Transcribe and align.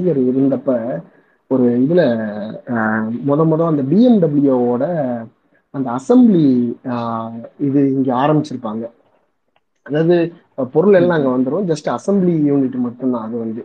கலைஞர் 0.00 0.30
இருந்தப்ப 0.30 0.70
ஒரு 1.50 1.66
இதுல 1.84 2.02
முத 3.28 3.44
முத 3.50 3.62
அந்த 3.70 3.82
பிஎம்டபிள்யூவோட 3.90 4.84
அந்த 5.74 5.88
அசம்பிளி 5.98 6.44
இது 7.66 7.80
இங்க 7.96 8.10
ஆரம்பிச்சிருப்பாங்க. 8.22 8.84
அதாவது 9.86 10.16
பொருள் 10.74 10.98
எல்லாம் 10.98 11.18
அங்க 11.18 11.30
வந்துடும் 11.34 11.68
ஜஸ்ட் 11.70 11.88
அசம்பிளி 11.96 12.34
யூனிட் 12.48 12.76
மட்டும்தான் 12.86 13.26
அது 13.26 13.36
வந்து. 13.44 13.62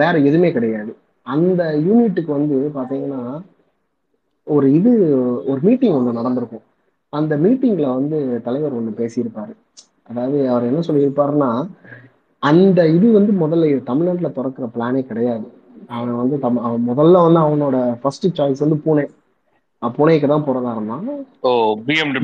வேற 0.00 0.14
எதுவுமே 0.28 0.50
கிடையாது. 0.56 0.92
அந்த 1.26 1.62
யூனிட்டுக்கு 1.86 2.30
வந்து 2.38 2.56
பாத்தீங்கன்னா 2.78 3.22
ஒரு 4.46 4.66
இது 4.78 4.90
ஒரு 5.50 5.60
மீட்டிங் 5.66 5.96
ஒன்று 5.98 6.18
நடந்திருக்கும். 6.18 6.64
அந்த 7.12 7.34
மீட்டிங்ல 7.44 7.86
வந்து 7.98 8.18
தலைவர் 8.46 8.76
ஒன்று 8.78 8.92
பேசியிருப்பாரு. 9.00 9.52
அதாவது 10.10 10.38
அவர் 10.50 10.68
என்ன 10.70 10.80
சொல்லியிருப்பாருன்னா 10.88 11.50
அந்த 12.42 12.80
இது 12.96 13.06
வந்து 13.16 13.32
முதல்ல 13.40 13.70
தமிழ்நாட்டில் 13.88 14.36
திறக்கிற 14.36 14.66
பிளானே 14.74 15.00
கிடையாது. 15.10 15.46
அவன் 15.94 16.20
வந்து 16.20 16.36
தம் 16.44 16.60
அவன் 16.66 16.84
முதல்ல 16.90 17.22
வந்து 17.26 17.40
அவனோட 17.44 17.76
ஃபர்ஸ்ட் 18.02 18.26
சாய்ஸ் 18.38 18.62
வந்து 18.64 18.78
பூனே. 18.84 19.04
புனேக்கு 19.82 20.26
தான் 20.32 20.44
போறதா 20.46 20.70
இருந்தான். 20.76 21.04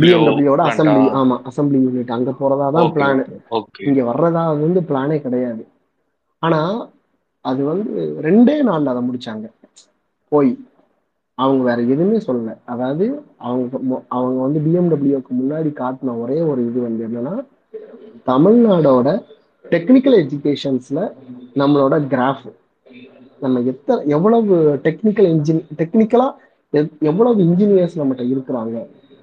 பிஎம்டபிள்யூட 0.02 0.62
அசம்பிளி 0.70 1.06
ஆமா 1.20 1.36
அசம்பிளி 1.50 1.78
யூனிட் 1.84 2.16
அங்க 2.16 2.32
போறதா 2.40 2.66
தான் 2.76 2.90
பிளான் 2.96 3.22
இங்க 3.88 4.00
வர்றதா 4.10 4.42
வந்து 4.64 4.82
பிளானே 4.90 5.18
கிடையாது. 5.26 5.62
ஆனா 6.42 6.60
அது 7.44 7.62
வந்து 7.70 7.90
ரெண்டே 8.26 8.56
நாள்ல 8.68 8.92
அதை 8.94 9.02
முடிச்சாங்க. 9.08 9.46
போய். 10.32 10.50
அவங்க 11.38 11.62
வேற 11.68 11.78
எதுவுமே 11.94 12.18
சொல்லல. 12.26 12.52
அதாவது 12.72 13.06
அவங்க 13.46 13.64
அவங்க 14.16 14.38
வந்து 14.46 14.60
பிஎம்டபிள்யூக்கு 14.66 15.32
முன்னாடி 15.40 15.70
காட்டின 15.80 16.14
ஒரே 16.22 16.38
ஒரு 16.50 16.60
இது 16.68 16.78
வந்து 16.86 17.02
என்னன்னா 17.08 17.34
தமிழ்நாடோட 18.30 19.08
டெக்னிக்கல் 19.70 20.16
எஜுகேஷன்ஸ்ல 20.22 21.00
நம்மளோட 21.54 21.94
கிராஃப் 22.12 22.46
நம்ம 23.40 23.60
எத்தனை 23.60 24.08
எவ்வளவு 24.08 24.56
டெக்னிக்கல் 24.84 25.28
இன்ஜின் 25.34 25.62
டெக்னிக்கலா 25.76 26.28
எவ்வளவு 27.00 27.42
இன்ஜினியர்ஸ் 27.42 27.98
நம்மகிட்ட 28.00 28.24
இருக்கிறாங்க? 28.34 28.76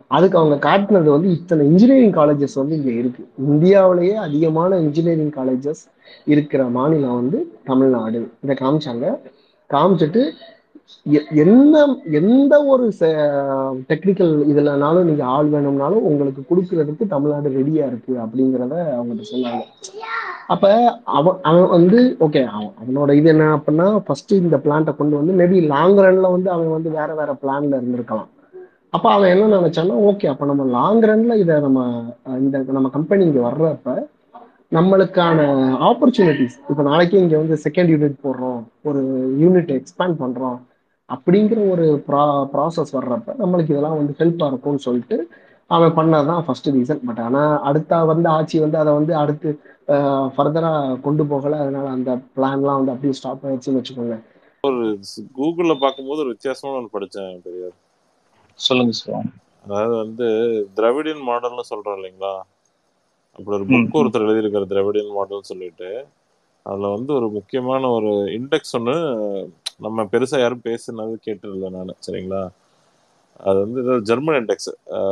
அதுக்கு 0.07 0.37
அவங்க 0.37 0.57
காட்டினது 0.69 1.09
வந்து 1.15 1.29
இத்தனை 1.31 1.65
இன்ஜினியரிங் 1.65 2.13
காலேஜஸ் 2.13 2.55
வந்து 2.55 2.75
இங்கே 2.75 2.93
இருக்கு. 2.93 3.23
இந்தியாவிலேயே 3.47 4.13
அதிகமான 4.13 4.77
இன்ஜினியரிங் 4.77 5.33
காலேஜஸ் 5.39 5.81
இருக்கிற 6.25 6.63
மாநிலம் 6.77 7.15
வந்து 7.15 7.39
தமிழ்நாடு. 7.63 8.19
இதை 8.43 8.55
காமிச்சாங்க. 8.59 9.05
காமிச்சிட்டு 9.69 10.23
என்ன 11.43 11.83
எந்த 12.19 12.53
ஒரு 12.73 12.85
டெக்னிக்கல் 13.91 14.33
இதுலனாலும் 14.51 15.07
நீங்க 15.09 15.23
ஆள் 15.35 15.49
வேணும்னாலும் 15.53 16.05
உங்களுக்கு 16.11 16.41
கொடுக்கறதுக்கு 16.49 17.05
தமிழ்நாடு 17.13 17.49
ரெடியா 17.59 17.85
இருக்கு 17.91 18.13
அப்படிங்கிறத 18.25 18.75
அவங்ககிட்ட 18.97 19.31
சொன்னாங்க. 19.31 19.63
அப்ப 20.53 20.71
அவன் 21.17 21.37
அவன் 21.49 21.69
வந்து 21.75 21.99
ஓகே 22.27 22.41
அவன் 22.55 22.71
அவனோட 22.81 23.11
இது 23.19 23.29
என்ன 23.33 23.49
அப்படின்னா 23.57 23.87
ஃபர்ஸ்ட் 24.07 24.33
இந்த 24.41 24.57
பிளான்ட்டை 24.65 24.93
கொண்டு 24.95 25.19
வந்து 25.19 25.35
மேபி 25.41 25.59
லாங் 25.73 25.99
ரன்ல 26.05 26.29
வந்து 26.35 26.49
அவன் 26.55 26.73
வந்து 26.77 26.91
வேற 26.99 27.09
வேற 27.19 27.31
பிளான்ல 27.43 27.77
இருந்திருக்கலாம். 27.79 28.29
அப்ப 28.95 29.05
அவன் 29.13 29.31
என்ன 29.33 29.45
நினைச்சான்னா 29.59 29.95
ஓகே 30.09 30.25
அப்ப 30.31 30.45
நம்ம 30.49 30.65
லாங் 30.77 31.05
ரன்ல 31.09 31.35
இதை 31.43 31.55
நம்ம 31.67 31.79
இந்த 32.39 32.57
நம்ம 32.77 32.89
கம்பெனி 32.97 33.23
இங்க 33.29 33.41
வர்றப்ப 33.47 33.95
நம்மளுக்கான 34.77 35.39
ஆப்பர்ச்சுனிட்டிஸ் 35.87 36.55
இப்போ 36.69 36.83
நாளைக்கு 36.89 37.15
இங்க 37.23 37.35
வந்து 37.41 37.55
செகண்ட் 37.65 37.91
யூனிட் 37.93 38.15
போடுறோம் 38.25 38.61
ஒரு 38.89 39.01
யூனிட் 39.41 39.71
எக்ஸ்பேண்ட் 39.75 40.15
பண்றோம் 40.21 40.59
அப்படிங்கிற 41.13 41.59
ஒரு 41.71 41.85
ப்ரா 42.07 42.23
ப்ராசஸ் 42.53 42.95
வர்றப்ப 42.95 43.35
நம்மளுக்கு 43.41 43.73
இதெல்லாம் 43.73 43.97
வந்து 43.97 44.13
ஹெல்ப்பா 44.19 44.47
இருக்கும்னு 44.51 44.85
சொல்லிட்டு 44.85 45.17
அவன் 45.69 45.95
பண்ணதான் 45.97 46.43
ஃபர்ஸ்ட் 46.45 46.69
ரீசன் 46.75 47.01
பட் 47.01 47.21
ஆனா 47.21 47.41
அடுத்த 47.69 47.99
வந்து 48.11 48.27
ஆட்சி 48.33 48.57
வந்து 48.59 48.77
அதை 48.77 48.91
வந்து 48.93 49.13
அடுத்து 49.21 49.49
ஃபர்தரா 50.35 50.71
கொண்டு 51.01 51.23
போகல. 51.31 51.57
அதனால 51.63 51.87
அந்த 51.95 52.11
பிளான்லாம் 52.35 52.79
வந்து 52.79 52.93
அப்படியே 52.93 53.17
ஸ்டாப் 53.19 53.45
ஆயிடுச்சுன்னு 53.45 53.79
வச்சுக்கோங்க. 53.79 54.17
கூகுள்ல 55.37 55.73
பார்க்கும்போது 55.79 56.23
ஒரு 56.23 56.33
வித்தியாசமான 56.33 56.79
ஒன்று 56.79 56.95
படிச்சேன் 56.95 57.41
பெரியார். 57.43 57.77
சொல்லுங்க 58.59 58.93
சார் 58.99 59.29
அதாவது 59.65 59.93
வந்து 59.97 60.27
திராவிடியன் 60.77 61.27
மாடல்னு 61.27 61.69
சொல்றோம் 61.69 61.97
இல்லைங்களா? 61.97 62.33
அப்படி 63.35 63.55
ஒரு 63.57 63.65
புக். 63.69 63.97
ஒருத்தர் 63.99 64.25
எழுதியிருக்காரு 64.25 64.71
திராவிடியன் 64.71 65.15
மாடல் 65.15 65.49
சொல்லிட்டு. 65.51 65.89
அதுல 66.65 66.89
வந்து 66.93 67.11
ஒரு 67.13 67.27
முக்கியமான 67.37 67.89
ஒரு 67.91 68.11
இண்டெக்ஸ் 68.37 68.75
ஒன்று 68.75 68.95
நம்ம 69.79 70.03
பெருசா 70.11 70.37
யாரும் 70.39 70.65
பேசுனது 70.67 71.15
கேட்டதில்லை 71.27 71.69
நான் 71.75 71.99
சரிங்களா? 72.05 72.41
அது 73.39 73.57
வந்து 73.63 73.79
ஜெர்மன் 74.09 74.37
இண்டெக்ஸ் 74.41 74.69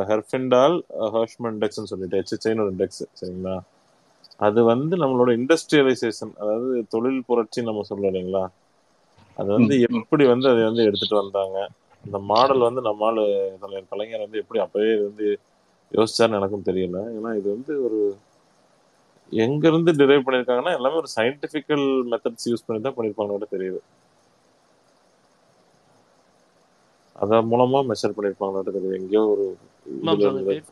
ஹெர்ஃபிண்டால் 0.10 0.76
ஹர்ஷ்மன் 1.16 1.54
இண்டெக்ஸ்னு 1.56 1.92
சொல்லிட்டு 1.92 2.20
ஹெச்ஹெச்ஐன்னு 2.20 2.64
ஒரு 2.66 2.74
இண்டெக்ஸ் 2.76 3.04
சரிங்களா? 3.20 3.56
அது 4.40 4.60
வந்து 4.72 4.96
நம்மளோட 5.04 5.32
இண்டஸ்ட்ரியலைசேஷன் 5.40 6.34
அதாவது 6.42 6.76
தொழில் 6.94 7.26
புரட்சி 7.30 7.62
நம்ம 7.70 7.84
சொல்றோம் 7.90 8.12
இல்லைங்களா? 8.12 8.44
அது 9.40 9.50
வந்து. 9.56 9.74
எப்படி 9.90 10.24
வந்து 10.34 10.48
அதை 10.52 10.62
வந்து 10.70 10.86
எடுத்துட்டு 10.90 11.22
வந்தாங்க? 11.22 11.58
இந்த 12.04 12.18
மாடல் 12.32 12.68
வந்து 12.68 12.82
நம்மால் 12.90 13.22
தலைவர் 13.64 13.92
கலைஞர் 13.92 14.26
வந்து 14.26 14.42
எப்படி 14.44 14.60
அப்பவே 14.66 14.92
வந்து 15.08 15.26
யோசிச்சாருன்னு 15.92 16.40
எனக்கும் 16.40 16.68
தெரியல. 16.70 17.00
ஏன்னா 17.18 17.32
இது 17.40 17.48
வந்து 17.56 17.74
ஒரு 17.88 18.00
எங்க 19.32 19.64
இருந்து 19.72 19.92
டிரைவ் 20.00 20.26
பண்ணிருக்காங்கன்னா 20.26 20.74
எல்லாமே 20.78 21.00
ஒரு 21.02 21.10
சயின்டிபிக்கல் 21.18 21.86
மெத்தட்ஸ் 22.14 22.50
யூஸ் 22.52 22.66
பண்ணி 22.68 22.82
தான் 22.82 22.98
பண்ணிருப்பாங்க 22.98 23.50
தெரியுது. 23.56 23.80
அதன் 27.16 27.50
மூலமா 27.52 27.80
மெஷர் 27.90 28.16
பண்ணிருப்பாங்க. 28.18 28.60
தெரியுது 28.68 29.00
எங்கேயோ 29.00 29.24
ஒரு 29.34 29.46
அது 30.12 30.24
இருந்து. 30.26 30.46
டேட் 30.52 30.70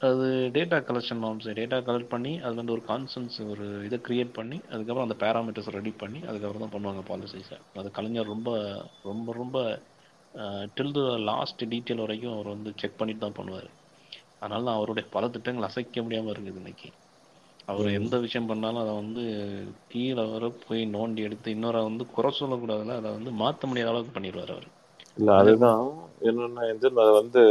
அது 0.00 0.26
data 0.54 0.78
collection 0.86 1.20
ma'am 1.24 1.42
sir 1.44 1.58
data 1.60 1.78
collect 1.88 2.12
பண்ணி 2.14 2.32
அது 2.46 2.54
வந்து 2.60 2.74
ஒரு 2.76 2.82
கான்சன்ஸ் 2.88 3.36
ஒரு 3.52 3.66
இதை 3.88 3.98
கிரியேட் 4.06 4.32
பண்ணி 4.38 4.58
அதுக்கப்புறம் 4.72 5.06
அந்த 5.06 5.16
பேராமீட்டர்ஸ் 5.22 5.74
ரெடி 5.76 5.92
பண்ணி 6.02 6.20
அதுக்கப்புறம் 6.30 6.64
தான் 6.64 6.74
பண்ணுவாங்க 6.74 7.02
பாலிசிஸை 7.10 7.58
அது 7.82 7.90
கலைஞர் 7.98 8.32
ரொம்ப 8.34 8.50
ரொம்ப 9.10 9.34
ரொம்ப 9.40 9.56
டில் 10.76 10.94
த 10.96 11.02
லாஸ்ட் 11.30 11.62
டீட்டெயில் 11.72 12.04
வரைக்கும் 12.04 12.34
அவர் 12.36 12.54
வந்து 12.54 12.70
செக் 12.80 12.98
பண்ணிட்டு 13.00 13.24
தான் 13.24 13.38
பண்ணுவார். 13.38 13.68
அதனால 14.42 14.64
தான் 14.68 14.78
அவருடைய 14.78 15.06
பல 15.16 15.24
திட்டங்கள் 15.34 15.68
அசைக்க 15.68 16.02
முடியாமல் 16.04 16.32
இருக்குது 16.34 16.60
இன்னைக்கு. 16.62 16.88
அவர். 17.70 17.88
எந்த 18.00 18.14
விஷயம் 18.24 18.48
பண்ணாலும் 18.50 18.82
அதை 18.84 18.94
வந்து 19.02 19.24
கீழே 19.92 20.24
வர 20.32 20.46
போய் 20.64 20.82
நோண்டி 20.96 21.22
எடுத்து 21.28 21.54
இன்னொரு 21.56 21.82
வந்து 21.90 22.06
குறை 22.16 22.30
சொல்லக்கூடாதுல 22.40 22.96
அதை 23.00 23.10
வந்து 23.18 23.32
மாற்ற 23.42 23.68
முடியாத 23.70 23.92
அளவுக்கு 23.92 24.16
பண்ணிடுவார் 24.16 24.54
அவர். 24.56 24.68
இல்ல 25.16 25.30
அதுதான். 25.40 25.82
என்னன்னா 26.28 26.62
இது 26.70 26.88
அது 27.04 27.12
வந்து 27.20 27.42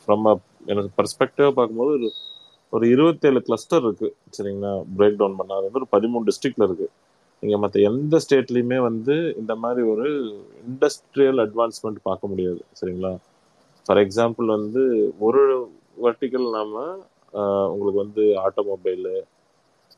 ஃப்ரம் 0.00 0.26
எனக்கு 0.66 0.90
பர்ஸ்பெக்டிவா 0.98 1.50
பார்க்கும்போது 1.50 1.92
ஒரு 1.98 2.08
ஒரு 2.72 2.84
இருபத்தேழு 2.94 3.40
கிளஸ்டர் 3.46 3.84
இருக்கு 3.84 4.08
சரிங்களா? 4.36 4.72
பிரேக் 4.96 5.18
டவுன் 5.20 5.38
பண்ணாது 5.38 5.64
வந்து 5.66 5.80
ஒரு 5.82 5.88
பதிமூணு 5.94 6.26
டிஸ்ட்ரிக்ட்ல 6.28 6.66
இருக்கு. 6.68 6.88
நீங்க 7.42 7.56
மற்ற 7.58 7.80
எந்த 7.90 8.16
ஸ்டேட்லயுமே 8.24 8.78
வந்து 8.80 9.14
இந்த 9.36 9.52
மாதிரி 9.54 9.82
ஒரு 9.92 10.06
இண்டஸ்ட்ரியல் 10.64 11.40
அட்வான்ஸ்மெண்ட் 11.44 12.00
பார்க்க 12.02 12.30
முடியாது 12.30 12.60
சரிங்களா? 12.80 13.12
ஃபார் 13.86 14.00
எக்ஸாம்பிள் 14.04 14.48
வந்து 14.56 14.82
ஒரு 15.20 15.42
வெர்டிக்கல் 16.04 16.48
நாம 16.56 16.74
உங்களுக்கு 17.72 18.00
வந்து 18.04 18.24
ஆட்டோமொபைலு 18.44 19.14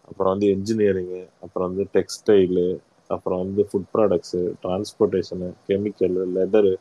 அப்புறம் 0.08 0.32
வந்து 0.32 0.46
இன்ஜினியரிங்கு 0.54 1.22
அப்புறம் 1.44 1.68
வந்து 1.68 1.84
டெக்ஸ்டைலு 1.96 2.66
அப்புறம் 3.14 3.40
வந்து 3.44 3.62
food 3.68 3.90
products 3.94 4.40
transportation 4.62 5.48
chemical 5.68 6.16
leather 6.36 6.74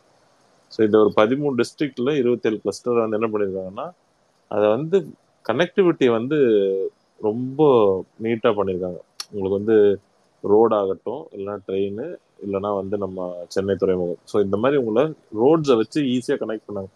so 0.72 0.80
இந்த 0.88 0.98
ஒரு 1.04 1.12
பதிமூணு 1.20 1.56
டிஸ்ட்ரிக்டில் 1.62 2.12
இருபத்தேழு 2.22 2.58
கிளஸ்டர் 2.64 3.04
வந்து 3.04 3.18
என்ன 3.20 3.30
பண்ணியிருக்காங்கன்னா 3.34 3.88
அதை 4.52 4.68
வந்து 4.76 4.98
கனெக்டிவிட்டியை 5.46 6.12
வந்து 6.20 6.38
ரொம்ப 7.20 7.62
நீட்டாக 8.26 8.54
பண்ணியிருக்காங்க 8.60 9.00
உங்களுக்கு 9.32 9.60
வந்து 9.60 9.78
ரோடு 10.44 10.74
ஆகட்டும் 10.82 11.24
இல்லைன்னா 11.36 11.56
ட்ரெயின் 11.68 12.02
இல்லைன்னா 12.44 12.70
வந்து 12.82 12.96
நம்ம 13.04 13.20
சென்னை 13.56 13.74
துறைமுகம். 13.82 14.22
ஸோ 14.32 14.36
இந்த 14.46 14.58
மாதிரி 14.64 14.78
உங்களை 14.82 15.04
ரோட்ஸை 15.42 15.76
வச்சு 15.82 16.00
ஈஸியாக 16.16 16.40
கனெக்ட் 16.44 16.68
பண்ணாங்க. 16.68 16.90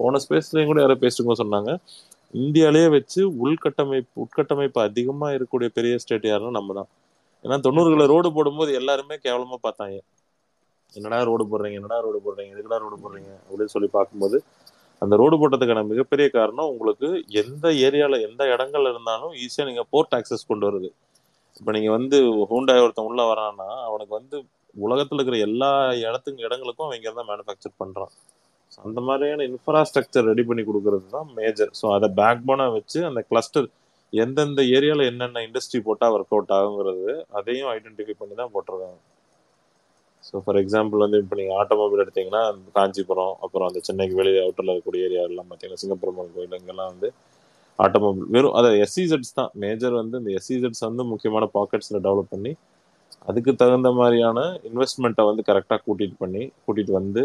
போன 0.00 0.20
ஸ்பேஸ்லேயும் 0.24 0.70
கூட 0.70 0.80
யாரோ 0.82 0.96
பேசிட்டு 1.04 1.40
சொன்னாங்க. 1.42 1.72
இந்தியாவிலேயே 2.34 2.88
வச்சு 2.96 3.20
உள்கட்டமைப்பு 3.44 4.16
உட்கட்டமைப்பு 4.24 4.80
அதிகமாக 4.88 5.34
இருக்கக்கூடிய 5.36 5.70
பெரிய 5.78 5.96
ஸ்டேட் 6.04 6.30
யாருன்னா 6.30 6.54
நம்ம 6.60 6.74
தான். 6.80 6.90
ஏன்னா 7.44 7.56
தொண்ணூறுகளை 7.66 8.06
ரோடு 8.12 8.28
போடும்போது 8.36 8.70
எல்லாருமே 8.80 9.16
கேவலமாக 9.26 9.60
பார்த்தாங்க. 9.66 9.96
என்னடா 10.92 11.18
ரோடு 11.28 11.44
போடுறீங்க 11.50 11.78
என்னடா 11.80 11.98
ரோடு 12.06 12.18
போடுறீங்க 12.24 12.52
எதுக்குடா 12.54 12.78
ரோடு 12.84 12.96
போடுறீங்க 13.04 13.30
அப்படின்னு 13.46 13.72
சொல்லி 13.74 13.88
பார்க்கும்போது 13.96 14.38
அந்த 15.02 15.14
ரோடு 15.20 15.36
போட்டதுக்கான 15.40 15.82
மிகப்பெரிய 15.92 16.26
காரணம் 16.36 16.70
உங்களுக்கு 16.72 17.08
எந்த 17.42 17.66
ஏரியாவில் 17.86 18.24
எந்த 18.28 18.42
இடங்கள்ல 18.54 18.92
இருந்தாலும் 18.92 19.32
ஈஸியாக 19.44 19.68
நீங்கள் 19.70 19.88
போர்ட் 19.92 20.14
ஆக்சஸ் 20.18 20.48
கொண்டு 20.50 20.66
வருது. 20.68 20.88
இப்போ 21.60 21.70
நீங்கள் 21.76 21.96
வந்து 21.96 22.18
ஹூண்டாய் 22.52 22.82
ஒருத்தன் 22.84 23.08
உள்ளே 23.10 23.24
வரான்னா 23.32 23.68
அவனுக்கு 23.88 24.14
வந்து 24.18 24.36
உலகத்தில் 24.76 25.18
இருக்கிற 25.18 25.38
எல்லா 25.48 25.70
இடத்துக்கு 26.06 26.46
இடங்களுக்கும் 26.46 26.86
அவன் 26.86 26.98
இங்க 27.00 27.24
மேனுஃபேக்சர் 27.30 27.74
பண்ணுறான் 27.82 28.12
அந்த 28.84 29.00
மாதிரியான 29.08 29.44
இன்ஃப்ராஸ்ட்ரக்சர் 29.50 30.28
ரெடி 30.30 30.44
பண்ணி 30.48 30.62
கொடுக்கறது 30.68 31.06
தான் 31.16 31.28
மேஜர் 31.38 31.72
ஸோ 31.80 31.86
அதை 31.96 32.08
பேக் 32.20 32.46
போனாக 32.48 32.72
வச்சு 32.78 33.00
அந்த 33.10 33.20
கிளஸ்டர் 33.30 33.68
எந்தெந்த 34.22 34.62
ஏரியால 34.76 35.04
என்னென்ன 35.10 35.42
இண்டஸ்ட்ரி 35.46 35.78
போட்டா 35.86 36.06
ஒர்க் 36.14 36.34
அவுட் 36.36 36.54
ஆகுங்கிறது 36.58 37.12
அதையும் 37.38 37.70
ஐடென்டிஃபை 37.74 38.14
பண்ணி 38.20 38.34
தான் 38.40 38.52
போட்டிருக்காங்க. 38.54 38.98
ஸோ 40.24 40.34
ஃபார் 40.44 40.58
எக்ஸாம்பிள் 40.60 41.04
வந்து 41.04 41.18
இப்போ 41.22 41.36
நீங்கள் 41.40 41.58
ஆட்டோமொபைல் 41.62 42.02
எடுத்தீங்கன்னா 42.04 42.42
காஞ்சிபுரம் 42.76 43.34
அப்புறம் 43.44 43.66
அந்த 43.70 43.80
சென்னைக்கு 43.88 44.14
வெளியே 44.20 44.42
அவுட்டரில் 44.44 44.72
இருக்கக்கூடிய 44.72 45.08
ஏரியா 45.08 45.22
எல்லாம் 45.30 45.48
பார்த்தீங்கன்னா 45.48 45.82
சிங்கப்பெருமாள் 45.82 46.34
கோயில் 46.36 46.56
இங்கெல்லாம் 46.60 46.92
வந்து 46.92 47.08
ஆட்டோமொபைல் 47.78 48.28
வெறும் 48.34 48.56
அதாவது 48.58 48.78
எஸ்இசெட்ஸ் 48.84 49.36
தான். 49.38 49.50
மேஜர் 49.64 49.94
வந்து 50.00 50.16
இந்த 50.20 50.30
எஸ்சிசெட்ஸ் 50.38 50.84
வந்து 50.88 51.04
முக்கியமான 51.12 51.44
பாக்கெட்ஸில் 51.56 52.04
டெவலப் 52.06 52.32
பண்ணி 52.34 52.52
அதுக்கு 53.30 53.52
தகுந்த 53.62 53.90
மாதிரியான 53.98 54.38
இன்வெஸ்ட்மெண்ட்டை 54.68 55.24
வந்து 55.30 55.42
கரெக்டாக 55.50 55.80
கூட்டிகிட்டு 55.86 56.16
பண்ணி 56.24 56.42
கூட்டிகிட்டு 56.64 56.94
வந்து 57.00 57.22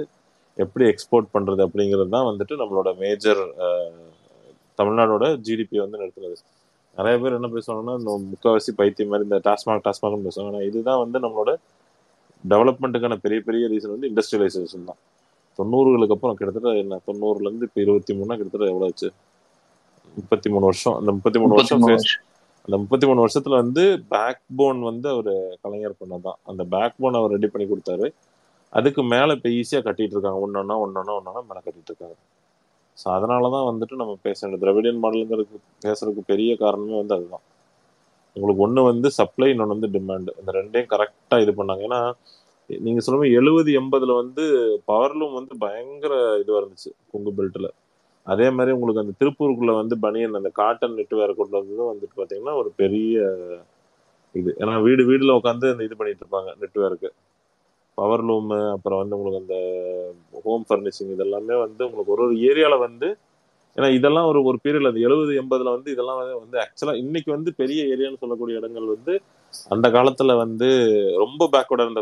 எப்படி 0.57 0.83
எக்ஸ்போர்ட் 0.91 1.33
பண்ணுறது 1.35 1.61
அப்படிங்கிறது 1.65 2.11
தான் 2.15 2.29
வந்துட்டு 2.29 2.55
நம்மளோட 2.61 2.89
மேஜர் 3.03 3.41
தமிழ்நாடோட 4.79 5.25
ஜிடிபி 5.45 5.77
வந்து 5.83 5.99
நிறுத்துனது. 6.01 6.37
நிறைய 6.97 7.19
பேர் 7.19 7.33
என்ன 7.33 7.47
பேசுவாங்கன்னா 7.47 7.99
இந்த 7.99 8.21
முக்கால்வாசி 8.31 8.71
பைத்தியம் 8.75 9.11
மாதிரி 9.11 9.27
இந்த 9.29 9.39
டாஸ்மாக் 9.49 9.83
டாஸ்மாக்னு 9.87 10.25
பேசுவாங்க. 10.27 10.45
ஆனா 10.45 10.61
இதுதான் 10.61 10.99
வந்து 10.99 11.19
நம்மளோட 11.19 11.55
டெவலப்மெண்ட்டுக்கான 12.49 13.15
பெரிய 13.15 13.41
பெரிய 13.41 13.67
ரீசன் 13.67 13.95
வந்து 13.95 14.09
இண்டஸ்ட்ரியலைசேஷன் 14.09 14.83
தான். 14.83 14.99
தொண்ணூறுகளுக்கு 15.59 16.11
அப்புறம் 16.11 16.35
கிட்டத்தட்ட 16.35 16.77
என்ன 16.77 16.99
தொண்ணூறுல 17.07 17.47
இருந்து 17.49 17.65
இப்போ 17.65 17.81
இருபத்தி 17.81 18.13
மூணுனா 18.13 18.37
கிட்டத்தட்ட 18.39 18.67
எவ்வளோ 18.67 18.85
ஆச்சு? 18.85 19.11
முப்பத்தி 20.15 20.49
மூணு 20.49 20.65
வருஷம். 20.65 20.95
அந்த 20.95 21.11
முப்பத்தி 21.11 21.39
மூணு 21.39 21.53
வருஷம் 21.53 21.83
அந்த 22.65 22.77
முப்பத்தி 22.77 23.07
மூணு 23.07 23.25
வருஷத்துல 23.25 23.49
வந்து 23.49 23.83
பேக் 24.07 24.41
போன் 24.55 24.81
வந்து 24.81 25.09
அவர் 25.09 25.57
கலைஞர் 25.61 25.99
பண்ணதான் 25.99 26.39
அந்த 26.43 26.63
பேக் 26.63 26.97
போன் 26.97 27.13
அவர் 27.13 27.31
ரெடி 27.31 27.47
பண்ணி 27.47 27.67
கொடுத்தாரு. 27.67 28.07
அதுக்கு 28.69 29.03
மேல 29.03 29.33
இப்ப 29.33 29.49
ஈஸியா 29.49 29.79
கட்டிட்டு 29.85 30.15
இருக்காங்க. 30.15 30.39
ஒன்னொன்னா 30.47 30.75
ஒன்னொன்னா 30.85 31.13
ஒன்னொன்னா 31.19 31.41
மேல 31.49 31.61
கட்டிட்டு 31.65 31.91
இருக்காங்க. 31.91 32.15
ஸோ 32.99 33.05
அதனாலதான் 33.15 33.67
வந்துட்டு 33.69 33.95
நம்ம 34.01 34.13
பேச 34.27 34.39
வேண்டிய 34.43 34.61
திராவிடியன் 34.63 35.01
மாடலுங்கிறதுக்கு 35.03 35.57
பேசுறதுக்கு 35.85 36.23
பெரிய 36.31 36.51
காரணமே 36.63 36.95
வந்து 37.01 37.15
அதுதான். 37.17 37.45
உங்களுக்கு 38.35 38.63
ஒன்று 38.65 38.81
வந்து 38.89 39.07
சப்ளை 39.19 39.47
இன்னொன்று 39.53 39.75
வந்து 39.75 39.89
டிமாண்டு 39.95 40.31
இந்த 40.41 40.51
ரெண்டையும் 40.57 40.91
கரெக்டாக 40.93 41.43
இது 41.45 41.53
பண்ணாங்க. 41.59 41.83
ஏன்னா 41.87 41.99
நீங்கள் 42.69 43.05
சொல்லுங்க 43.05 43.27
எழுபது 43.39 43.69
எண்பதுல 43.79 44.15
வந்து 44.21 44.43
பவர்லூம் 44.91 45.37
வந்து 45.39 45.53
பயங்கர 45.63 46.13
இதுவாக 46.41 46.61
இருந்துச்சு 46.61 46.91
கொங்கு 47.13 47.31
பெல்ட்டில் 47.39 47.69
அதே 48.27 48.47
மாதிரி 48.55 48.71
உங்களுக்கு 48.75 49.03
அந்த 49.03 49.13
திருப்பூருக்குள்ள 49.21 49.73
வந்து 49.81 49.95
பனியன் 50.05 50.39
அந்த 50.39 50.49
காட்டன் 50.59 50.97
நெட் 50.97 51.15
வேற 51.21 51.31
கொண்டு 51.39 51.55
வந்ததும் 51.59 51.91
வந்துட்டு 51.91 52.15
பார்த்தீங்கன்னா 52.19 52.55
ஒரு 52.61 52.69
பெரிய 52.81 53.15
இது. 54.35 54.49
ஏன்னா 54.61 54.73
வீடு 54.87 55.03
வீடுல 55.09 55.37
உட்காந்து 55.39 55.71
அந்த 55.73 55.83
இது 55.87 55.95
பண்ணிட்டு 55.99 56.23
இருப்பாங்க 56.23 56.49
நெட்வேர்க்கு 56.61 57.09
பவர் 57.99 58.23
லூமு 58.25 58.57
அப்புறம் 58.73 58.99
வந்து 59.01 59.17
உங்களுக்கு 59.17 59.41
அந்த 59.43 59.55
ஹோம் 60.43 60.65
ஃபர்னிஷிங் 60.67 61.13
இதெல்லாமே 61.15 61.55
வந்து 61.63 61.81
உங்களுக்கு 61.87 62.13
ஒரு 62.15 62.23
ஒரு 62.25 62.35
ஏரியாவில் 62.49 62.83
வந்து 62.85 63.07
ஏன்னா 63.75 63.89
இதெல்லாம் 63.95 64.27
ஒரு 64.29 64.39
ஒரு 64.45 64.57
பீரியட்ல 64.63 64.91
அந்த 64.91 65.01
எழுபது 65.07 65.33
எண்பதுல 65.41 65.73
வந்து 65.75 65.89
இதெல்லாம் 65.93 66.17
வந்து- 66.19 66.31
ஆக்சுவலாக 66.35 66.63
ஆக்சுவலா 66.65 66.95
இன்னைக்கு 67.01 67.29
வந்து 67.35 67.49
பெரிய 67.59 67.81
ஏரியான்னு 67.91 68.21
சொல்லக்கூடிய 68.21 68.59
இடங்கள் 68.61 68.87
வந்து 68.93 69.13
அந்த 69.71 69.87
காலத்துல 69.95 70.33
வந்து 70.41 70.67
ரொம்ப 71.23 71.43
பேக்வர்டா 71.53 71.85
இருந்த 71.87 72.01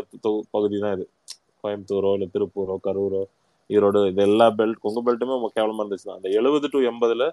பகுதி 0.54 0.78
தான் 0.80 0.94
இது. 0.96 1.04
கோயம்புத்தூரோ 1.64 2.10
இல்லை 2.16 2.28
திருப்பூரோ 2.34 2.74
கரூரோ 2.84 3.22
ஈரோடு 3.70 4.00
இது 4.10 4.22
எல்லா 4.26 4.46
பெல்ட் 4.58 4.82
கொங்கு 4.82 5.00
பெல்ட்டுமே 5.06 5.36
ரொம்ப 5.36 5.50
கேவலமா 5.54 5.82
இருந்துச்சு 5.82 6.14
அந்த 6.14 6.28
எழுபது 6.38 6.66
டு 6.72 6.80
எண்பதுல 6.90 7.24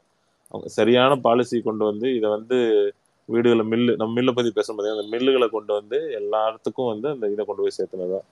அவங்க 0.52 0.68
சரியான 0.76 1.12
பாலிசி 1.24 1.58
கொண்டு 1.64 1.84
வந்து 1.86 2.08
இதை 2.18 2.30
வந்து 2.34 2.58
வீடுகளை 3.30 3.64
மில்லு 3.70 3.92
நம்ம 3.96 4.14
மில்லை 4.18 4.34
பத்தி 4.34 4.52
பேசும்போது 4.58 4.92
அந்த 4.94 5.06
மில்லுகளை 5.14 5.48
கொண்டு 5.50 5.72
வந்து 5.78 5.98
எல்லாத்துக்கும் 6.20 6.90
வந்து 6.92 7.08
அந்த 7.14 7.26
இதை 7.34 7.44
கொண்டு 7.44 7.64
போய் 7.64 7.78
சேர்த்துனதான் 7.78 8.26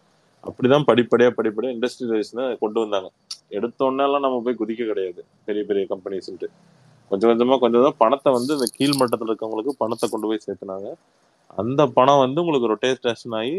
அப்படிதான் 0.48 0.86
படிப்படியா 0.90 1.30
படிப்படியா 1.40 1.72
இண்டஸ்ட்ரியலைஸ்னு 1.76 2.46
கொண்டு 2.64 2.80
வந்தாங்க. 2.84 3.10
எடுத்தோன்னெல்லாம் 3.58 4.24
நம்ம 4.26 4.40
போய் 4.46 4.60
குதிக்க 4.62 4.84
கிடையாது. 4.92 5.22
பெரிய 5.48 5.64
பெரிய 5.70 5.84
கம்பெனிஸ்ன்ட்டு 5.94 6.48
கொஞ்சம் 7.12 7.30
கொஞ்சமா 7.32 7.56
கொஞ்சம் 7.64 7.98
பணத்தை 8.04 8.30
வந்து 8.38 8.52
இந்த 8.58 8.68
கீழ் 8.78 9.00
மட்டத்தில் 9.02 9.30
இருக்கவங்களுக்கு 9.32 9.74
பணத்தை 9.84 10.06
கொண்டு 10.14 10.30
போய் 10.30 10.44
சேர்த்துனாங்க. 10.46 10.90
அந்த 11.62 11.82
பணம் 11.98 12.22
வந்து 12.24 12.42
உங்களுக்கு 12.44 12.70
ரொட்டேஷன் 12.74 13.36
ஆகி 13.40 13.58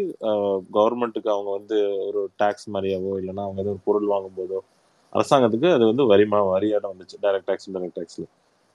கவர்மெண்ட்டுக்கு 0.77 1.31
அவங்க 1.35 1.51
வந்து 1.59 1.77
ஒரு 2.09 2.21
டேக்ஸ் 2.43 2.69
மாதிரியாவோ 2.75 3.13
இல்லைன்னா 3.21 3.45
அவங்க 3.49 3.61
ஏதோ 3.65 3.73
ஒரு 3.75 3.83
பொருள் 3.89 4.09
வாங்கும் 4.15 4.39
போதோ 4.39 4.59
அரசாங்கத்துக்கு 5.13 5.69
அது 5.77 5.85
வந்து 5.91 6.05
வரிமா 6.13 6.39
வரியாட 6.55 6.85
வந்துச்சு. 6.93 7.17
டைரக்ட் 7.25 7.49
டேக்ஸ் 7.51 7.69
டைரக்ட் 7.77 7.99
டேக்ஸில் 7.99 8.29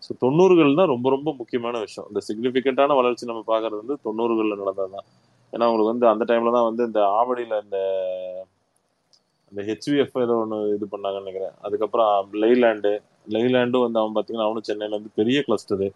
ஸோ 0.05 0.11
தொண்ணூறுகள் 0.23 0.77
தான் 0.79 0.91
ரொம்ப 0.93 1.07
ரொம்ப 1.15 1.29
முக்கியமான 1.39 1.75
விஷயம். 1.85 2.07
இந்த 2.11 2.21
சிக்னிஃபிகண்டான 2.27 2.95
வளர்ச்சி 2.99 3.25
நம்ம 3.31 3.41
பார்க்கறது 3.51 3.81
வந்து 3.83 3.97
தொண்ணூறுகளில் 4.07 4.61
நடந்தது 4.61 4.91
தான் 4.97 5.07
ஏன்னா 5.53 5.67
உங்களுக்கு 5.69 5.93
வந்து 5.93 6.07
அந்த 6.11 6.23
டைம்ல 6.29 6.53
தான் 6.57 6.67
வந்து 6.69 6.83
இந்த 6.89 7.01
ஆவடியில 7.19 7.57
இந்த 7.65 7.77
அந்த 9.51 9.61
ஹெச்விஎஃப் 9.69 10.17
ஏதோ 10.23 10.35
ஒன்று 10.41 10.57
இது 10.75 10.85
பண்ணாங்கன்னு 10.91 11.23
நினைக்கிறேன். 11.23 11.55
அதுக்கப்புறம் 11.65 12.11
லெய்லாண்டு 12.43 12.91
லெய்லாண்டும் 13.27 13.85
வந்து 13.85 13.99
அவன் 14.01 14.15
பார்த்தீங்கன்னா 14.15 14.47
அவனும் 14.47 14.67
சென்னையில 14.69 14.97
வந்து 14.99 15.11
பெரிய 15.19 15.39
கிளஸ்டரு 15.47 15.87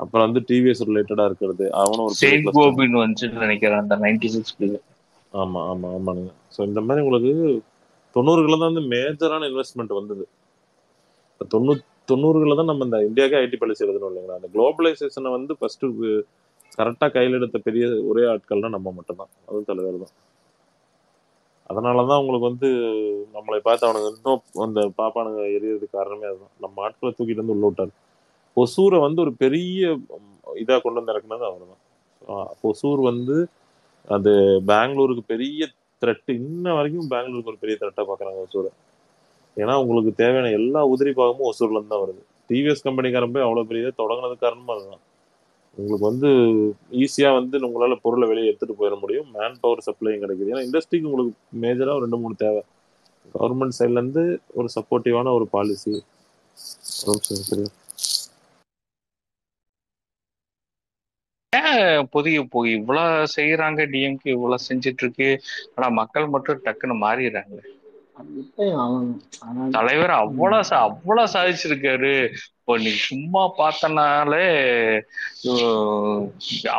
அப்புறம் 0.00 0.26
வந்து 0.26 0.40
டிவிஎஸ் 0.48 0.86
ரிலேட்டடா 0.88 1.24
இருக்கிறது. 1.30 1.64
அவனும் 1.82 2.06
ஒரு 2.08 2.16
சேட் 2.20 2.48
வந்துச்சுன்னு 2.96 3.44
நினைக்கிறேன் 3.46 3.82
அந்த 3.84 3.96
நைன்டி 4.04 4.28
சிக்ஸ்ல 4.34 4.76
ஆமா 5.34 5.60
ஆமா 5.70 5.88
ஆமாங்க. 5.96 6.26
ஸோ 6.54 6.60
இந்த 6.68 6.80
மாதிரி 6.86 7.02
உங்களுக்கு 7.04 7.32
தொண்ணூறுகளில் 8.16 8.60
தான் 8.60 8.70
வந்து 8.70 8.84
மேஜரான 8.92 9.48
இன்வெஸ்ட்மெண்ட் 9.50 9.98
வந்தது. 9.98 10.24
தொண்ணூ 11.50 11.72
தொண்ணூறுகளில் 12.10 12.58
தான் 12.60 12.70
நம்ம 12.70 12.86
இந்த 12.88 12.98
இந்தியாவுக்கு 13.08 13.40
ஐடி 13.40 13.56
பாலிசி 13.60 13.84
எழுதணும் 13.86 14.10
இல்லைங்களா? 14.10 14.38
அந்த 14.40 14.48
குளோபலைசேஷனை 14.54 15.30
வந்து 15.36 15.54
ஃபர்ஸ்ட் 15.58 15.84
கரெக்டாக 16.78 17.10
கையில் 17.16 17.38
எடுத்த 17.38 17.58
பெரிய 17.68 17.84
ஒரே 18.10 18.24
ஆட்கள்னா 18.32 18.70
நம்ம 18.76 18.92
மட்டும்தான். 18.98 19.32
அதுவும் 19.48 19.68
தலைவர் 19.70 20.02
தான். 20.04 20.14
அதனால 21.70 22.04
தான் 22.10 22.20
உங்களுக்கு 22.22 22.50
வந்து 22.50 22.68
நம்மளை 23.36 23.58
பார்த்து 23.66 23.86
அவனுக்கு 23.86 24.10
இன்னும் 24.12 24.42
அந்த 24.66 24.80
பாப்பானுங்க 25.00 25.40
எரியறதுக்கு 25.56 25.98
காரணமே 25.98 26.26
அதுதான். 26.30 26.54
நம்ம 26.64 26.82
ஆட்களை 26.86 27.10
தூக்கிட்டு 27.14 27.42
வந்து 27.42 27.56
உள்ள 27.56 27.66
விட்டாரு. 27.68 27.92
ஒசூரை 28.56 28.98
வந்து 29.06 29.20
ஒரு 29.24 29.32
பெரிய 29.44 29.82
இதாக 30.62 30.80
கொண்டு 30.84 31.00
வந்து 31.00 31.14
இறக்குனது 31.14 31.46
அவர் 31.50 31.66
தான் 31.72 31.82
ஒசூர் 32.70 33.02
வந்து 33.10 33.36
அது 34.08 34.32
பெங்களூருக்கு 34.70 35.24
பெரிய 35.32 35.62
த்ரெட்டு 36.02 36.32
இன்ன 36.42 36.74
வரைக்கும் 36.78 37.10
பெங்களூருக்கு 37.14 37.52
ஒரு 37.52 37.62
பெரிய 37.64 37.76
த்ரெட்டாக 37.80 38.06
பார்க்குறாங்க 38.10 38.44
ஒசூரை. 38.46 38.70
ஏன்னா 39.56 39.74
உங்களுக்கு 39.82 40.12
தேவையான 40.22 40.50
எல்லா 40.60 40.80
உதிரி 40.92 41.12
பாகமும் 41.20 41.48
ஒசூர்லேருந்து 41.50 41.92
தான் 41.94 42.04
வருது. 42.04 42.22
டிவிஎஸ் 42.50 42.86
கம்பெனிக்காரன் 42.86 43.34
போய் 43.34 43.46
அவ்வளவு 43.46 43.70
பெரிய 43.70 43.90
தொடங்கினது 44.00 44.36
காரணமா 44.44 44.74
அதுதான். 44.76 45.04
உங்களுக்கு 45.78 46.08
வந்து 46.10 46.28
ஈஸியா 47.02 47.30
வந்து 47.38 47.56
உங்களால 47.68 47.96
பொருளை 48.04 48.26
வெளியே 48.30 48.48
எடுத்துட்டு 48.50 48.78
போயிட 48.80 48.96
முடியும். 49.02 49.28
மேன் 49.36 49.60
பவர் 49.62 49.86
சப்ளையும் 49.88 50.22
கிடைக்குது. 50.24 50.50
ஏன்னா 50.52 50.64
இண்டஸ்ட்ரிக்கு 50.66 51.10
உங்களுக்கு 51.10 51.32
மேஜரா 51.64 51.94
ஒரு 51.96 52.04
ரெண்டு 52.06 52.20
மூணு 52.24 52.36
தேவை. 52.44 52.62
கவர்மெண்ட் 53.34 53.78
சைட்ல 53.78 54.00
இருந்து 54.00 54.24
ஒரு 54.58 54.68
சப்போர்ட்டிவான 54.76 55.32
ஒரு 55.38 55.46
பாலிசி 55.56 55.94
தெரியும் 57.50 57.74
புதிய 62.14 62.42
இப்போ 62.42 62.60
இவ்வளவு 62.76 63.28
செய்யறாங்க 63.36 63.80
டிஎம்கே 63.92 64.28
இவ்வளவு 64.34 64.64
செஞ்சிட்டு 64.68 65.02
இருக்கு? 65.04 65.28
ஆனா 65.76 65.88
மக்கள் 66.00 66.32
மட்டும் 66.34 66.62
டக்குன்னு 66.66 66.96
மாறிடுறாங்க 67.04 67.58
தலைவர் 69.76 70.12
அவ்வளவு 70.20 70.76
அவ்வளவு 70.84 71.32
சாதிச்சிருக்காரு. 71.34 72.14
இப்போ 72.58 72.74
நீ 72.84 72.90
சும்மா 73.08 73.42
பார்த்தனாலே 73.58 74.46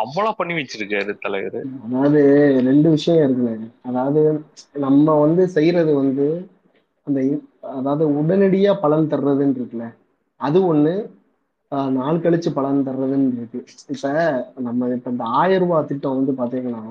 அவ்வளவு 0.02 0.38
பண்ணி 0.40 0.54
வச்சிருக்காரு 0.58 1.14
தலைவர். 1.26 1.60
அதாவது 1.86 2.22
ரெண்டு 2.70 2.88
விஷயம் 2.96 3.24
இருக்குல்ல 3.26 3.54
அதாவது 3.90 4.24
நம்ம 4.86 5.16
வந்து 5.24 5.46
செய்யறது 5.58 5.94
வந்து 6.02 6.28
அந்த 7.08 7.20
அதாவது 7.78 8.04
உடனடியா 8.20 8.74
பலன் 8.84 9.10
தர்றதுன்னு 9.14 9.58
இருக்குல்ல. 9.60 9.86
அது 10.40 10.60
ஒண்ணு 10.72 10.94
நாள் 11.98 12.22
கழிச்சு 12.22 12.50
பலன் 12.58 12.86
தர்றதுன்னு 12.88 13.36
இருக்கு. 13.38 13.60
இப்ப 13.94 14.12
நம்ம 14.68 14.90
இப்ப 14.98 15.10
இந்த 15.16 15.26
ஆயிரம் 15.40 15.64
ரூபாய் 15.64 15.90
திட்டம் 15.92 16.18
வந்து 16.20 16.34
பாத்தீங்கன்னா 16.42 16.84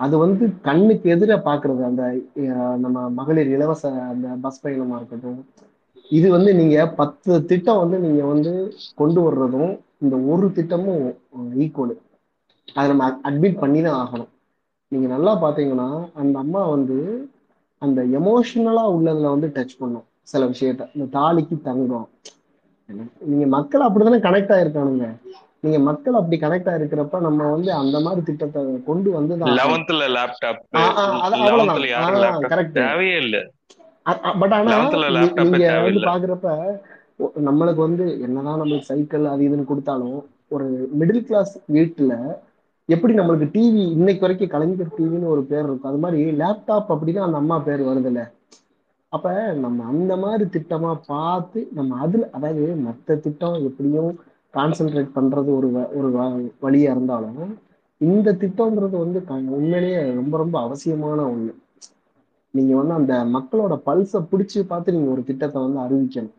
அது 0.00 0.14
வந்து 0.18 0.44
கண்ணுக்கு 0.62 1.06
எதிர 1.14 1.32
பாக்குறது 1.46 1.82
அந்த 1.88 2.02
நம்ம 2.84 3.06
மகளிர் 3.18 3.50
இலவச 3.50 3.82
அந்த 4.12 4.28
பஸ் 4.44 4.62
பயணமா 4.62 4.96
இருக்கட்டும். 4.96 5.40
இது 6.10 6.28
வந்து 6.30 6.50
நீங்க 6.54 6.76
பத்து 6.92 7.32
திட்டம் 7.44 7.82
வந்து 7.82 7.98
நீங்க 7.98 8.22
வந்து 8.24 8.52
கொண்டு 8.94 9.20
வர்றதும் 9.20 9.72
இந்த 10.02 10.16
ஒரு 10.32 10.46
திட்டமும் 10.58 11.04
ஈக்குவலு 11.64 11.94
அதை 12.76 12.86
நம்ம 12.90 13.06
அட்மிட் 13.28 13.58
பண்ணி 13.58 13.80
தான் 13.82 13.98
ஆகணும். 14.02 14.30
நீங்க 14.92 15.06
நல்லா 15.08 15.32
பாத்தீங்கன்னா 15.42 15.88
அந்த 16.14 16.36
அம்மா 16.38 16.62
வந்து 16.68 16.96
அந்த 17.82 18.00
எமோஷனலா 18.18 18.84
உள்ளதுல 18.96 19.32
வந்து 19.34 19.48
டச் 19.48 19.78
பண்ணும். 19.78 20.06
சில 20.24 20.42
விஷயத்த. 20.46 20.88
இந்த 20.94 21.06
தாலிக்கு 21.16 21.56
தங்கம். 21.62 22.08
நீங்க 23.30 23.46
மக்கள் 23.56 23.86
அப்படிதானே 23.86 24.18
கனெக்ட் 24.26 24.54
ஆயிருக்கானுங்க. 24.56 25.06
நீங்க 25.62 25.78
மக்கள் 25.88 26.18
அப்படி 26.18 26.36
கனெக்ட் 26.38 26.70
ஆயிருக்கிறப்ப 26.72 27.20
நம்ம 27.24 27.48
வந்து 27.54 27.70
அந்த 27.80 27.96
மாதிரி 28.04 28.22
திட்டத்தை 28.28 28.60
கொண்டு 28.86 29.08
வந்து 29.16 29.34
லெவன்த்ல 29.58 30.04
லேப்டாப் 30.14 30.60
கரெக்ட் 32.50 32.78
தேவையே 32.80 33.16
இல்ல. 33.24 33.36
பட் 34.40 34.54
ஆனா 34.58 34.76
நீங்க 35.40 35.66
வந்து 35.78 36.00
பாக்குறப்ப 36.08 36.48
நம்மளுக்கு 37.48 37.82
வந்து 37.86 38.04
என்னதான் 38.26 38.60
நம்மளுக்கு 38.60 38.90
சைக்கிள் 38.90 39.24
அது 39.32 39.42
இதுன்னு 39.48 39.70
கொடுத்தாலும் 39.70 40.18
ஒரு 40.54 40.66
மிடில் 41.00 41.26
கிளாஸ் 41.26 41.52
வீட்டுல 41.74 42.12
எப்படி 42.88 43.12
நம்மளுக்கு 43.14 43.46
டிவி 43.52 43.82
இன்னைக்கு 43.94 44.24
வரைக்கும் 44.24 44.52
கலைஞர் 44.52 44.94
டிவின்னு 44.94 45.32
ஒரு 45.34 45.42
பேர் 45.44 45.66
இருக்கும். 45.66 45.90
அது 45.90 46.02
மாதிரி 46.04 46.22
லேப்டாப் 46.40 46.92
அப்படின்னா 46.94 47.26
அந்த 47.26 47.38
அம்மா 47.42 47.56
பேர் 47.66 47.82
வருதுல்ல. 47.88 48.22
அப்ப 49.12 49.28
நம்ம 49.62 49.84
அந்த 49.92 50.12
மாதிரி 50.16 50.44
திட்டமா 50.54 50.90
பார்த்து 51.06 51.60
நம்ம 51.72 51.96
அதுல 52.00 52.28
அதாவது 52.32 52.64
மத்த 52.84 53.16
திட்டம் 53.24 53.58
எப்படியும் 53.68 54.12
கான்சென்ட்ரேட் 54.52 55.10
பண்றது 55.14 55.56
ஒரு 55.56 55.70
வ- 55.70 55.96
ஒரு 55.96 56.18
வ- 56.18 56.52
வழியா 56.62 56.80
இருந்தாலும் 56.80 57.58
இந்த 57.96 58.32
திட்டம்ன்றது 58.32 58.98
வந்து 58.98 59.24
க- 59.24 59.34
உண்மையிலேயே 59.34 60.14
ரொம்ப 60.14 60.36
ரொம்ப 60.36 60.60
அவசியமான 60.60 61.24
ஒண்ணு. 61.24 61.54
நீங்க 62.50 62.76
வந்து 62.76 63.14
அந்த 63.14 63.38
மக்களோட 63.38 63.80
பல்ஸை 63.86 64.26
பிடிச்சு 64.32 64.60
பார்த்து 64.60 64.92
நீங்க 64.92 65.10
ஒரு 65.10 65.24
திட்டத்தை 65.24 65.62
வந்து 65.62 65.78
அறிவிக்கணும். 65.80 66.30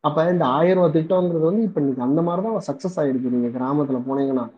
அப்ப 0.00 0.28
இந்த 0.30 0.44
ஆயிரம் 0.44 0.92
ரூபாய் 0.92 1.02
திட்டம்ங்கிறது 1.02 1.40
வந்து 1.40 1.62
இப்ப 1.62 1.80
நீங்க 1.80 2.02
அந்த 2.02 2.22
மாதிரிதான் 2.22 2.62
சக்சஸ் 2.66 2.98
ஆயிருக்கு. 2.98 3.30
நீங்க 3.30 3.58
கிராமத்துல 3.58 4.02
போனீங்கன்னா 4.08 4.50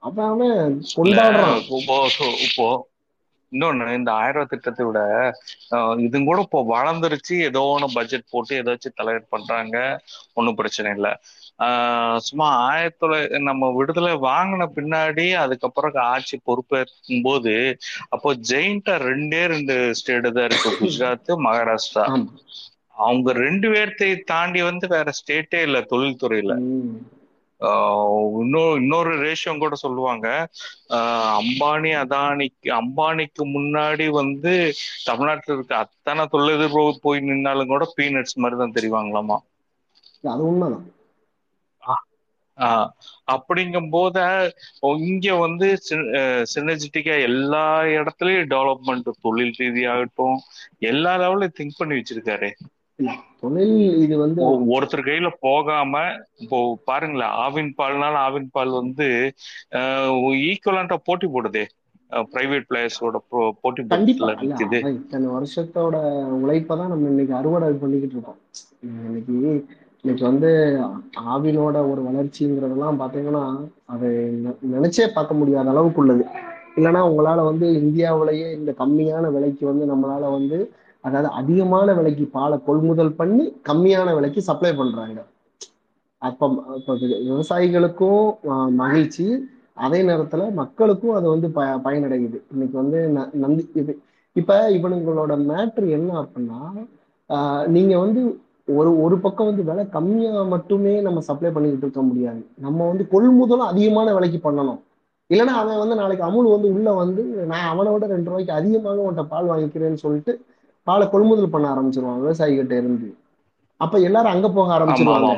அவன் 0.00 0.26
அவன் 0.26 0.82
கொண்டாடுறான் 0.96 1.62
இப்போ 2.48 2.86
இன்னொன்னு 3.52 3.96
இந்த 3.96 4.12
ஆயிரம் 4.12 4.32
ரூபாய் 4.32 4.46
திட்டத்தை 4.48 4.86
விட 4.86 5.32
ஆஹ் 5.70 6.24
கூட 6.24 6.40
இப்போ 6.40 6.64
வளர்ந்துருச்சு 6.68 7.40
ஏதோ 7.40 7.60
ஒன்று 7.60 7.88
பட்ஜெட் 7.94 8.30
போட்டு 8.30 8.62
ஏதாச்சும் 8.62 8.94
தலைவர் 8.94 9.26
பண்றாங்க 9.28 10.00
ஒன்றும் 10.34 10.54
பிரச்சனை 10.54 10.92
இல்லை. 10.92 11.16
சும்மா 12.20 12.48
ஆயிரத்தி 12.64 13.06
தொள்ளாயிரத்தி 13.06 13.38
நம்ம 13.40 13.70
விடுதலை 13.72 14.12
வாங்கின 14.22 14.66
பின்னாடி 14.76 15.32
அதுக்கப்புறம் 15.34 15.94
ஆட்சி 16.06 16.40
பொறுப்பேற்கும் 16.44 17.22
போது 17.22 17.54
அப்போ 18.08 18.34
ஜெயின்டா 18.48 18.94
ரெண்டே 19.08 19.46
ரெண்டு 19.46 19.94
ஸ்டேட் 19.94 20.32
தான் 20.32 20.44
இருக்கு. 20.44 20.70
குஜராத் 20.80 21.32
மகாராஷ்டிரா. 21.46 22.04
அவங்க 22.96 23.32
ரெண்டு 23.38 23.68
பேர்த்தை 23.68 24.20
தாண்டி 24.24 24.62
வந்து 24.62 24.86
வேற 24.86 25.10
ஸ்டேட்டே 25.18 25.62
இல்ல 25.62 25.80
தொழில்துறையில. 25.90 26.54
இன்னொரு 28.40 28.80
இன்னொரு 28.80 29.12
ரேஷியம் 29.22 29.58
கூட 29.58 29.74
சொல்லுவாங்க. 29.74 30.26
ஆஹ் 30.90 31.38
அம்பானி 31.38 31.90
அதானிக்கு 32.02 32.70
அம்பானிக்கு 32.74 33.42
முன்னாடி 33.54 34.06
வந்து 34.10 34.52
தமிழ்நாட்டுல 35.04 35.54
இருக்க 35.54 35.76
அத்தனை 35.76 36.26
தொழிலதிபர் 36.26 37.02
போய் 37.02 37.20
நின்னாலும் 37.20 37.66
கூட 37.66 37.92
பீனட்ஸ் 37.96 38.36
மாதிரி 38.36 38.58
தான் 38.58 38.76
தெரிவாங்களாமா? 38.76 39.38
அது 40.24 40.46
உண்மைதான். 40.46 40.86
அப்படிங்கும் 43.34 43.90
போத 43.94 44.18
இங்க 45.08 45.34
வந்து 45.44 45.68
சினர்ஜிட்டிக்கா 46.54 47.14
எல்லா 47.28 47.64
இடத்துலயும் 47.98 48.50
டெவலப்மெண்ட் 48.54 49.08
தொழில் 49.26 49.54
ரீதியாகட்டும் 49.62 50.38
எல்லா 50.90 51.14
லெவலையும் 51.22 51.56
திங்க் 51.58 51.78
பண்ணி 51.80 51.98
வச்சிருக்காரு. 51.98 52.50
தொழில் 53.42 53.74
இது 54.04 54.14
வந்து 54.22 54.40
ஒருத்தர் 54.74 55.08
கையில 55.08 55.28
போகாம 55.46 56.00
இப்போ 56.44 56.58
பாருங்களேன் 56.90 57.34
ஆவின் 57.44 57.72
பால்னால 57.80 58.14
ஆவின் 58.28 58.52
பால் 58.56 58.78
வந்து 58.80 59.08
ஈக்குவலண்டா 60.48 60.98
போட்டி 61.08 61.28
போடுதே. 61.34 61.64
பிரைவேட் 62.32 62.66
பிளேயர்ஸோட 62.68 63.16
போட்டி 63.62 63.80
கண்டிப்பா. 63.94 64.28
இத்தனை 64.98 65.26
வருஷத்தோட 65.34 65.96
உழைப்பதான் 66.42 66.92
நம்ம 66.92 67.10
இன்னைக்கு 67.12 67.34
அறுவடை 67.40 67.68
பண்ணிக்கிட்டு 67.82 68.16
இருக்கோம். 68.16 68.40
இன்னைக்கு 69.06 69.36
இன்னைக்கு 70.04 70.30
வந்து 70.30 70.50
ஆவினோட 71.32 71.76
ஒரு 71.90 72.00
வளர்ச்சிங்கிறதெல்லாம் 72.08 72.98
பாத்தீங்கன்னா 73.00 73.42
அது 73.86 74.08
நினைச்சே 74.72 75.06
பார்க்க 75.14 75.34
முடியாத 75.34 75.70
அளவுக்கு 75.70 76.00
உள்ளது. 76.00 76.24
இல்லைன்னா 76.76 77.00
உங்களால 77.10 77.44
வந்து 77.44 77.66
இந்தியாவிலேயே 77.82 78.48
இந்த 78.52 78.74
கம்மியான 78.78 79.32
விலைக்கு 79.32 79.64
வந்து 79.66 79.84
நம்மளால 79.92 80.30
வந்து 80.32 80.58
அதாவது 81.04 81.30
அதிகமான 81.32 81.94
விலைக்கு 81.94 82.24
பாலை 82.36 82.58
கொள்முதல் 82.66 83.12
பண்ணி 83.12 83.44
கம்மியான 83.68 84.14
விலைக்கு 84.14 84.42
சப்ளை 84.42 84.72
பண்றாங்க. 84.74 85.20
அப்ப 86.22 86.46
விவசாயிகளுக்கும் 86.88 88.22
மகிழ்ச்சி. 88.82 89.26
அதே 89.78 90.00
நேரத்துல 90.02 90.52
மக்களுக்கும் 90.52 91.16
அது 91.18 91.28
வந்து 91.28 91.48
ப 91.50 91.62
பயனடையுது. 91.84 92.38
இன்னைக்கு 92.52 92.76
வந்து 92.82 92.98
ந- 93.16 93.32
நந்தி 93.42 93.64
இது 93.74 93.92
இப்ப 94.36 94.70
இவனுங்களோட 94.70 95.32
மேட்ரு 95.50 95.86
என்ன 95.90 96.10
அப்படின்னா 96.22 96.60
நீங்க 97.66 97.98
வந்து 97.98 98.22
ஒரு 98.76 98.90
ஒரு 99.02 99.16
பக்கம் 99.18 99.46
வந்து 99.46 99.64
விலை 99.64 99.88
கம்மியா 99.88 100.42
மட்டுமே 100.54 101.00
நம்ம 101.00 101.20
சப்ளை 101.20 101.50
பண்ணிக்கிட்டு 101.50 101.86
இருக்க 101.86 102.02
முடியாது. 102.02 102.40
நம்ம 102.56 102.86
வந்து 102.88 103.04
கொள்முதலும் 103.12 103.70
அதிகமான 103.72 104.12
விலைக்கு 104.14 104.38
பண்ணணும். 104.48 104.80
இல்லைன்னா 105.30 105.54
அவன் 105.60 105.78
வந்து 105.78 105.96
நாளைக்கு 106.00 106.24
அமுல் 106.24 106.50
வந்து 106.54 106.68
உள்ள 106.74 106.92
வந்து 106.92 107.22
நான் 107.50 107.68
அவனை 107.72 107.92
விட 107.92 108.06
ரெண்டு 108.06 108.30
ரூபாய்க்கு 108.30 108.52
அதிகமாக 108.52 109.02
உன்கிட்ட 109.04 109.24
பால் 109.28 109.50
வாங்கிக்கிறேன்னு 109.50 110.02
சொல்லிட்டு 110.04 110.32
பாலை 110.86 111.08
கொள்முதல் 111.08 111.54
பண்ண 111.54 111.66
ஆரம்பிச்சிருவான் 111.74 112.20
விவசாயிகிட்ட 112.22 112.74
இருந்து. 112.82 113.08
அப்ப 113.76 113.98
எல்லாரும் 113.98 114.32
அங்க 114.32 114.50
போக 114.50 114.78
ஆரம்பிச்சிருவாங்க. 114.78 115.32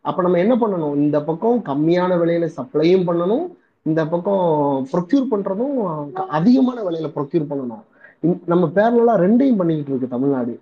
அப்ப 0.00 0.22
நம்ம 0.22 0.38
என்ன 0.38 0.54
பண்ணணும்? 0.54 0.94
இந்த 0.96 1.22
பக்கம் 1.22 1.58
கம்மியான 1.64 2.12
விலையில 2.22 2.46
சப்ளையும் 2.58 3.06
பண்ணணும். 3.08 3.44
இந்த 3.82 4.06
பக்கம் 4.06 4.44
ப்ரொக்யூர் 4.92 5.30
பண்றதும் 5.30 5.74
அதிகமான 6.28 6.82
விலையில 6.82 7.08
ப்ரொக்யூர் 7.16 7.50
பண்ணணும். 7.50 7.84
நம்ம 8.44 8.64
பேரலா 8.74 9.14
ரெண்டையும் 9.24 9.60
பண்ணிக்கிட்டு 9.60 9.92
இருக்கு 9.92 10.08
தமிழ்நாடு. 10.08 10.60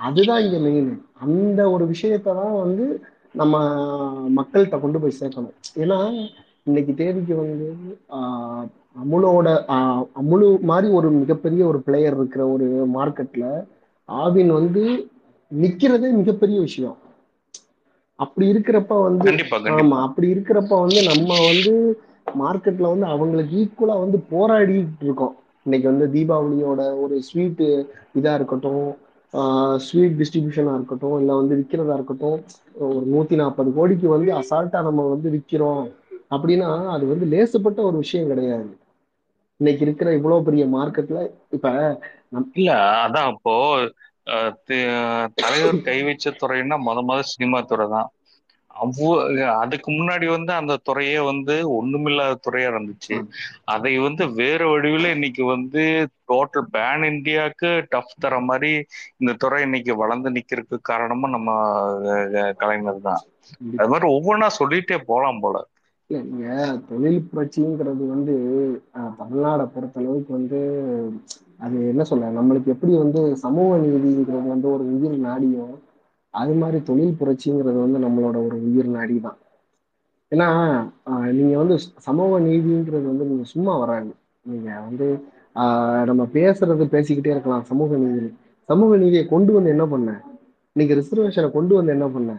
அதுதான் 0.00 0.44
இங்க 0.44 0.58
மெயின் 0.60 0.90
அந்த 1.24 1.60
ஒரு 1.74 1.84
விஷயத்தை 1.92 2.30
தான் 2.34 2.56
வந்து 2.62 2.86
நம்ம 3.34 3.54
மக்கள்கிட்ட 4.36 4.76
கொண்டு 4.80 4.98
போய் 5.02 5.18
சேர்க்கணும். 5.20 5.54
ஏன்னா 5.82 5.98
இன்னைக்கு 6.66 6.92
தேதிக்கு 6.94 7.34
வந்து 7.40 7.66
ஆஹ், 8.16 8.66
அமுலோட 9.00 9.48
அமுலு 10.20 10.48
மாதிரி 10.70 10.88
ஒரு 10.98 11.08
மிகப்பெரிய 11.20 11.62
ஒரு 11.66 11.78
பிளேயர் 11.86 12.16
இருக்கிற 12.18 12.42
ஒரு 12.48 12.66
மார்க்கெட்ல 12.94 13.46
ஆவின் 14.08 14.52
வந்து 14.52 14.82
நிக்கிறதே 15.50 16.08
மிகப்பெரிய 16.18 16.58
விஷயம். 16.60 16.96
அப்படி 18.18 18.46
இருக்கிறப்ப 18.52 18.96
வந்து 19.04 19.28
ஆமா 19.76 19.96
அப்படி 20.06 20.26
இருக்கிறப்ப 20.34 20.72
வந்து 20.80 21.00
நம்ம 21.10 21.30
வந்து 21.46 21.72
மார்க்கெட்ல 22.36 22.90
வந்து 22.92 23.06
அவங்களுக்கு 23.06 23.54
ஈக்குவலா 23.62 23.96
வந்து 24.02 24.18
போராடிட்டு 24.30 25.04
இருக்கோம். 25.04 25.34
இன்னைக்கு 25.66 25.86
வந்து 25.90 26.06
தீபாவளியோட 26.14 26.82
ஒரு 27.02 27.16
ஸ்வீட் 27.22 27.64
இதா 28.14 28.32
இருக்கட்டும் 28.34 28.84
ஸ்வீட் 29.84 30.18
டிஸ்ட்ரிபியூஷனாக 30.18 30.78
இருக்கட்டும் 30.78 31.16
இல்ல 31.20 31.32
வந்து 31.40 31.58
விற்கிறதா 31.60 31.96
இருக்கட்டும் 31.98 32.38
ஒரு 32.86 33.04
நூத்தி 33.12 33.36
நாற்பது 33.36 33.70
கோடிக்கு 33.72 34.08
வந்து 34.14 34.30
அசால்ட்டா 34.40 34.80
நம்ம 34.88 35.06
வந்து 35.10 35.28
விற்கிறோம் 35.34 35.84
அப்படின்னா 36.34 36.70
அது 36.94 37.04
வந்து 37.06 37.26
லேசுப்பட்ட 37.32 37.80
ஒரு 37.88 37.96
விஷயம் 38.04 38.30
கிடையாது. 38.30 38.68
இன்னைக்கு 39.60 39.82
இருக்கிற 39.86 40.08
இவ்வளவு 40.16 40.46
பெரிய 40.46 40.64
மார்க்கெட்ல 40.70 41.20
இப்ப 41.52 41.68
நம் 42.32 42.48
இல்ல 42.52 42.70
அதான் 43.02 43.28
அப்போ 43.32 43.54
தலைவர் 45.38 45.78
கைவிச்ச 45.86 46.34
துறைன்னா 46.36 46.76
முத 46.86 46.98
முத 47.04 47.20
சினிமா 47.32 47.58
துறை 47.64 47.86
தான். 47.90 48.08
அவ்வளோ 48.74 49.16
அதுக்கு 49.56 49.88
முன்னாடி 49.90 50.26
வந்து 50.30 50.52
அந்த 50.54 50.74
துறையே 50.86 51.18
வந்து 51.28 51.54
ஒண்ணுமில்லாத 51.76 52.38
துறையா 52.40 52.68
இருந்துச்சு. 52.72 53.16
அதை 53.74 53.92
வந்து 54.06 54.24
வேற 54.40 54.60
வடிவில 54.70 55.12
இன்னைக்கு 55.16 55.44
வந்து 55.50 55.82
டோட்டல் 56.24 56.68
பேன் 56.74 57.04
இந்தியாவுக்கு 57.10 57.70
டஃப் 57.92 58.14
தர 58.16 58.38
மாதிரி 58.42 58.72
இந்த 59.20 59.34
துறை 59.42 59.60
இன்னைக்கு 59.66 59.94
வளர்ந்து 59.96 60.30
நிக்கிறதுக்கு 60.36 60.88
காரணமும் 60.90 61.34
நம்ம 61.36 61.50
கலைஞர் 62.60 63.06
தான். 63.08 63.22
அது 63.78 63.90
மாதிரி 63.92 64.06
ஒவ்வொன்றா 64.14 64.48
சொல்லிட்டே 64.58 64.98
போலாம் 65.08 65.40
போல. 65.40 65.56
இல்ல 66.10 66.18
நீங்க 66.24 66.48
தொழில் 66.84 67.26
புரட்சிங்கிறது 67.26 68.04
வந்து 68.10 68.34
தமிழ்நாடை 69.18 69.64
பொறுத்த 69.68 70.00
அளவுக்கு 70.00 70.30
வந்து 70.36 70.60
அது 71.60 71.76
என்ன 71.90 72.04
சொல்ல 72.06 72.30
நம்மளுக்கு 72.36 72.72
எப்படி 72.74 72.94
வந்து 72.98 73.22
சமூக 73.42 73.70
நீதிங்கிறது 73.84 74.48
வந்து 74.50 74.68
ஒரு 74.74 74.86
உயிர் 74.92 75.18
நாடியோ 75.24 75.66
அது 76.40 76.52
மாதிரி 76.60 76.78
தொழில் 76.88 77.18
புரட்சிங்கிறது 77.20 77.78
வந்து 77.84 77.98
நம்மளோட 78.04 78.36
ஒரு 78.46 78.56
உயிர் 78.68 78.90
நாடி 78.96 79.16
தான் 79.26 79.38
ஏன்னா 80.32 80.48
நீங்கள் 81.38 81.60
வந்து 81.62 81.76
சமூக 82.06 82.38
நீதிங்கிறது 82.46 83.06
வந்து 83.10 83.26
நீங்க 83.30 83.44
சும்மா 83.52 83.72
வராது. 83.82 84.10
நீங்கள் 84.46 84.82
வந்து 84.86 85.06
நம்ம 86.10 86.22
பேசுறது 86.36 86.84
பேசிக்கிட்டே 86.94 87.32
இருக்கலாம் 87.34 87.66
சமூக 87.70 87.96
நீதி. 88.04 88.30
சமூக 88.68 88.96
நீதியை 89.02 89.24
கொண்டு 89.34 89.50
வந்து 89.56 89.72
என்ன 89.74 89.84
பண்ண? 89.92 90.10
இன்னைக்கு 90.76 90.98
ரிசர்வேஷனை 91.00 91.48
கொண்டு 91.56 91.72
வந்து 91.78 91.94
என்ன 91.96 92.06
பண்ண? 92.14 92.32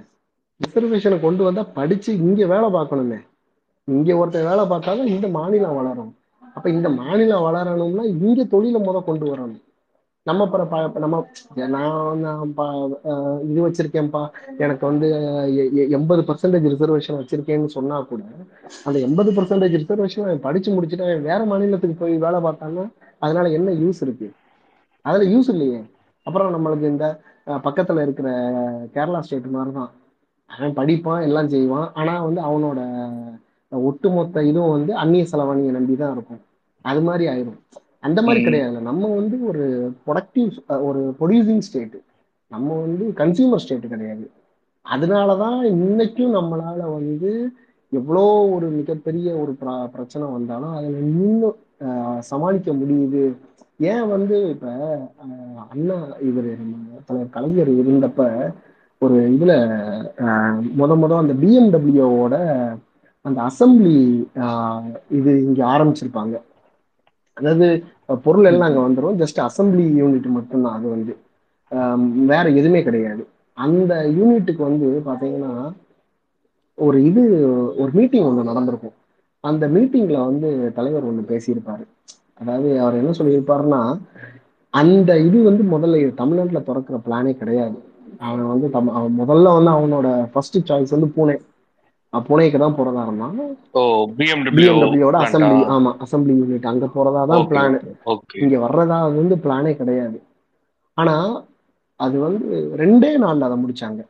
ரிசர்வேஷனை 0.63 1.17
கொண்டு 1.25 1.41
வந்தால் 1.47 1.71
படிச்சு 1.77 2.11
இங்கே 2.25 2.45
வேலை 2.53 2.67
பார்க்கணுமே. 2.77 3.19
இங்கே 3.87 4.13
ஒருத்தன் 4.19 4.49
வேலை 4.51 4.63
பார்த்தாலும் 4.73 5.09
இந்த 5.13 5.27
மாநிலம் 5.37 5.77
வளரும். 5.79 6.11
அப்போ 6.55 6.67
இந்த 6.75 6.89
மாநிலம் 6.99 7.45
வளரணும்னா 7.47 8.03
இங்கே 8.15 8.43
தொழிலை 8.53 8.79
முத 8.87 8.97
கொண்டு 9.09 9.25
வரணும். 9.31 9.61
நம்ம 10.25 10.43
அப்புறம் 10.45 10.69
நம்ம 10.97 11.17
நான் 11.73 12.21
நான் 12.21 12.53
அஹ் 13.09 13.41
இது 13.49 13.59
வச்சிருக்கேன்ப்பா. 13.65 14.21
எனக்கு 14.57 14.83
வந்து 14.85 15.07
எண்பது 15.97 16.21
பர்சன்டேஜ் 16.21 16.65
ரிசர்வேஷன் 16.73 17.19
வச்சிருக்கேன்னு 17.19 17.69
சொன்னா 17.75 17.97
கூட 18.03 18.21
அந்த 18.85 18.97
எண்பது 18.99 19.31
பர்சன்டேஜ் 19.31 19.75
ரிசர்வேஷன் 19.79 20.25
அவன் 20.25 20.45
படிச்சு 20.47 20.69
முடிச்சுட்டு 20.71 21.05
அவன் 21.07 21.27
வேற 21.29 21.41
மாநிலத்துக்கு 21.45 21.95
போய் 21.95 22.15
வேலை 22.17 22.39
பார்த்தான்னா 22.39 22.85
அதனால 23.21 23.49
என்ன 23.49 23.69
யூஸ் 23.81 24.01
இருக்கு? 24.01 24.27
அதுல 25.05 25.25
யூஸ் 25.29 25.49
இல்லையே. 25.49 25.79
அப்புறம் 26.27 26.53
நம்மளுக்கு 26.55 26.85
இந்த 26.85 27.05
பக்கத்துல 27.65 28.01
இருக்கிற 28.01 28.27
கேரளா 28.95 29.19
ஸ்டேட் 29.19 29.47
மாதிரி 29.49 29.73
தான் 29.73 29.91
அவன் 30.49 30.75
படிப்பான் 30.75 31.21
எல்லாம் 31.21 31.49
செய்வான். 31.49 31.87
ஆனா 31.93 32.13
வந்து 32.23 32.41
அவனோட 32.41 32.79
ஒட்டுமொத்த 33.71 34.43
இதுவும் 34.43 34.71
வந்து 34.71 34.93
அந்நிய 34.95 35.23
செலவாணியை 35.31 35.71
நம்பி 35.71 35.95
தான் 35.95 36.11
இருக்கும். 36.11 36.41
அது 36.85 37.01
மாதிரி 37.01 37.25
ஆயிரும். 37.27 37.59
அந்த 38.05 38.21
மாதிரி. 38.21 38.43
கிடையாது 38.43 38.81
நம்ம 38.81 39.07
வந்து 39.07 39.47
ஒரு 39.47 39.93
ப்ரொடக்டிவ் 40.07 40.83
ஒரு 40.83 41.15
ப்ரொடியூசிங் 41.19 41.57
ஸ்டேட் 41.57 41.95
நம்ம 42.49 42.73
வந்து 42.73 43.13
கன்சியூமர் 43.15 43.63
ஸ்டேட் 43.63 43.89
கிடையாது. 43.89 44.29
அதனாலதான் 44.85 45.57
இன்னைக்கும் 45.73 46.33
நம்மளால 46.37 46.93
வந்து 46.93 47.49
எவ்வளோ 47.89 48.49
ஒரு 48.53 48.67
மிகப்பெரிய 48.67 49.35
ஒரு 49.35 49.55
பிர- 49.61 49.87
பிரச்சனை 49.87 50.27
வந்தாலும் 50.27 50.75
அதில் 50.75 50.99
இன்னும் 50.99 51.55
சமாளிக்க 52.19 52.71
முடியுது. 52.73 53.35
ஏன் 53.79 54.07
வந்து 54.07 54.49
இப்ப 54.49 54.67
அண்ணா 55.69 55.95
இவர் 56.21 56.57
நம்ம 56.57 56.75
தலைவர் 57.05 57.31
கலைஞர் 57.31 57.69
இருந்தப்ப 57.69 58.51
ஒரு 58.99 59.31
இதுல 59.31 59.51
முத 60.79 60.93
முத 60.95 61.17
அந்த 61.17 61.33
பிஎம்டபிள்யூவோட 61.33 62.35
அந்த 63.21 63.41
அசம்பிளி 63.41 64.25
இது 65.09 65.43
இங்க 65.43 65.65
ஆரம்பிச்சிருப்பாங்க. 65.65 66.41
அதாவது 67.37 67.67
பொருள் 68.25 68.47
எல்லாம் 68.49 68.67
அங்க 68.69 68.81
வந்துடும் 68.81 69.17
ஜஸ்ட் 69.21 69.39
அசம்பிளி 69.45 69.85
யூனிட் 70.01 70.27
மட்டும்தான் 70.37 70.75
அது 70.77 70.87
வந்து. 70.89 71.13
வேற 72.31 72.45
எதுவுமே 72.59 72.81
கிடையாது. 72.83 73.23
அந்த 73.57 73.93
யூனிட்டுக்கு 74.17 74.61
வந்து 74.61 74.87
பாத்தீங்கன்னா 75.07 75.51
ஒரு 76.77 76.97
இது 77.03 77.21
ஒரு 77.81 77.91
மீட்டிங் 77.93 78.27
ஒன்று 78.29 78.49
நடந்திருக்கும். 78.49 78.95
அந்த 79.43 79.65
மீட்டிங்ல 79.67 80.17
வந்து 80.25 80.47
தலைவர் 80.73 81.07
ஒண்ணு 81.09 81.23
பேசியிருப்பாரு. 81.31 81.83
அதாவது 82.41 82.69
அவர் 82.81 82.99
என்ன 83.01 83.11
சொல்லியிருப்பாருன்னா 83.19 83.81
அந்த 84.73 85.11
இது 85.19 85.37
வந்து 85.43 85.63
முதல்ல 85.65 85.99
இது 86.03 86.13
தமிழ்நாட்டுல 86.13 86.61
திறக்கிற 86.61 86.97
பிளானே 87.05 87.33
கிடையாது. 87.33 87.77
அவன் 88.19 88.51
வந்து 88.53 88.67
தம் 88.69 88.89
முதல்ல 89.21 89.53
வந்து 89.57 89.71
அவனோட 89.71 90.07
ஃபர்ஸ்ட் 90.33 90.57
சாய்ஸ் 90.69 90.95
வந்து 90.95 91.09
பூனே 91.15 91.35
பூனேக்கு 92.27 92.57
தான் 92.57 92.77
போறதா 92.77 93.03
இருந்தான் 93.07 93.37
பிஎம்டபிள்யூட 94.19 95.15
அசம்பிளி 95.25 95.63
ஆமா 95.75 95.91
அசம்பிளி 96.03 96.33
யூனிட் 96.39 96.69
அங்க 96.71 96.87
போறதா 96.95 97.21
தான் 97.31 97.47
பிளான் 97.51 97.75
இங்க 98.43 98.55
வர்றதா 98.65 98.97
அது 99.05 99.15
வந்து 99.21 99.37
பிளானே 99.45 99.73
கிடையாது. 99.81 100.17
ஆனா 100.97 101.15
அது 101.99 102.15
வந்து 102.19 102.45
ரெண்டே 102.81 103.11
நாள்ல 103.23 103.47
அதை 103.47 103.57
முடிச்சாங்க. 103.61 104.01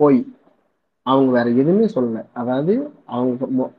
போய் 0.00 0.18
அவங்க 1.06 1.30
வேற 1.36 1.48
எதுவுமே 1.62 1.86
சொல்லல. 1.94 2.22
அதாவது 2.40 2.72
அவங்க 3.14 3.34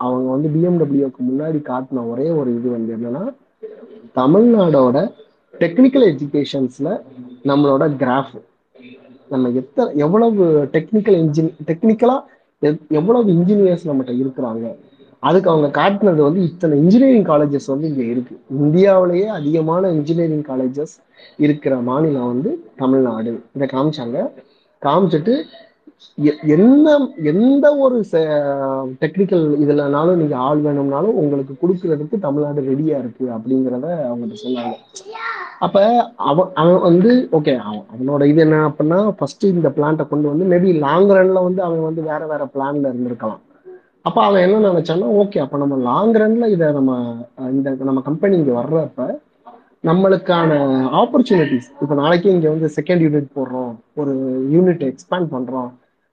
அவங்க 0.06 0.28
வந்து 0.36 0.50
பிஎம்டபிள்யூக்கு 0.56 1.22
முன்னாடி 1.30 1.60
காட்டின 1.70 2.06
ஒரே 2.12 2.28
ஒரு 2.40 2.52
இது 2.58 2.70
வந்து 2.76 2.94
என்னன்னா 2.98 3.24
தமிழ்நாடோட 4.20 4.98
டெக்னிக்கல் 5.54 6.06
எஜுகேஷன்ஸ்ல 6.12 6.90
நம்மளோட 7.50 7.84
கிராஃப் 8.02 8.36
நம்ம 9.30 9.50
எத்தனை 9.62 9.90
எவ்வளவு 10.06 10.44
டெக்னிக்கல் 10.76 11.18
இன்ஜின் 11.24 11.52
டெக்னிக்கலா 11.70 12.16
எவ்வளவு 12.90 13.32
இன்ஜினியர்ஸ் 13.32 13.86
நம்மகிட்ட 13.86 14.14
இருக்கிறாங்க? 14.24 14.76
அதுக்கு 15.20 15.50
அவங்க 15.50 15.82
காட்டினது 15.82 16.22
வந்து 16.22 16.44
இத்தனை 16.44 16.78
இன்ஜினியரிங் 16.78 17.26
காலேஜஸ் 17.26 17.68
வந்து 17.68 17.88
இங்க 17.88 18.04
இருக்கு. 18.04 18.40
இந்தியாவிலேயே 18.50 19.28
அதிகமான 19.28 19.90
இன்ஜினியரிங் 19.90 20.44
காலேஜஸ் 20.44 20.96
இருக்கிற 21.38 21.76
மாநிலம் 21.76 22.28
வந்து 22.28 22.72
தமிழ்நாடு. 22.76 23.44
இதை 23.56 23.68
காமிச்சாங்க. 23.68 24.30
காமிச்சிட்டு 24.82 25.34
என்ன 26.56 26.86
எந்த 27.32 27.66
ஒரு 27.86 27.98
டெக்னிக்கல் 29.02 29.46
இதுலனாலும் 29.64 30.20
நீங்க 30.22 30.36
ஆள் 30.48 30.62
வேணும்னாலும் 30.66 31.20
உங்களுக்கு 31.24 31.54
கொடுக்கறதுக்கு 31.62 32.18
தமிழ்நாடு 32.26 32.62
ரெடியா 32.72 32.98
இருக்கு 33.04 33.26
அப்படிங்கிறத 33.36 33.88
அவங்ககிட்ட 34.08 34.44
சொன்னாங்க. 34.46 34.76
அப்ப 35.66 35.78
அவன் 36.30 36.50
அவன் 36.62 36.82
வந்து 36.88 37.12
ஓகே 37.38 37.54
அவன் 37.68 37.86
அவனோட 37.94 38.24
இது 38.32 38.42
என்ன 38.46 38.58
அப்படின்னா 38.70 39.00
ஃபர்ஸ்ட் 39.20 39.46
இந்த 39.54 39.72
பிளான்ட்டை 39.78 40.06
கொண்டு 40.12 40.28
வந்து 40.32 40.46
மேபி 40.52 40.70
லாங் 40.86 41.10
ரன்ல 41.18 41.42
வந்து 41.48 41.62
அவன் 41.68 41.88
வந்து 41.90 42.04
வேற 42.12 42.22
வேற 42.34 42.44
பிளான்ல 42.54 42.92
இருந்திருக்கலாம். 42.92 43.42
அப்ப 44.08 44.20
அவன் 44.28 44.44
என்ன 44.46 44.62
நினைச்சான்னா 44.70 45.08
ஓகே 45.22 45.40
அப்ப 45.46 45.58
நம்ம 45.64 45.78
லாங் 45.90 46.16
ரன்ல 46.22 46.48
இதை 46.56 46.68
நம்ம 46.78 46.92
இந்த 47.56 47.76
நம்ம 47.90 48.04
கம்பெனி 48.10 48.38
இங்க 48.42 48.54
வர்றப்ப 48.62 49.08
நம்மளுக்கான 49.88 50.54
ஆப்பர்ச்சுனிட்டிஸ் 51.02 51.68
இப்போ 51.82 51.96
நாளைக்கே 52.00 52.32
இங்க 52.36 52.48
வந்து 52.54 52.70
செகண்ட் 52.78 53.04
யூனிட் 53.06 53.30
போடுறோம் 53.38 53.74
ஒரு 54.02 54.14
யூனிட் 54.56 54.84
எக்ஸ்பேண்ட் 54.90 55.30
பண்றோம் 55.36 55.70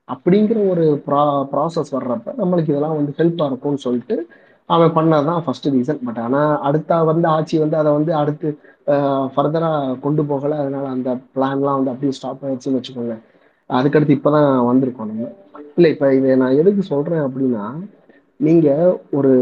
அப்படிங்கிற 0.09 0.59
ஒரு 0.73 0.85
ப்ரா 1.07 1.23
ப்ராசஸ் 1.53 1.95
வர்றப்ப 1.97 2.35
நம்மளுக்கு 2.41 2.73
இதெல்லாம் 2.73 2.99
வந்து 2.99 3.13
ஹெல்ப்பாக 3.19 3.51
இருக்கும்னு 3.51 3.85
சொல்லிட்டு 3.87 4.17
அவன் 4.71 4.95
பண்ணதான் 4.95 5.43
ஃபர்ஸ்ட் 5.45 5.69
ரீசன் 5.75 6.05
பட் 6.07 6.21
ஆனால் 6.27 6.53
அடுத்த 6.69 6.99
வந்து 7.11 7.27
ஆட்சி 7.29 7.57
வந்து 7.65 7.77
அதை 7.81 7.91
வந்து 7.99 8.13
அடுத்து 8.21 8.49
ஃபர்தராக 9.35 9.97
கொண்டு 10.05 10.23
போகலை. 10.23 10.57
அதனால 10.63 10.87
அந்த 10.97 11.11
பிளான்லாம் 11.35 11.79
வந்து 11.79 11.93
அப்படியே 11.93 12.15
ஸ்டாப் 12.19 12.45
ஆயிடுச்சுன்னு 12.45 12.79
வச்சுக்கோங்க 12.79 13.17
அதுக்கடுத்து 13.71 14.17
இப்பதான் 14.19 14.49
வந்திருக்கோம் 14.71 15.11
நம்ம. 15.11 15.29
இல்லை 15.77 15.89
இப்போ 15.95 16.09
இதை 16.19 16.37
நான் 16.43 16.59
எதுக்கு 16.63 16.83
சொல்கிறேன் 16.93 17.25
அப்படின்னா 17.27 17.65
நீங்கள் 18.41 18.93
ஒரு 19.19 19.33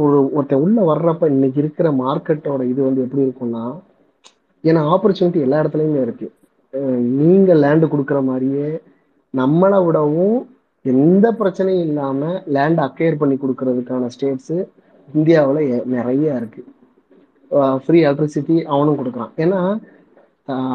ஒரு 0.00 0.18
ஒருத்தன் 0.36 0.62
உள்ளே 0.64 0.82
வர்றப்ப 0.90 1.28
இன்னைக்கு 1.34 1.58
இருக்கிற 1.62 1.88
மார்க்கெட்டோட 2.02 2.62
இது 2.72 2.80
வந்து 2.88 3.04
எப்படி 3.06 3.26
இருக்கும்னா 3.26 3.64
ஏன்னா 4.64 4.80
ஆப்பர்ச்சுனிட்டி 4.94 5.40
எல்லா 5.46 5.60
இடத்துலையுமே 5.62 6.00
இருக்குது 6.06 6.34
நீங்கள் 7.20 7.62
லேண்டு 7.64 7.86
கொடுக்குற 7.92 8.18
மாதிரியே 8.24 8.68
நம்மளை 9.34 9.78
விடவும் 9.86 10.38
எந்த 10.84 11.26
பிரச்சனையும் 11.40 11.86
இல்லாம 11.88 12.30
லேண்ட் 12.56 12.80
அக்கேர் 12.86 13.20
பண்ணி 13.20 13.36
கொடுக்கறதுக்கான 13.42 14.08
ஸ்டேட்ஸ் 14.14 14.56
இந்தியாவில் 15.14 15.62
நிறைய 15.96 16.36
இருக்கு. 16.40 16.62
ஃப்ரீ 17.84 17.98
எலக்ட்ரிசிட்டி 18.06 18.56
அவனும் 18.72 18.98
கொடுக்குறான். 19.00 19.32
ஏன்னா 19.44 19.60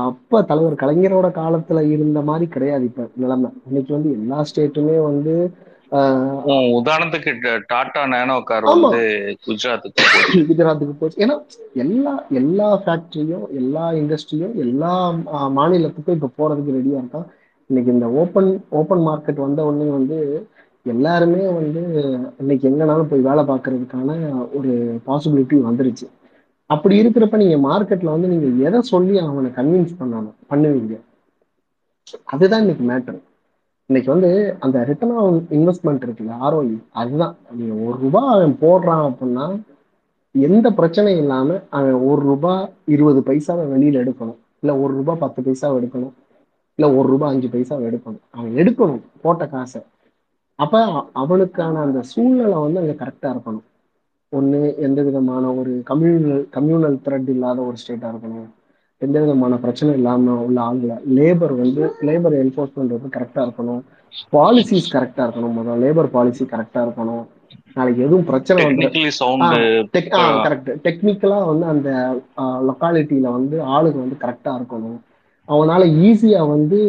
அப்ப 0.07 0.41
தலைவர் 0.49 0.81
கலைஞரோட 0.81 1.27
காலத்துல 1.41 1.81
இருந்த 1.93 2.19
மாதிரி 2.29 2.45
கிடையாது 2.55 2.83
இப்ப 2.89 3.05
நிலைமை. 3.23 3.49
இன்னைக்கு 3.69 3.91
வந்து 3.97 4.09
எல்லா 4.17 4.39
ஸ்டேட்டுமே 4.49 4.97
வந்து 5.09 5.35
உதாரணத்துக்கு 6.79 7.51
டாடா 7.71 8.01
நேனோ 8.13 8.35
கார் 8.49 8.67
வந்து 8.69 9.01
குஜராத்துக்கு 9.47 10.45
குஜராத்துக்கு 10.49 10.95
போச்சு. 10.99 11.21
ஏன்னா 11.23 11.35
எல்லா 11.83 12.13
எல்லா 12.39 12.69
ஃபேக்டரியும் 12.83 13.47
எல்லா 13.59 13.85
இண்டஸ்ட்ரியும் 14.01 14.55
எல்லா 14.65 14.93
மாநிலத்துக்கும் 15.59 16.17
இப்ப 16.19 16.31
போறதுக்கு 16.39 16.77
ரெடியா 16.79 16.99
இருக்கான். 17.01 17.27
இன்னைக்கு 17.69 17.93
இந்த 17.93 18.07
ஓப்பன் 18.11 18.49
ஓப்பன் 18.69 18.99
மார்க்கெட் 18.99 19.35
வந்த 19.35 19.65
உடனே 19.65 19.89
வந்து 19.89 20.17
எல்லாருமே 20.85 21.43
வந்து 21.49 21.81
இன்னைக்கு 22.37 22.69
எங்கனாலும் 22.69 23.09
போய் 23.09 23.27
வேலை 23.29 23.43
பார்க்கறதுக்கான 23.43 24.09
ஒரு 24.53 24.71
பாசிபிலிட்டி 25.07 25.57
வந்துருச்சு. 25.69 26.07
அப்படி 26.69 27.01
இருக்கிறப்ப 27.01 27.35
நீங்க 27.37 27.57
மார்க்கெட்ல 27.69 28.03
வந்து 28.03 28.27
நீங்க 28.27 28.69
எதை 28.69 28.81
சொல்லி 28.81 29.17
அவனை 29.17 29.51
கன்வின்ஸ் 29.51 29.93
பண்ணணும் 29.99 30.35
பண்ணுவீங்க? 30.49 30.95
அதுதான் 32.23 32.59
இன்னைக்கு 32.59 32.85
மேட்டர் 32.91 33.19
இன்னைக்கு 33.89 34.11
வந்து 34.11 34.29
அந்த 34.59 34.83
ரிட்டர்ன் 34.83 35.15
ஆன் 35.17 35.47
இன்வெஸ்ட்மெண்ட் 35.49 36.03
இருக்குல்ல 36.05 36.33
ஆர்ஓஇ 36.45 36.75
அதுதான். 36.91 37.35
நீங்க 37.57 37.73
ஒரு 37.87 37.97
ரூபாய் 37.99 38.33
அவன் 38.35 38.57
போடுறான் 38.61 39.05
அப்படின்னா 39.09 39.45
எந்த 40.35 40.69
பிரச்சனையும் 40.69 41.21
இல்லாம 41.23 41.59
அவன் 41.69 41.93
ஒரு 41.93 42.21
ரூபாய் 42.21 42.73
இருபது 42.85 43.19
பைசாவை 43.19 43.63
வெளியில 43.73 43.97
எடுக்கணும். 44.03 44.39
இல்ல 44.61 44.77
ஒரு 44.77 44.93
ரூபாய் 44.93 45.17
பத்து 45.19 45.41
பைசாவை 45.41 45.75
எடுக்கணும். 45.79 46.13
இல்ல 46.79 46.85
ஒரு 46.97 47.07
ரூபாய் 47.13 47.31
அஞ்சு 47.33 47.47
பைசாவை 47.53 47.83
எடுக்கணும் 47.89 48.23
அவன் 48.37 48.55
எடுக்கணும் 48.61 49.03
போட்ட 49.23 49.43
காசை. 49.53 49.81
அப்ப 50.59 50.81
அவனுக்கான 51.21 51.81
அந்த 51.85 51.99
சூழ்நிலை 52.13 52.57
வந்து 52.65 52.81
அங்க 52.81 52.95
கரெக்டா 53.03 53.29
இருக்கணும். 53.33 53.65
ஒண்ணு 54.31 54.59
எந்த 54.87 54.99
விதமான 55.07 55.43
ஒரு 55.59 55.71
கம்யூனல் 55.89 56.43
கம்யூனல் 56.55 56.97
த்ரெட் 57.05 57.29
இல்லாத 57.35 57.59
ஒரு 57.69 57.77
ஸ்டேட்டா 57.81 58.07
இருக்கணும். 58.13 58.47
எந்த 59.01 59.17
விதமான 59.23 59.53
பிரச்சனை 59.63 59.91
இல்லாம 59.99 60.35
உள்ள 60.45 60.57
ஆளுங்களை 60.67 60.97
லேபர் 61.17 61.53
வந்து 61.61 61.83
லேபர் 62.07 62.35
என்ஃபோர்ஸ்மெண்ட் 62.43 62.95
வந்து 62.95 63.13
கரெக்டா 63.17 63.41
இருக்கணும். 63.45 63.81
பாலிசிஸ் 64.35 64.91
கரெக்டா 64.95 65.23
இருக்கணும். 65.25 65.55
முதல்ல 65.57 65.81
லேபர் 65.85 66.09
பாலிசி 66.17 66.43
கரெக்டா 66.53 66.81
இருக்கணும். 66.85 67.23
நாளைக்கு 67.77 68.01
எதுவும் 68.07 68.27
பிரச்சனை 68.29 68.63
வந்து 68.65 68.87
கரெக்ட் 70.45 70.69
டெக்னிக்கலா 70.85 71.39
வந்து 71.51 71.65
அந்த 71.73 71.89
லொக்காலிட்டியில 72.69 73.27
வந்து 73.37 73.57
ஆளுங்க 73.75 73.99
வந்து 74.05 74.17
கரெக்டா 74.23 74.51
இருக்கணும். 74.59 74.99
அவனால 75.47 75.83
ஈஸியா 76.07 76.41
வந்து 76.55 76.79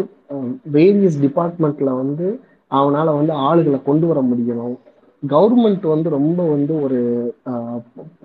வேரியஸ் 0.77 1.19
டிபார்ட்மெண்ட்ல 1.25 1.91
வந்து 2.03 2.27
அவனால 2.71 3.07
வந்து 3.19 3.33
ஆளுகளை 3.49 3.79
கொண்டு 3.89 4.07
வர 4.11 4.21
முடியணும் 4.31 4.77
கவர்மெண்ட் 5.23 5.85
வந்து 5.93 6.09
ரொம்ப 6.17 6.41
வந்து 6.55 6.73
ஒரு 6.85 6.99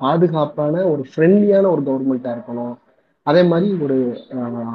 பாதுகாப்பான 0.04 0.74
ஒரு 0.92 1.04
ஃப்ரெண்ட்லியான 1.10 1.70
ஒரு 1.74 1.82
கவர்மெண்ட்டாக 1.88 2.36
இருக்கணும். 2.36 2.74
அதே 3.28 3.42
மாதிரி 3.52 3.70
ஒரு 3.86 3.98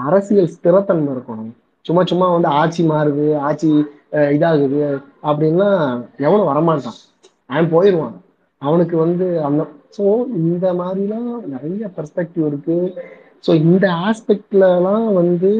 அரசியல் 0.09 0.53
ஸ்திரத்தன்மை 0.55 1.11
இருக்கணும். 1.15 1.51
சும்மா 1.87 2.03
சும்மா 2.11 2.27
வந்து 2.35 2.49
ஆட்சி 2.61 2.83
மாறுது 2.91 3.27
ஆட்சி 3.49 3.71
இதாகுது 4.37 4.81
அப்படின்னா 5.29 5.69
எவனும் 6.27 6.51
வரமாட்டான். 6.51 6.99
அவன் 7.51 7.73
போயிடுவான். 7.75 8.17
அவனுக்கு 8.63 8.97
வந்து 9.05 9.27
அந்த 9.49 9.63
ஸோ 9.97 10.05
இந்த 10.43 10.67
மாதிரிலாம் 10.81 11.29
நிறைய 11.55 11.91
பெர்ஸ்பெக்டிவ் 11.97 12.47
இருக்கு. 12.51 12.77
ஸோ 13.45 13.53
இந்த 13.63 13.87
ஆஸ்பெக்ட்லலாம் 14.07 15.07
வந்து 15.19 15.51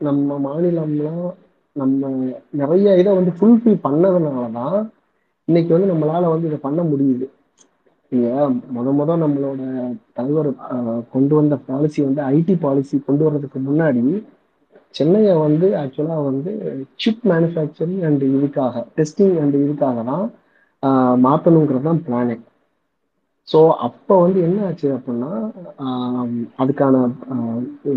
நம்ம 0.00 0.38
மாநிலம்லாம் 0.46 1.24
நம்ம 1.76 2.00
நிறைய 2.60 2.96
இதை 3.00 3.12
வந்து 3.14 3.32
ஃபுல்ஃபில் 3.38 3.78
பண்ணதுனால 3.86 4.44
தான் 4.58 4.76
இன்னைக்கு 5.48 5.70
வந்து 5.74 5.90
நம்மளால 5.92 6.28
வந்து 6.32 6.48
இதை 6.50 6.58
பண்ண 6.60 6.80
முடியுது. 6.90 7.26
நீங்க 8.12 8.28
முத 8.74 8.88
முத 8.98 9.16
நம்மளோட 9.22 9.62
தலைவர் 10.12 10.48
கொண்டு 11.14 11.34
வந்த 11.34 11.54
பாலிசி 11.68 12.00
வந்து 12.06 12.22
ஐடி 12.34 12.54
பாலிசி 12.60 12.96
கொண்டு 13.00 13.22
வர்றதுக்கு 13.26 13.60
முன்னாடி 13.68 14.02
சென்னையை 14.94 15.34
வந்து 15.38 15.66
ஆக்சுவலாக 15.80 16.24
வந்து 16.28 16.50
சிப் 17.02 17.24
மேனுஃபேக்சரிங் 17.30 18.02
அண்ட் 18.08 18.24
இதுக்காக 18.30 18.84
டெஸ்டிங் 18.98 19.36
அண்ட் 19.42 19.56
இதுக்காக 19.62 20.04
தான் 20.10 20.26
மாற்றணுங்கிறது 21.24 21.88
தான் 21.88 22.02
பிளானே 22.06 22.36
ஸோ 23.48 23.58
அப்போ 23.86 24.14
வந்து 24.22 24.38
என்ன 24.42 24.58
ஆச்சு 24.66 24.88
அப்படின்னா 24.96 25.30
அதுக்கான 26.62 27.00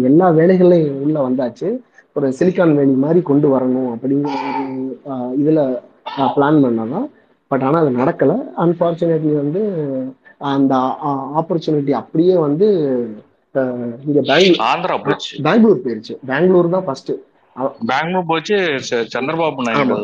எல்லா 0.09 0.27
வேலைகளையும் 0.39 0.97
உள்ள 1.05 1.17
வந்தாச்சு. 1.27 1.69
ஒரு 2.15 2.27
சிலிக்கான் 2.39 2.77
வேலி 2.79 2.95
மாதிரி 3.03 3.19
கொண்டு 3.29 3.47
வரணும் 3.53 3.89
அப்படிங்கிற 3.93 4.33
ஒரு 4.51 4.63
இதுல 5.41 5.61
பிளான் 6.35 6.59
பண்ணதான் 6.65 7.07
பட் 7.51 7.63
ஆனால் 7.67 7.81
அது 7.83 7.91
நடக்கல. 8.01 8.33
அன்பார்ச்சுனேட்லி 8.63 9.33
வந்து 9.43 9.61
அந்த 10.53 10.73
ஆப்பர்ச்சுனிட்டி 11.41 11.93
அப்படியே 12.01 12.35
வந்து 12.47 12.67
இங்க 14.07 14.19
பெங்களூர் 14.31 14.65
ஆந்திரா 14.71 14.97
போச்சு. 15.05 15.31
பெங்களூர் 15.47 15.83
போயிருச்சு. 15.85 16.15
பெங்களூர் 16.31 16.75
தான் 16.75 16.85
ஃபர்ஸ்ட் 16.87 17.11
பெங்களூர் 17.89 18.29
போச்சு 18.29 18.57
சந்திரபாபு 19.13 19.65
நாயுடு 19.67 19.95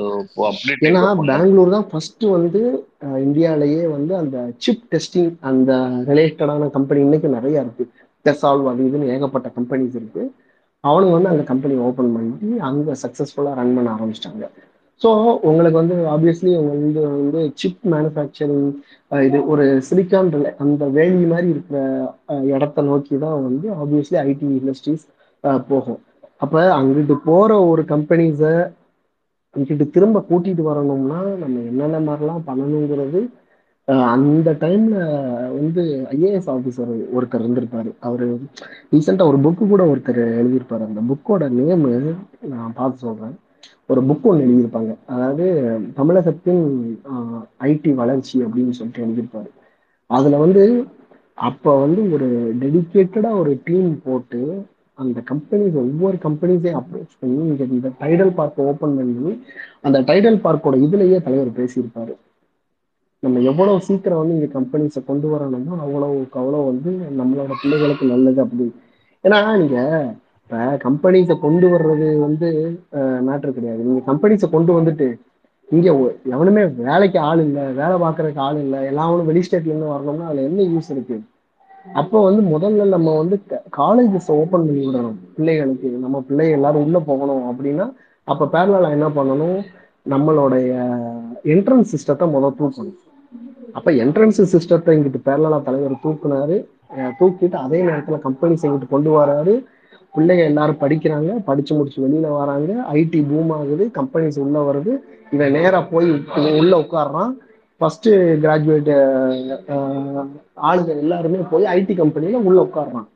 ஏன்னா. 0.88 1.02
பெங்களூர் 1.32 1.76
தான் 1.76 1.88
ஃபர்ஸ்ட் 1.90 2.26
வந்து 2.36 2.62
அஹ், 3.06 3.20
இந்தியாலயே 3.26 3.84
வந்து 3.96 4.14
அந்த 4.22 4.38
சிப் 4.66 4.86
டெஸ்டிங் 4.94 5.32
அந்த 5.50 5.72
ரிலேட்டடான 6.10 6.70
கம்பெனி 6.78 7.02
இன்னைக்கு 7.06 7.30
நிறைய 7.38 7.64
இருக்கு. 7.64 7.86
டெசால்வ் 8.26 8.70
அது 8.72 8.82
இதுன்னு 8.90 9.12
ஏகப்பட்ட 9.16 9.48
கம்பெனிஸ் 9.58 9.98
இருக்கு. 10.00 10.24
அவனுங்க 10.84 11.16
வந்து 11.18 11.34
அந்த 11.34 11.44
கம்பெனி 11.50 11.76
ஓபன் 11.88 12.14
பண்ணி 12.16 12.32
அங்க 12.70 12.92
சக்சஸ்ஃபுல்லா 13.04 13.52
ரன் 13.60 13.76
பண்ண 13.78 13.90
ஆரம்பிச்சிட்டாங்க. 13.96 14.46
ஸோ 15.02 15.10
உங்களுக்கு 15.50 15.78
வந்து 15.82 15.96
ஆப்வியஸ்லி 16.14 16.52
உங்களுக்கு 16.58 16.84
வந்து 16.84 17.02
வந்து 17.18 17.42
சிப் 17.62 17.84
மேனுஃபேக்சரிங் 17.94 18.68
இது 19.12 19.40
ஒரு 19.54 19.66
சிலிக்கான் 19.90 20.30
அந்த 20.64 20.84
வேலி 20.98 21.26
மாதிரி 21.32 21.48
இருக்கிற 21.56 21.80
இடத்த 22.54 22.84
நோக்கி 22.90 23.18
தான் 23.26 23.38
வந்து 23.48 23.68
ஆப்வியஸ்லி 23.82 24.20
ஐடி 24.26 24.50
இண்டஸ்ட்ரீஸ் 24.60 25.06
போகும். 25.70 26.02
அப்ப 26.44 26.62
அங்கிட்டு 26.78 27.16
போற 27.28 27.52
ஒரு 27.72 27.82
கம்பெனிஸை 27.94 28.54
இங்கிட்டு 29.56 29.86
திரும்ப 29.96 30.26
கூட்டிட்டு 30.30 30.64
வரணும்னா 30.70 31.20
நம்ம 31.42 31.56
என்னென்ன 31.72 31.98
மாதிரிலாம் 32.08 32.48
பண்ணணுங்கிறது 32.50 33.22
அந்த 34.14 34.50
டைம்ல 34.62 34.98
வந்து 35.56 35.84
ஐஏஎஸ் 36.16 36.50
ஆஃபீஸர் 36.54 36.92
ஒருத்தர் 37.16 37.44
இருந்திருப்பாரு. 37.44 37.90
அவரு 38.08 38.28
ரீசெண்டா 38.92 39.26
ஒரு 39.32 39.40
புக்கு 39.46 39.64
கூட 39.72 39.84
ஒருத்தர் 39.92 40.22
எழுதியிருப்பாரு. 40.42 40.84
அந்த 40.90 41.02
புக்கோட 41.10 41.44
நேமு 41.58 41.92
நான் 42.54 42.78
பார்த்து 42.80 43.04
சொல்றேன். 43.06 43.36
ஒரு 43.90 44.02
புக் 44.10 44.28
ஒன்று 44.30 44.46
எழுதியிருப்பாங்க. 44.46 44.94
அதாவது 45.14 45.46
தமிழகத்தின் 46.00 46.64
ஐடி 47.70 47.94
வளர்ச்சி 48.02 48.36
அப்படின்னு 48.46 48.78
சொல்லிட்டு 48.80 49.06
எழுதியிருப்பாரு. 49.06 49.50
அதுல 50.10 50.38
வந்து 50.46 50.64
அப்ப 51.48 51.76
வந்து 51.84 52.02
ஒரு 52.16 52.28
டெடிக்கேட்டடா 52.62 53.32
ஒரு 53.42 53.54
டீம் 53.68 53.92
போட்டு 54.06 54.42
அந்த 54.98 55.20
கம்பெனிஸ் 55.30 55.78
ஒவ்வொரு 55.84 56.18
கம்பெனிஸையும் 56.26 56.78
அப்ரோச் 56.80 57.14
பண்ணி 57.22 57.38
நீங்கள் 57.50 57.72
இந்த 57.78 57.90
டைடல் 58.02 58.34
பார்க் 58.40 58.60
ஓப்பன் 58.72 58.96
பண்ணி 59.00 59.32
அந்த 59.88 59.98
டைடல் 60.10 60.38
பார்க்கோட 60.46 60.76
இதுலயே 60.86 61.18
தலைவர் 61.28 61.58
பேசியிருப்பாரு. 61.60 62.14
நம்ம 63.24 63.42
எவ்வளோ 63.52 63.74
சீக்கிரம் 63.88 64.22
வந்து 64.22 64.36
இங்கே 64.38 64.50
கம்பெனிஸை 64.58 65.02
கொண்டு 65.10 65.28
வரணுமோ 65.34 65.74
அவ்வளோ 65.86 66.08
அவ்வளோ 66.40 66.62
வந்து 66.72 66.92
நம்மளோட 67.20 67.52
பிள்ளைகளுக்கு 67.62 68.06
நல்லது 68.14 68.40
அப்படி. 68.46 68.66
ஏன்னா 69.24 69.40
நீங்கள் 69.62 70.08
இப்போ 70.42 70.62
கம்பெனிஸை 70.88 71.36
கொண்டு 71.46 71.68
வர்றது 71.74 72.08
வந்து 72.26 72.48
மேட்ரு 73.28 73.52
கிடையாது. 73.58 73.82
நீங்கள் 73.90 74.08
கம்பெனிஸை 74.12 74.50
கொண்டு 74.56 74.72
வந்துட்டு 74.80 75.08
இங்கே 75.70 75.92
எவனுமே 76.36 76.64
வேலைக்கு 76.86 77.18
ஆள் 77.30 77.42
இல்லை 77.48 77.64
வேலை 77.82 77.96
பார்க்கறதுக்கு 78.04 78.42
ஆள் 78.48 78.60
இல்லை 78.64 78.80
எல்லாவனும் 78.90 79.30
வெளி 79.30 79.42
ஸ்டேட்ல 79.46 79.72
இருந்து 79.72 79.94
வரணும்னா 79.94 80.28
அதில் 80.32 80.48
என்ன 80.50 80.66
யூஸ் 80.74 80.92
இருக்குது 80.96 81.24
அப்போ 81.94 82.24
வந்து 82.24 82.42
முதல்ல 82.54 82.88
நம்ம 82.88 83.18
வந்து 83.18 83.40
காலேஜஸ் 83.78 84.28
ஓப்பன் 84.28 84.50
பண்ணி 84.50 84.88
விடணும். 84.88 85.18
பிள்ளைகளுக்கு 85.36 85.90
நம்ம 85.90 86.24
பிள்ளை 86.28 86.50
எல்லாரும் 86.50 86.84
உள்ள 86.84 87.00
போகணும் 87.00 87.44
அப்படின்னா 87.52 87.94
அப்ப 88.24 88.46
பேரலா 88.52 88.90
என்ன 88.90 89.08
பண்ணணும்? 89.10 89.64
நம்மளுடைய 90.10 90.70
என்ட்ரன்ஸ் 91.44 91.92
சிஸ்டத்தை 91.94 92.30
முதல் 92.30 92.58
தூக்கணும். 92.60 92.96
அப்ப 93.74 93.92
என்ட்ரன்ஸ் 93.92 94.40
சிஸ்டத்தை 94.54 94.92
இங்கிட்டு 94.96 95.20
பேரலா 95.26 95.62
தலைவர் 95.62 96.04
தூக்குனாரு. 96.04 96.66
தூக்கிட்டு 97.20 97.56
அதே 97.56 97.82
நேரத்துல 97.82 98.20
கம்பெனிஸ் 98.24 98.66
இங்கிட்டு 98.66 98.90
கொண்டு 98.90 99.12
வராரு. 99.20 99.64
பிள்ளைங்க 100.16 100.44
எல்லாரும் 100.44 100.80
படிக்கிறாங்க. 100.80 101.44
படிச்சு 101.46 101.76
முடிச்சு 101.76 102.08
வெளியில 102.08 102.30
வராங்க. 102.30 102.86
ஐடி 102.94 103.30
பூம் 103.30 103.50
ஆகுது. 103.50 103.92
கம்பெனிஸ் 103.94 104.40
உள்ள 104.40 104.72
வருது. 104.72 105.00
இவன் 105.32 105.52
நேரா 105.52 105.82
போய் 105.82 106.12
உள்ள 106.36 106.78
உட்கார்றான். 106.78 107.34
ஃபர்ஸ்ட் 107.84 108.10
கிராஜுவேட் 108.42 108.92
ஆளுங்க 110.62 110.92
எல்லாருமே 110.98 111.40
போய் 111.52 111.66
ஐடி 111.74 111.94
கம்பெனியில் 111.96 112.46
உள்ள 112.46 112.60
உட்காடுறான் 112.62 113.10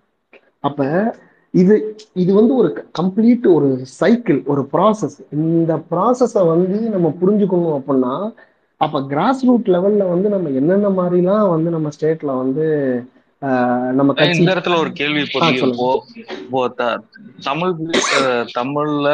அப்ப 0.59 0.81
இது 1.53 1.75
இது 2.13 2.31
வந்து 2.33 2.53
ஒரு 2.55 2.69
கம்ப்ளீட் 2.91 3.45
ஒரு 3.47 3.67
சைக்கிள் 3.99 4.39
ஒரு 4.45 4.61
ப்ராசஸ் 4.73 5.15
இந்த 5.37 5.73
ப்ராசஸை 5.91 6.43
வந்து 6.47 6.79
நம்ம 6.89 7.07
புரிஞ்சுக்கணும் 7.21 7.77
அப்படின்னா 7.77 8.13
அப்ப 8.81 8.99
கிராஸ் 9.07 9.43
ரூட் 9.45 9.69
லெவல்ல 9.69 10.03
வந்து 10.09 10.27
நம்ம 10.29 10.49
என்னென்ன 10.53 10.89
மாதிரிலாம் 10.97 11.45
வந்து 11.49 11.69
நம்ம 11.69 11.91
ஸ்டேட்ல 11.95 12.33
வந்து 12.37 12.65
நம்ம 13.97 14.11
கட்சி 14.15 14.45
இந்த 14.53 14.53
இடத்துல 14.53 14.77
ஒரு 14.83 14.91
கேள்வி. 14.99 15.21
இப்போ 16.41 16.61
தமிழ் 17.47 17.73
தமிழ்ல 18.57 19.07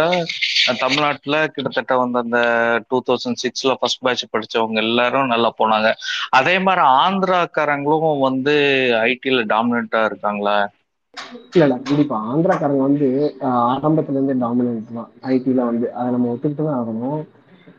தமிழ்நாட்டுல 0.81 1.37
கிட்டத்தட்ட 1.53 1.93
வந்து 2.01 2.17
அந்த 2.23 2.39
டூ 2.89 2.97
தௌசண்ட் 3.07 3.41
சிக்ஸ்ல 3.43 3.73
ஃபர்ஸ்ட் 3.79 4.01
பேட்ச் 4.01 4.23
படிச்சவங்க 4.33 4.79
எல்லாரும் 4.85 5.31
நல்லா 5.33 5.49
போனாங்க. 5.55 5.89
அதே 6.39 6.55
மாதிரி 6.59 6.83
ஆந்திராக்காரங்களும் 6.99 7.99
வந்து 8.27 8.55
ஐடில 9.07 9.43
டாமினண்டா 9.53 10.01
இருக்காங்களா? 10.09 10.57
இல்ல 11.47 11.65
இல்ல. 11.65 11.75
கண்டிப்பா 11.83 12.17
ஆந்திராக்காரங்க 12.29 12.83
வந்து 12.85 13.07
ஆரம்பத்துல 13.65 14.17
இருந்தே 14.17 14.35
டாமினன்ட் 14.41 14.93
தான். 14.97 15.09
ஐடில 15.31 15.59
வந்து. 15.69 15.87
அதை 15.93 16.07
நம்ம 16.13 16.31
ஒத்துக்கிட்டு 16.33 16.65
தான் 16.65 16.79
ஆகணும். 16.79 17.21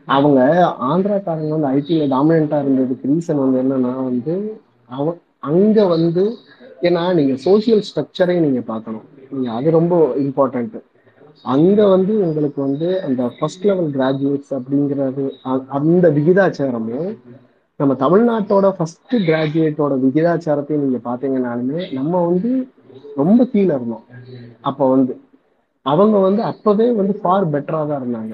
அவங்க 0.07 0.39
ஆந்திராக்காரங்க 0.87 1.51
வந்து 1.55 1.71
ஐடில 1.75 2.07
டாமினண்டா 2.13 2.57
இருந்ததுக்கு 2.63 3.09
ரீசன் 3.11 3.43
வந்து 3.43 3.61
என்னன்னா 3.63 3.93
வந்து 4.03 4.35
அவ 4.89 5.05
அங்க 5.45 5.77
வந்து 5.93 6.23
ஏன்னா 6.87 7.03
நீங்க 7.19 7.33
சோசியல் 7.45 7.85
ஸ்ட்ரக்சரை 7.87 8.35
நீங்க 8.45 8.61
பார்க்கணும். 8.71 9.05
நீங்க 9.31 9.49
அது 9.57 9.69
ரொம்ப 9.77 9.93
இம்பார்ட்டன்ட் 10.25 10.75
அங்க 11.45 11.79
வந்து 11.87 12.13
உங்களுக்கு 12.27 12.59
வந்து 12.61 12.87
அந்த 13.07 13.23
ஃபர்ஸ்ட் 13.37 13.65
லெவல் 13.65 13.89
கிராஜுவேட்ஸ் 13.95 14.53
அப்படிங்கிறது 14.57 15.23
அந்த 15.77 16.05
விகிதாச்சாரமும் 16.17 17.09
நம்ம 17.79 17.93
தமிழ்நாட்டோட 18.03 18.67
ஃபர்ஸ்ட் 18.77 19.15
கிராஜுவேட்டோட 19.27 19.93
விகிதாச்சாரத்தையும் 20.03 20.83
நீங்க 20.85 20.99
பாத்தீங்கன்னாலுமே 21.09 21.81
நம்ம 21.97 22.21
வந்து 22.29 22.51
ரொம்ப 23.21 23.41
கீழே 23.51 23.73
இருந்தோம். 23.77 24.05
அப்ப 24.69 24.81
வந்து 24.93 25.13
அவங்க 25.85 26.17
வந்து 26.27 26.41
அப்பவே 26.51 26.87
வந்து 26.99 27.13
ஃபார் 27.21 27.51
பெட்டரா 27.53 27.81
தான் 27.87 28.01
இருந்தாங்க. 28.01 28.33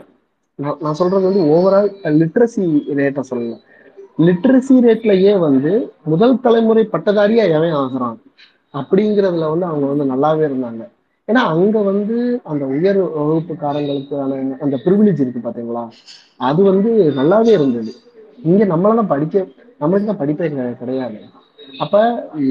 நான் 0.59 0.79
நான் 0.83 0.97
சொல்றது 0.99 1.29
வந்து 1.29 1.43
ஓவரால் 1.53 1.89
லிட்ரஸி 2.19 2.63
ரேட்டை 2.99 3.23
சொல்லல. 3.31 3.55
லிட்ரஸி 4.17 4.75
ரேட்லயே 4.85 5.39
வந்து 5.39 5.71
முதல் 6.05 6.41
தலைமுறை 6.41 6.83
பட்டதாரியா 6.93 7.43
எவன் 7.57 7.77
ஆகுறான்? 7.81 8.17
அப்படிங்கிறதுல 8.73 9.49
வந்து 9.49 9.65
அவங்க 9.65 9.85
வந்து 9.85 10.05
நல்லாவே 10.13 10.43
இருந்தாங்க. 10.49 10.83
ஏன்னா 11.27 11.41
அங்க 11.53 11.81
வந்து 11.81 12.15
அந்த 12.43 12.63
உயர் 12.75 12.99
வகுப்புக்காரங்களுக்கான 13.17 14.37
அந்த 14.61 14.75
ப்ரிவிலேஜ் 14.85 15.21
இருக்கு 15.21 15.41
பாத்தீங்களா? 15.43 15.83
அது 16.39 16.61
வந்து 16.63 16.91
நல்லாவே 17.19 17.51
இருந்தது. 17.51 17.91
இங்க 18.43 18.65
நம்மளால 18.65 19.01
படிக்க 19.07 19.35
நம்மளுக்கு 19.81 20.09
தான் 20.09 20.21
படிப்பே 20.21 20.47
கிடையாது. 20.81 21.19
அப்ப 21.79 21.97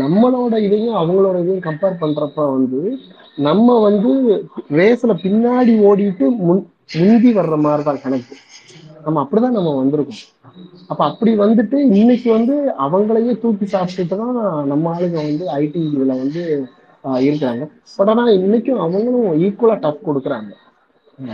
நம்மளோட 0.02 0.54
இதையும் 0.66 0.96
அவங்களோட 0.96 1.36
இதையும் 1.42 1.66
கம்பேர் 1.66 2.00
பண்றப்ப 2.02 2.46
வந்து 2.52 2.80
நம்ம 3.38 3.78
வந்து 3.80 4.10
ரேஸ்ல 4.78 5.12
பின்னாடி 5.24 5.74
ஓடிட்டு 5.88 6.26
முன் 6.46 6.62
முந்தி 6.96 7.30
வர்ற 7.32 7.56
மாதிரி 7.64 7.82
தான் 7.82 8.02
கணக்கு 8.04 8.36
நம்ம 9.04 9.20
அப்படிதான் 9.24 9.56
நம்ம 9.58 9.70
வந்திருக்கோம். 9.74 10.22
அப்ப 10.90 11.00
அப்படி 11.10 11.32
வந்துட்டு 11.40 11.78
இன்னைக்கு 11.94 12.28
வந்து 12.36 12.54
அவங்களையே 12.84 13.32
தூக்கி 13.42 13.66
சாப்பிட்டுட்டு 13.68 14.16
தான் 14.16 14.38
நம்ம 14.70 14.94
ஆளுங்க 14.94 15.18
வந்து 15.22 15.44
ஐடி 15.58 15.82
இதுல 15.88 16.14
வந்து 16.22 16.42
இருக்கிறாங்க. 17.22 17.62
பட் 17.98 18.10
ஆனா 18.12 18.24
இன்னைக்கும் 18.38 18.82
அவங்களும் 18.84 19.30
ஈக்குவலா 19.44 19.76
டஃப் 19.84 20.06
கொடுக்குறாங்க. 20.06 20.50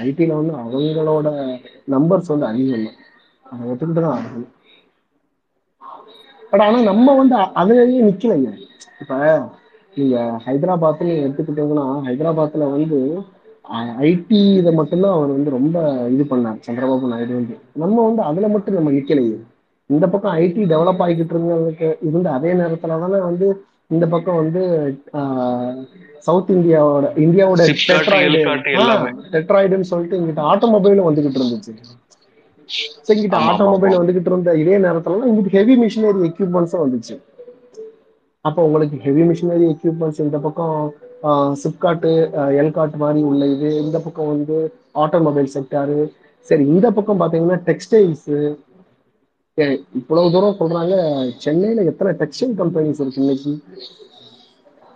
ஐடில 0.03 0.37
வந்து 0.39 0.55
அவங்களோட 0.63 1.29
நம்பர்ஸ் 1.89 2.33
வந்து 2.33 2.49
அதிகம். 2.49 2.87
தான் 2.87 2.99
அதை 3.47 3.69
ஒத்துக்கிட்டு 3.71 4.03
தான் 4.03 4.17
ஆகணும் 4.17 4.53
பட் 6.53 6.65
ஆனா 6.65 6.79
நம்ம 6.89 7.15
வந்து 7.21 7.37
அதுலயே 7.61 8.01
நிக்கலைங்க. 8.09 8.51
இப்ப 9.03 9.15
நீங்க 9.97 10.17
ஹைதராபாத்ல 10.45 11.11
எடுத்துக்கிட்டீங்கன்னா 11.23 11.87
ஹைதராபாத்ல 12.07 12.65
வந்து 12.75 12.99
ஐடி 14.01 14.41
இதை 14.57 14.73
மட்டும்தான் 14.73 15.13
அவர் 15.13 15.29
வந்து 15.29 15.51
ரொம்ப 15.51 15.77
இது 16.15 16.25
பண்ணார். 16.25 16.59
சந்திரபாபு 16.67 17.13
நாயுடு 17.13 17.35
வந்து. 17.35 17.55
நம்ம 17.75 18.05
வந்து 18.05 18.23
அதுல 18.23 18.49
மட்டும் 18.49 18.75
நம்ம 18.75 18.91
நிக்கலையே. 18.91 19.37
இந்த 19.91 20.07
பக்கம் 20.07 20.37
ஐடி 20.37 20.63
டெவலப் 20.73 21.03
ஆகிக்கிட்டு 21.05 21.35
இருந்ததுக்கு 21.35 21.89
இருந்த 22.09 22.33
அதே 22.33 22.53
நேரத்துல 22.53 22.99
தானே 23.03 23.19
வந்து 23.29 23.49
இந்த 23.91 24.07
பக்கம் 24.07 24.37
வந்து 24.37 24.63
சவுத் 26.21 26.51
இந்தியாவோட 26.51 27.07
இந்தியாவோட 27.25 27.65
டெட்ராய்டு. 27.91 28.41
டெட்ராய்டுன்னு 29.35 29.91
சொல்லிட்டு 29.91 30.19
இங்கிட்ட 30.21 30.43
ஆட்டோமொபைலும் 30.53 31.09
வந்துகிட்டு 31.09 31.41
இருந்துச்சு. 31.41 31.73
இங்கிட்ட 33.13 33.39
ஆட்டோமொபைல். 33.49 33.99
வந்துகிட்டு 34.01 34.31
இருந்த 34.33 34.55
இதே 34.63 34.79
நேரத்துல 34.79 35.17
தான் 35.17 35.29
இங்கிட்டு 35.31 35.55
ஹெவி 35.57 35.75
மிஷினரி 35.83 36.21
எக்யூப்மெண்ட்ஸும் 36.31 36.85
வந்துச்சு. 36.85 37.15
அப்போ 38.45 38.61
உங்களுக்கு 38.65 38.97
ஹெவி 38.99 39.23
மிஷினரி 39.23 39.67
எக்யூப்மெண்ட்ஸ் 39.75 40.25
இந்த 40.25 40.39
பக்கம் 40.39 40.77
சிப்காட்டு 41.63 42.11
எல்காட் 42.61 42.97
மாதிரி 42.97 43.23
உள்ள 43.23 43.47
இது 43.47 43.85
இந்த 43.85 43.99
பக்கம் 43.99 44.27
வந்து 44.27 44.73
ஆட்டோமொபைல் 44.95 45.49
செக்டாரு. 45.55 46.11
சரி 46.41 46.67
இந்த 46.67 46.91
பக்கம் 46.91 47.21
பார்த்தீங்கன்னா 47.21 47.59
டெக்ஸ்டைல்ஸு. 47.69 48.57
இவ்வளவு 49.93 50.33
தூரம் 50.33 50.59
சொல்றாங்க 50.61 50.95
சென்னையில 51.37 51.83
எத்தனை 51.83 52.13
டெக்ஸ்டைல் 52.19 52.55
கம்பெனிஸ் 52.63 53.01
இருக்கு 53.03 53.21
இன்னைக்கு? 53.25 53.53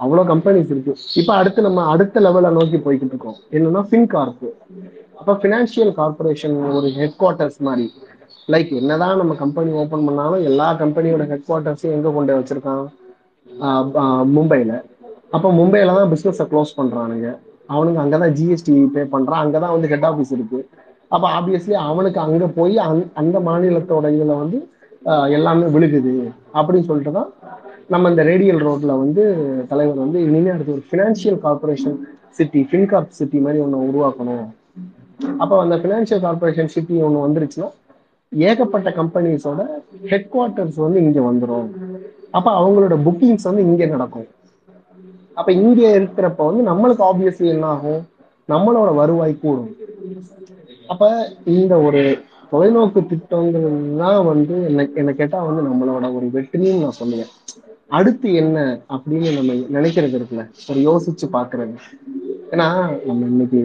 அவ்வளோ 0.01 0.23
கம்பெனிஸ் 0.33 0.71
இருக்கு. 0.75 0.97
இப்போ 1.15 1.35
அடுத்து 1.35 1.63
நம்ம 1.63 1.85
அடுத்த 1.85 2.21
லெவலை 2.21 2.51
நோக்கி 2.53 2.77
போய்கிட்டு 2.77 3.11
இருக்கோம். 3.13 3.37
என்னன்னா 3.51 3.83
ஃபின்கார்ப் 3.91 4.47
அப்போ 5.15 5.33
ஃபினான்ஷியல் 5.33 5.93
கார்பரேஷன் 6.01 6.73
ஒரு 6.75 6.89
ஹெட் 6.91 7.17
குவார்ட்டர்ஸ் 7.19 7.59
மாதிரி. 7.59 7.93
லைக் 8.49 8.71
என்னதான் 8.81 9.17
நம்ம 9.17 9.35
கம்பெனி 9.35 9.71
ஓப்பன் 9.73 10.05
பண்ணாலும் 10.05 10.45
எல்லா 10.45 10.73
கம்பெனியோட 10.75 11.27
ஹெட் 11.29 11.47
குவார்ட்டர்ஸையும் 11.49 11.97
எங்க 11.99 12.11
கொண்டு 12.11 12.39
வச்சிருக்கான்? 12.39 12.87
ஆஹ் 13.63 14.25
அப்போ 15.37 15.49
மும்பையில 15.59 15.95
தான் 15.99 16.11
பிஸ்னஸை 16.13 16.45
க்ளோஸ் 16.53 16.73
பண்றானுங்க. 16.79 17.29
அவனுக்கு 17.75 18.01
அங்கதான் 18.03 18.35
ஜிஎஸ்டி 18.39 18.75
பே 18.95 19.03
பண்ணுறான் 19.15 19.43
அங்கே 19.45 19.59
தான் 19.65 19.75
வந்து 19.75 19.91
ஹெட் 19.93 20.07
ஆஃபீஸ் 20.11 20.33
இருக்கு. 20.37 20.61
அப்போ 21.15 21.27
ஆப்வியஸ்லி 21.39 21.75
அவனுக்கு 21.89 22.19
அங்கே 22.27 22.49
போய் 22.59 22.77
அந் 22.87 23.03
அந்த 23.21 23.37
மாநிலத்தோட 23.49 24.07
இதில் 24.17 24.41
வந்து 24.43 24.59
எல்லாமே 25.37 25.67
விழுகுது. 25.75 26.15
அப்படின்னு 26.59 26.89
சொல்லிட்டு 26.89 27.13
தான் 27.19 27.31
நம்ம 27.93 28.11
இந்த 28.13 28.23
ரேடியல் 28.31 28.61
ரோட்ல 28.69 28.93
வந்து 29.03 29.23
தலைவர் 29.71 30.03
வந்து 30.05 30.19
இனிமே 30.27 30.51
அடுத்து 30.55 30.75
ஒரு 30.77 30.85
financial 30.89 31.39
corporation 31.45 31.97
city 32.39 32.61
Fincorp 32.71 33.17
city 33.19 33.39
மாதிரி 33.45 33.61
ஒன்று 33.65 33.87
உருவாக்கணும். 33.91 34.45
அப்போ 35.43 35.55
அந்த 35.65 35.77
ஃபினான்ஷியல் 35.83 36.23
கார்பரேஷன் 36.27 36.71
சிட்டி 36.75 36.97
ஒன்று 37.07 37.25
வந்துருச்சுன்னா 37.27 37.69
ஏகப்பட்ட 38.33 38.89
கம்பெனிஸோட 38.99 39.63
ஹெட் 40.11 40.29
குவார்ட்டர்ஸ் 40.35 40.79
வந்து 40.85 40.99
இங்கே 41.07 41.23
வந்துடும் 41.31 41.69
அப்போ 42.37 42.51
அவங்களோட 42.61 42.97
புக்கிங்ஸ் 43.07 43.49
வந்து 43.51 43.65
இங்கே 43.69 43.89
நடக்கும். 43.95 44.29
அப்ப 45.35 45.53
இங்க 45.53 45.99
இருக்கிறப்ப 45.99 46.55
வந்து 46.55 46.71
நம்மளுக்கு 46.71 47.05
ஆப்வியஸ்லி 47.13 47.47
என்ன 47.47 47.67
ஆகும் 47.67 48.09
நம்மளோட 48.49 48.95
வருவாய் 48.95 49.39
கூடும். 49.41 49.77
அப்ப 50.87 51.33
இந்த 51.45 51.81
ஒரு 51.81 52.19
தொலைநோக்கு 52.53 53.07
திட்டங்கள் 53.07 53.97
தான் 53.99 54.25
வந்து 54.25 54.65
என்ன 54.65 54.89
என்ன 54.95 55.13
கேட்டா 55.13 55.43
வந்து 55.43 55.63
நம்மளோட 55.63 56.15
ஒரு 56.15 56.27
வெற்றின்னு 56.27 56.81
நான் 56.81 56.99
சொல்லுவேன். 57.05 57.31
அடுத்து 57.89 58.33
என்ன 58.33 58.81
அப்படின்னு 58.89 59.35
நம்ம 59.35 59.81
நினைக்கிறது 59.81 60.19
இருக்குல்ல? 60.19 60.51
ஒரு 60.69 60.81
யோசிச்சு 60.81 61.29
பாக்குறது. 61.33 61.75
ஏன்னா 62.51 62.99
நம்ம 63.07 63.27
இன்னைக்கு 63.27 63.59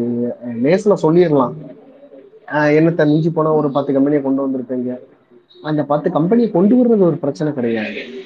லேஸ்ல 0.63 0.93
சொல்லிடலாம். 1.01 1.53
ஆஹ் 2.51 2.73
என்னத்த 2.77 3.05
மிஞ்சி 3.05 3.29
போனா 3.29 3.53
ஒரு 3.53 3.71
பத்து 3.71 3.93
கம்பெனியை 3.93 4.23
கொண்டு 4.23 4.47
வந்திருப்பீங்க. 4.47 4.99
அந்த 5.61 5.83
பத்து 5.83 6.11
கம்பெனியை 6.11 6.51
கொண்டு 6.51 6.75
வர்றது 6.75 6.99
ஒரு 6.99 7.17
பிரச்சனை 7.17 7.53
கிடையாது. 7.53 8.23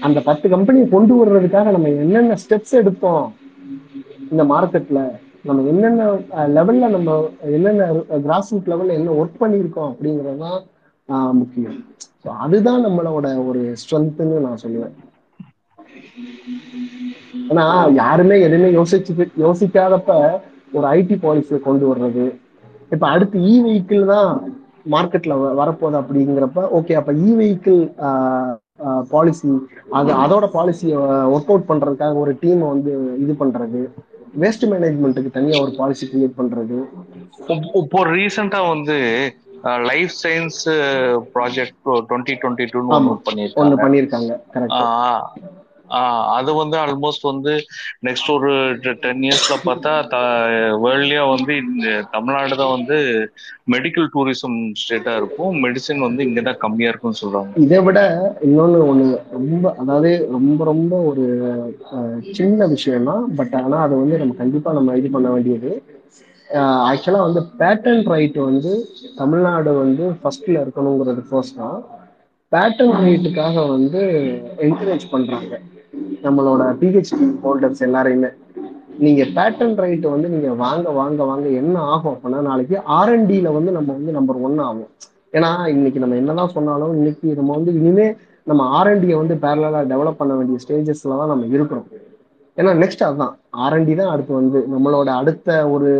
அந்த 0.00 0.18
பத்து 0.28 0.46
கம்பெனியை 0.52 0.86
கொண்டு 0.88 1.14
வர்றதுக்காக 1.18 1.72
நம்ம 1.76 1.90
என்னென்ன 2.02 2.36
ஸ்டெப்ஸ் 2.42 2.78
எடுத்தோம் 2.80 3.26
இந்த 4.30 4.42
மார்க்கெட்ல 4.50 5.00
நம்ம 5.44 5.62
என்னென்ன 5.70 6.06
லெவல்ல 6.56 6.88
நம்ம 6.94 7.10
என்னென்ன 7.50 7.84
கிராஸ் 8.24 8.50
ரூட் 8.52 8.70
லெவல்ல 8.72 8.98
என்ன 8.98 9.14
ஒர்க் 9.20 9.40
பண்ணியிருக்கோம் 9.42 9.90
அப்படிங்கிறது 9.92 10.42
தான் 10.44 10.58
ஆஹ் 11.08 11.34
முக்கியம். 11.40 11.78
ஸோ 12.22 12.28
அதுதான் 12.44 12.84
நம்மளோட 12.86 13.26
ஒரு 13.48 13.62
ஸ்ட்ரென்த்னு 13.80 14.36
நான் 14.44 14.62
சொல்லுவேன். 14.62 14.94
ஆனா 17.50 17.64
யாருமே 18.00 18.36
எதுவுமே 18.46 18.68
யோசிச்சு 18.76 19.12
யோசிக்காதப்ப 19.44 20.10
ஒரு 20.72 20.86
ஐடி 20.92 21.16
பாலிசியை 21.22 21.60
கொண்டு 21.62 21.84
வர்றது. 21.90 22.24
இப்ப 22.92 23.04
அடுத்து 23.08 23.38
இ 23.46 23.54
வெஹிக்கிள் 23.64 24.04
தான் 24.12 24.30
மார்க்கெட்ல 24.86 25.32
வரப்போகுது 25.60 25.98
அப்படிங்கிறப்ப 26.00 26.60
ஓகே 26.78 26.94
அப்ப 27.00 27.12
இ 27.22 27.30
வெஹிக்கிள் 27.38 27.80
பாலிசி 29.10 29.66
அது 29.90 30.12
அதோட 30.14 30.44
பாலிசியை 30.44 30.96
ஒர்க் 31.06 31.46
அவுட் 31.46 31.64
பண்றதுக்காக 31.68 32.14
ஒரு 32.14 32.32
டீமை 32.32 32.58
வந்து 32.58 33.16
இது 33.20 33.32
பண்றது. 33.40 33.88
வேஸ்ட் 34.40 34.66
மேனேஜ்மெண்ட்டுக்கு 34.66 35.30
தனியா 35.30 35.62
ஒரு 35.62 35.74
பாலிசி 35.76 36.10
கிரியேட் 36.14 36.40
பண்றது. 36.40 36.84
இப்போ- 37.48 37.68
ரீசெண்டா 37.92 38.68
வந்து 38.68 39.32
life 39.62 40.10
science 40.22 40.68
project 41.34 41.84
twenty 41.84 42.34
twenty 42.42 42.68
ஆமா. 42.90 43.18
ஒன்று 43.54 43.76
பண்ணியிருக்காங்க. 43.76 44.38
அது 46.36 46.50
வந்து 46.60 46.76
ஆல்மோஸ்ட் 46.82 47.30
வந்து 47.30 47.52
நெக்ஸ்ட் 48.06 48.30
ஒரு 48.34 48.50
டென் 49.04 49.22
இயர்ஸ்ல 49.26 49.56
பார்த்தா 49.66 49.92
வேர்ல்ட்லயா 50.84 51.24
வந்து 51.34 51.52
இந்த 51.64 51.86
தமிழ்நாடு 52.14 52.60
தான் 52.62 52.74
வந்து 52.76 52.98
மெடிக்கல் 53.74 54.08
டூரிசம் 54.14 54.58
ஸ்டேட்டா 54.82 55.14
இருக்கும். 55.20 55.52
மெடிசின் 55.64 56.06
வந்து 56.06 56.22
இங்க 56.28 56.40
தான் 56.48 56.60
கம்மியா 56.64 56.90
இருக்கும்னு 56.90 57.20
சொல்றாங்க. 57.22 57.52
இதை 57.64 57.78
விட 57.86 58.00
இன்னொன்னு 58.48 58.80
ஒண்ணு 58.90 59.06
ரொம்ப 59.36 59.74
அதாவது 59.82 60.10
ரொம்ப 60.36 60.60
ரொம்ப 60.72 60.92
ஒரு 61.10 61.24
சின்ன 62.38 62.66
விஷயம் 62.74 63.08
தான் 63.10 63.24
பட் 63.38 63.56
ஆனா 63.62 63.78
அது 63.86 63.94
வந்து 64.02 64.20
நம்ம 64.22 64.36
கண்டிப்பா 64.42 64.72
நம்ம 64.78 64.96
இது 65.00 65.10
பண்ண 65.16 65.30
வேண்டியது. 65.36 65.72
ஆக்சுவலா 66.90 67.20
வந்து 67.26 67.40
பேட்டன் 67.58 68.04
ரைட் 68.12 68.38
வந்து 68.48 68.70
தமிழ்நாடு 69.20 69.72
வந்து 69.82 70.04
ஃபர்ஸ்ட்ல 70.20 70.62
இருக்கணுங்கிறது 70.64 71.22
ஃபர்ஸ்ட் 71.28 71.60
தான். 71.60 71.78
பேட்டன் 72.52 72.94
ரைட்டுக்காக 73.04 73.66
வந்து 73.74 74.00
என்கரேஜ் 74.66 75.04
பண்றாங்க. 75.12 75.52
நம்மளோட 76.26 76.62
பிஹெச்டி 76.80 77.26
ஹோல்டர்ஸ் 77.44 77.84
எல்லாரையுமே 77.86 78.30
நீங்க 79.04 79.22
பேட்டன் 79.36 79.76
ரைட் 79.82 80.06
வந்து 80.14 80.28
நீங்க 80.28 80.48
வாங்க 80.54 80.90
வாங்க 80.90 81.24
வாங்க 81.24 81.46
என்ன 81.60 81.76
ஆகும் 81.92 82.12
அப்படின்னா 82.14 82.40
நாளைக்கு 82.48 82.76
ஆர்என்டில 82.98 83.52
வந்து 83.52 83.70
நம்ம 83.72 83.92
வந்து 83.92 84.12
நம்பர் 84.18 84.40
ஒன் 84.46 84.58
ஆகும். 84.58 84.90
ஏன்னா 85.32 85.50
இன்னைக்கு 85.66 85.98
நம்ம 85.98 86.16
என்னதான் 86.16 86.54
சொன்னாலும் 86.56 86.94
இன்னைக்கு 86.98 87.28
நம்ம 87.38 87.50
வந்து 87.56 87.72
இனிமே 87.74 88.06
நம்ம 88.46 88.62
ஆர்என்டியை 88.78 89.16
வந்து 89.22 89.34
பேரலா 89.44 89.80
டெவலப் 89.92 90.20
பண்ண 90.20 90.34
வேண்டிய 90.34 90.58
ஸ்டேஜஸ்ல 90.64 91.18
தான் 91.20 91.32
நம்ம 91.32 91.46
இருக்கிறோம். 91.46 91.88
ஏன்னா 92.58 92.72
நெக்ஸ்ட் 92.82 93.06
அதுதான். 93.08 93.34
ஆர்என்டி 93.64 93.94
தான் 93.94 94.12
அடுத்து 94.12 94.32
வந்து 94.34 94.58
நம்மளோட 94.74 95.08
அடுத்த 95.20 95.68
ஒரு 95.68 95.90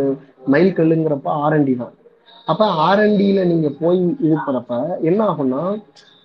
மைல் 0.47 0.75
கல்லுங்கிறப்ப 0.79 1.29
ஆர்என்டி 1.45 1.75
தான். 1.75 1.93
அப்ப 2.47 2.65
ஆர்என்டியில 2.87 3.41
நீங்க 3.45 3.69
போய் 3.81 3.99
இருக்கிறப்ப 4.27 4.99
என்ன 5.09 5.19
ஆகும்னா 5.31 5.63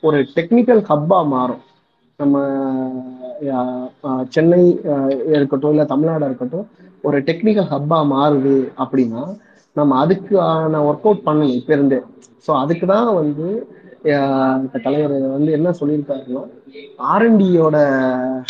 ஒரு 0.02 0.18
டெக்னிக்கல் 0.36 0.82
ஹப்பா 0.90 1.20
மாறும். 1.34 1.62
நம்ம 2.18 2.36
சென்னை 4.34 4.60
இருக்கட்டும் 5.34 5.72
இல்ல 5.74 5.84
தமிழ்நாடா 5.92 6.28
இருக்கட்டும் 6.30 6.66
ஒரு 7.04 7.18
டெக்னிக்கல் 7.28 7.70
ஹப்பா 7.72 7.98
மாறுது 8.12 8.54
அப்படின்னா 8.82 9.22
நம்ம 9.76 9.96
அதுக்கான 10.02 10.78
ஒர்க் 10.88 11.06
அவுட் 11.08 11.26
பண்ணணும் 11.26 11.56
இப்போ 11.58 11.72
இருந்தே. 11.76 11.98
ஸோ 12.46 12.50
அதுக்கு 12.62 12.86
தான் 12.92 13.08
வந்து 13.20 13.46
தலைவர் 14.84 15.14
வந்து 15.34 15.50
என்ன 15.58 15.68
சொல்லியிருக்காருன்னா 15.78 16.42
ஆர்என்டியோட 17.12 17.76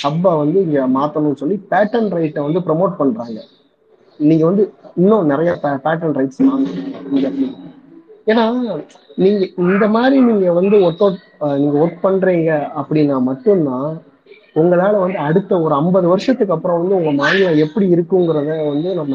ஹப்பை 0.03 0.33
வந்து 0.43 0.59
இங்க 0.67 0.81
மாத்தணும்னு 0.97 1.41
சொல்லி 1.43 1.57
பேட்டர்ன் 1.73 2.11
ரைட்டை 2.17 2.43
வந்து 2.47 2.61
ப்ரமோட் 2.67 2.99
பண்றாங்க. 3.01 3.39
நீங்க 4.21 4.45
வந்து 4.51 4.65
இன்னும் 5.01 5.31
நிறைய 5.33 5.51
பேட்டன் 5.87 6.17
ரைட்ஸ் 6.19 6.43
வாங்க 6.45 6.69
ஏன்னா 8.31 8.45
நீங்க 9.23 9.41
இந்த 9.65 9.87
மாதிரி 9.97 10.17
நீங்க 10.29 10.47
வந்து 10.59 10.77
ஒர்க் 10.87 11.03
அவுட் 11.05 11.21
நீங்க 11.61 11.77
ஒர்க் 11.83 12.05
பண்றீங்க 12.07 12.51
அப்படின்னா 12.81 13.17
மட்டும்தான் 13.29 13.91
உங்களால 14.57 15.01
வந்து 15.01 15.19
அடுத்த 15.25 15.61
ஒரு 15.61 15.75
ஐம்பது 15.77 16.07
வருஷத்துக்கு 16.09 16.55
அப்புறம் 16.55 16.79
வந்து 16.81 16.99
உங்க 17.01 17.13
மாநிலம் 17.21 17.63
எப்படி 17.65 17.87
இருக்குங்கிறத 17.95 18.43
வந்து 18.69 18.91
நம்ம 19.01 19.15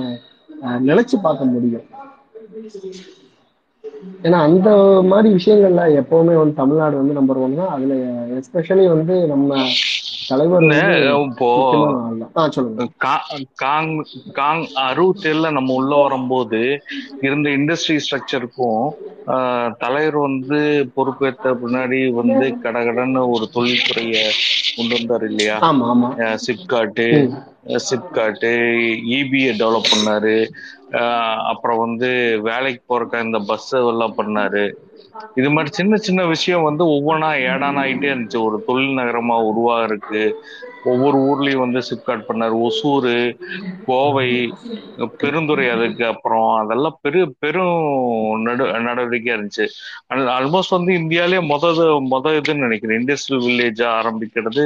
அஹ், 0.64 0.82
நினைச்சு 0.88 1.16
பார்க்க 1.22 1.46
முடியும். 1.48 1.86
ஏன்னா 4.26 4.38
அந்த 4.48 4.70
மாதிரி 5.10 5.30
விஷயங்கள்ல 5.36 5.84
எப்பவுமே 6.02 6.36
வந்து 6.38 6.56
தமிழ்நாடு 6.56 6.96
வந்து 6.98 7.14
நம்பர் 7.14 7.40
ஒன் 7.40 7.60
தான். 7.60 7.74
அதுல 7.76 7.96
எஸ்பெஷலி 8.40 8.86
வந்து 8.94 9.16
நம்ம 9.28 9.50
தலைவர் 10.32 10.66
இப்போ 11.28 11.50
காங் 13.62 13.92
காங் 14.34 14.64
அறுபத்தி 14.84 15.28
ஏழுல 15.30 15.50
நம்ம 15.52 15.74
உள்ள 15.74 15.94
வரும்போது 16.02 16.62
இருந்த 17.22 17.50
இண்டஸ்ட்ரி 17.58 17.98
ஸ்ட்ரக்சருக்கும் 18.04 18.84
தலைவர் 19.80 20.18
வந்து 20.20 20.60
பொறுப்பேற்ற 20.96 21.54
பின்னாடி 21.62 22.00
வந்து 22.22 22.46
கடகடன்னு 22.66 23.24
ஒரு 23.36 23.48
தொழில்துறைய 23.56 24.16
கொண்டு 24.76 24.94
வந்தார் 24.98 25.26
இல்லையா? 25.30 25.58
சிப்காட்டு. 26.46 27.08
சிப்காட்டு 27.88 28.52
இபியை 29.18 29.52
டெவலப் 29.60 29.92
பண்ணாரு. 29.92 30.38
அப்புறம் 31.52 31.82
வந்து 31.86 32.10
வேலைக்கு 32.48 32.82
போறக்க 32.86 33.26
இந்த 33.28 33.40
பஸ் 33.50 33.70
எல்லாம் 33.84 34.18
பண்ணாரு. 34.18 34.64
இது 35.36 35.50
மாதிரி 35.50 35.72
சின்ன 35.80 35.98
சின்ன 36.08 36.22
விஷயம் 36.26 36.68
வந்து 36.70 36.84
ஒவ்வொன்றா 36.96 37.30
ஏடான் 37.52 37.80
ஆகிட்டே 37.84 38.12
இருந்துச்சு. 38.12 38.40
ஒரு 38.48 38.58
தொழில் 38.68 39.00
நகரமா 39.00 39.38
உருவாகிறதுக்கு 39.50 40.24
ஒவ்வொரு 40.86 41.18
ஊர்லயும் 41.30 41.64
வந்து 41.66 41.82
சிப்காட் 41.90 42.28
பண்ணார். 42.30 42.56
ஒசூர் 42.68 43.12
கோவை 43.88 44.30
பெருந்துறை 45.22 45.66
அதுக்கு 45.74 46.04
அப்புறம் 46.06 46.48
அதெல்லாம் 46.62 46.98
பெரு 47.02 47.22
பெரும் 47.44 47.78
நடு 48.46 48.66
நடவடிக்கையா 48.88 49.36
இருந்துச்சு. 49.38 49.66
ஆல்மோஸ்ட் 50.38 50.78
வந்து 50.78 50.94
இந்தியாலே 51.02 51.40
மொத 51.52 51.66
மொத 52.14 52.34
இதுன்னு 52.40 52.66
நினைக்கிறேன். 52.68 53.00
இண்டஸ்ட்ரியல் 53.02 53.46
வில்லேஜா 53.48 53.90
ஆரம்பிக்கிறது 54.00 54.66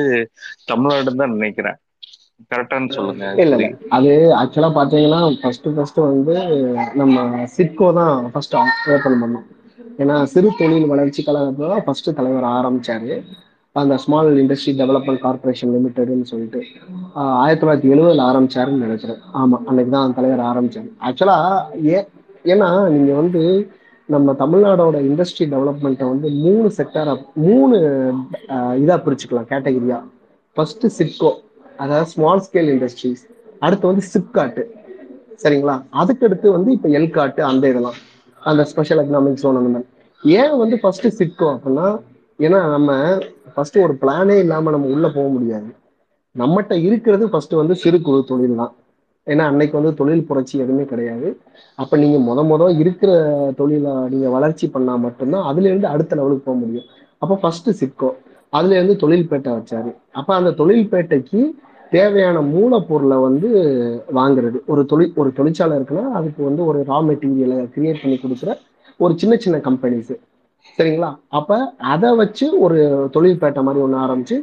தமிழ்நாடுன்னு 0.72 1.22
தான் 1.24 1.36
நினைக்கிறேன். 1.38 1.78
கரெக்டான்னு 2.52 2.96
சொல்லுங்க. 2.96 3.26
இல்ல 3.44 3.56
இல்ல. 3.58 3.68
அது 3.98 4.10
ஆக்சுவலா 4.42 4.72
பாத்தீங்கன்னா 4.78 5.20
ஃபர்ஸ்ட் 5.42 5.68
ஃபர்ஸ்ட் 5.76 6.00
வந்து 6.08 6.36
நம்ம 6.94 7.16
சிட்கோ 7.58 7.90
தான் 8.00 8.32
ஃபர்ஸ்ட் 8.34 8.58
ஓபன் 8.96 9.22
பண்ணோம். 9.24 9.46
ஏன்னா 10.02 10.16
சிறு 10.34 10.50
தொழில் 10.60 10.92
வளர்ச்சி 10.92 11.22
கழகத்தை 11.28 11.68
தான் 11.74 11.84
ஃபர்ஸ்ட் 11.86 12.10
தலைவர் 12.20 12.48
ஆரம்பிச்சாரு. 12.58 13.12
அந்த 13.76 13.94
ஸ்மால் 14.04 14.30
இண்டஸ்ட்ரி 14.42 14.72
டெவலப்மெண்ட் 14.82 15.22
கார்பரேஷன் 15.24 15.72
லிமிடெட்னு 15.76 16.28
சொல்லிட்டு 16.32 16.60
ஆயிரத்தி 17.44 17.62
தொள்ளாயிரத்தி 17.62 17.90
எழுபதுல 17.96 18.26
ஆரம்பிச்சாருன்னு 18.32 18.86
நினைக்கிறேன். 18.88 19.20
ஆமா 19.42 19.58
அன்னைக்கு 19.70 19.92
தான் 19.96 20.16
தலைவர் 20.20 20.44
ஆரம்பிச்சாரு. 20.52 20.90
ஆக்சுவலா 21.08 21.38
ஏ 21.90 21.98
ஏன்னா 22.54 22.70
நீங்க 22.96 23.12
வந்து 23.22 23.42
நம்ம 24.10 24.34
தமிழ்நாடோட 24.42 24.98
இண்டஸ்ட்ரி 25.10 25.46
டெவலப்மெண்ட்டை 25.54 26.08
வந்து 26.14 26.28
மூணு 26.46 26.68
செக்டரா 26.80 27.14
மூணு 27.46 27.78
இதா 28.84 28.98
பிரிச்சுக்கலாம் 29.06 29.50
கேட்டகரியா 29.52 30.00
ஃபர்ஸ்ட் 30.58 30.86
சிட்கோ 30.98 31.32
அதாவது 31.84 32.10
ஸ்மால் 32.14 32.44
ஸ்கேல் 32.48 32.72
இண்டஸ்ட்ரீஸ் 32.74 33.24
அடுத்து 33.66 33.86
வந்து 33.92 34.04
சிப்காட்டு 34.14 34.64
சரிங்களா? 35.44 35.76
அதுக்கடுத்து 36.02 36.48
வந்து 36.58 36.70
இப்போ 36.76 36.90
எல்காட்டு 36.98 37.42
அந்த 37.52 37.64
இதெல்லாம். 37.72 37.98
அந்த 38.46 38.64
ஸ்பெஷல் 38.64 39.02
எக்கனாமிக் 39.04 39.42
ஜோன் 39.44 39.60
அந்த 39.62 39.70
மாதிரி. 39.70 39.90
ஏன் 40.24 40.58
வந்து 40.58 40.80
ஃபர்ஸ்ட் 40.82 41.08
சிட்கோ 41.20 41.48
அப்படின்னா 41.56 41.88
ஏன்னா 42.40 42.60
நம்ம 42.70 42.92
ஃபர்ஸ்ட் 43.54 43.78
ஒரு 43.78 43.94
பிளானே 44.02 44.38
இல்லாம 44.40 44.72
நம்ம 44.72 44.88
உள்ள 44.88 45.08
போக 45.10 45.28
முடியாது. 45.28 45.70
நம்மகிட்ட 46.36 46.74
இருக்கிறது 46.88 47.30
ஃபர்ஸ்ட் 47.30 47.54
வந்து 47.54 47.76
சிறு 47.76 48.02
குறு 48.02 48.24
தொழில் 48.24 48.56
தான். 48.56 48.74
ஏன்னா 49.28 49.44
அன்னைக்கு 49.52 49.76
வந்து 49.80 49.94
தொழில் 49.94 50.26
புரட்சி 50.26 50.56
எதுவுமே 50.60 50.86
கிடையாது. 50.86 51.28
அப்ப 51.76 51.98
நீங்க 51.98 52.18
முத 52.28 52.40
முத 52.50 52.64
இருக்கிற 52.78 53.12
தொழிலை 53.56 53.94
நீங்க 54.14 54.30
வளர்ச்சி 54.30 54.70
பண்ணா 54.70 54.96
மட்டும்தான் 54.96 55.44
அதுல 55.44 55.68
இருந்து 55.68 55.88
அடுத்த 55.88 56.16
லெவலுக்கு 56.16 56.44
போக 56.44 56.58
முடியும். 56.58 56.88
அப்போ 57.22 57.36
ஃபர்ஸ்ட் 57.36 57.70
சிட்கோ 57.82 58.10
அதுல 58.50 58.76
இருந்து 58.76 58.96
தொழில்பேட்டை 59.04 59.52
வச்சாரு. 59.60 59.92
அப்ப 60.12 60.36
அந்த 60.36 60.52
தொழில்பேட்டைக்கு 60.52 61.42
தேவையான 61.98 62.38
மூலப்பொருளை 62.54 63.18
வந்து 63.28 63.50
வாங்குறது. 64.20 64.58
ஒரு 64.72 64.82
தொழில் 64.92 65.18
ஒரு 65.22 65.30
தொழிற்சாலை 65.40 65.76
இருக்குன்னா 65.80 66.06
அதுக்கு 66.20 66.42
வந்து 66.50 66.62
ஒரு 66.70 66.80
ரா 66.92 67.00
மெட்டீரியலை 67.10 67.58
கிரியேட் 67.76 68.02
பண்ணி 68.04 68.18
கொடுக்குற 68.24 68.54
ஒரு 69.04 69.14
சின்ன 69.22 69.34
சின்ன 69.46 69.58
கம்பெனிஸ் 69.68 70.14
சரிங்களா? 70.78 71.10
அப்ப 71.38 71.58
அதை 71.94 72.10
வச்சு 72.22 72.46
ஒரு 72.66 72.78
தொழில்பேட்டை 73.16 73.62
மாதிரி 73.66 73.84
ஒன்று 73.86 74.04
ஆரம்பிச்சு 74.06 74.38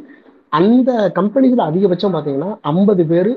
அந்த 0.59 0.91
கம்பெனிகள் 1.17 1.67
அதிகபட்சம் 1.69 2.13
பார்த்தீங்கன்னா 2.15 2.51
ஐம்பது 2.71 3.03
பேர் 3.11 3.31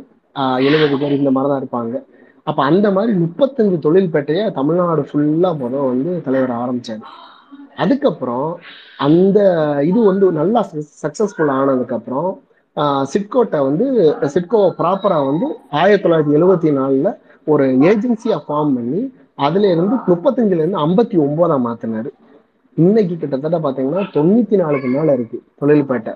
எழுபது 0.68 0.96
பேர் 1.02 1.18
இந்த 1.20 1.30
மாதிரி 1.34 1.50
தான் 1.50 1.60
இருப்பாங்க. 1.62 1.94
அப்ப 2.48 2.60
அந்த 2.70 2.86
மாதிரி 2.96 3.12
முப்பத்தஞ்சு 3.22 3.76
தொழில்பேட்டையை 3.86 4.44
தமிழ்நாடு 4.58 5.02
ஃபுல்லா 5.08 5.50
முதல் 5.62 5.88
வந்து 5.92 6.10
தலைவர் 6.26 6.52
ஆரம்பிச்சாரு. 6.62 7.02
அதுக்கப்புறம் 7.82 8.48
அந்த 9.06 9.38
இது 9.90 10.00
வந்து 10.10 10.26
நல்லா 10.40 10.60
சக்ஸஸ்ஃபுல் 11.04 11.52
ஆனதுக்கப்புறம் 11.60 12.30
சிட்கோட்டை 13.12 13.58
வந்து 13.68 13.84
சிட்கோவை 14.34 14.68
ப்ராப்பரா 14.80 15.18
வந்து 15.30 15.46
ஆயிரத்தி 15.80 16.04
தொள்ளாயிரத்தி 16.04 16.36
எழுவத்தி 16.38 16.70
நாலுல 16.78 17.10
ஒரு 17.46 17.64
ஏஜென்சியா 17.90 18.38
ஃபார்ம் 18.46 18.74
பண்ணி 18.76 19.00
அதுல 19.46 19.70
இருந்து 19.74 19.96
முப்பத்தஞ்சுல 20.10 20.62
இருந்து 20.62 20.82
ஐம்பத்தி 20.86 21.16
ஒன்பதா 21.24 21.56
மாத்தினாரு. 21.66 22.10
இன்னைக்கு 22.76 23.14
கிட்டத்தட்ட 23.16 23.58
பாத்தீங்கன்னா 23.58 24.04
தொண்ணூத்தி 24.16 24.56
நாலுக்கு 24.62 24.88
மேல 24.88 25.12
இருக்கு 25.12 25.38
தொழில்பேட்டை. 25.60 26.14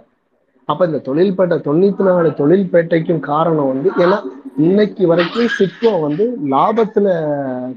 அப்ப 0.68 0.86
இந்த 0.86 1.00
தொழில்பேட்டை 1.08 1.56
தொண்ணூத்தி 1.68 2.02
நாலு 2.08 2.28
தொழில்பேட்டைக்கும் 2.40 3.22
காரணம் 3.30 3.70
வந்து 3.72 3.88
ஏன்னா 4.02 4.18
இன்னைக்கு 4.66 5.02
வரைக்கும் 5.10 5.52
சிட்கோ 5.58 5.92
வந்து 6.06 6.24
லாபத்துல 6.52 7.08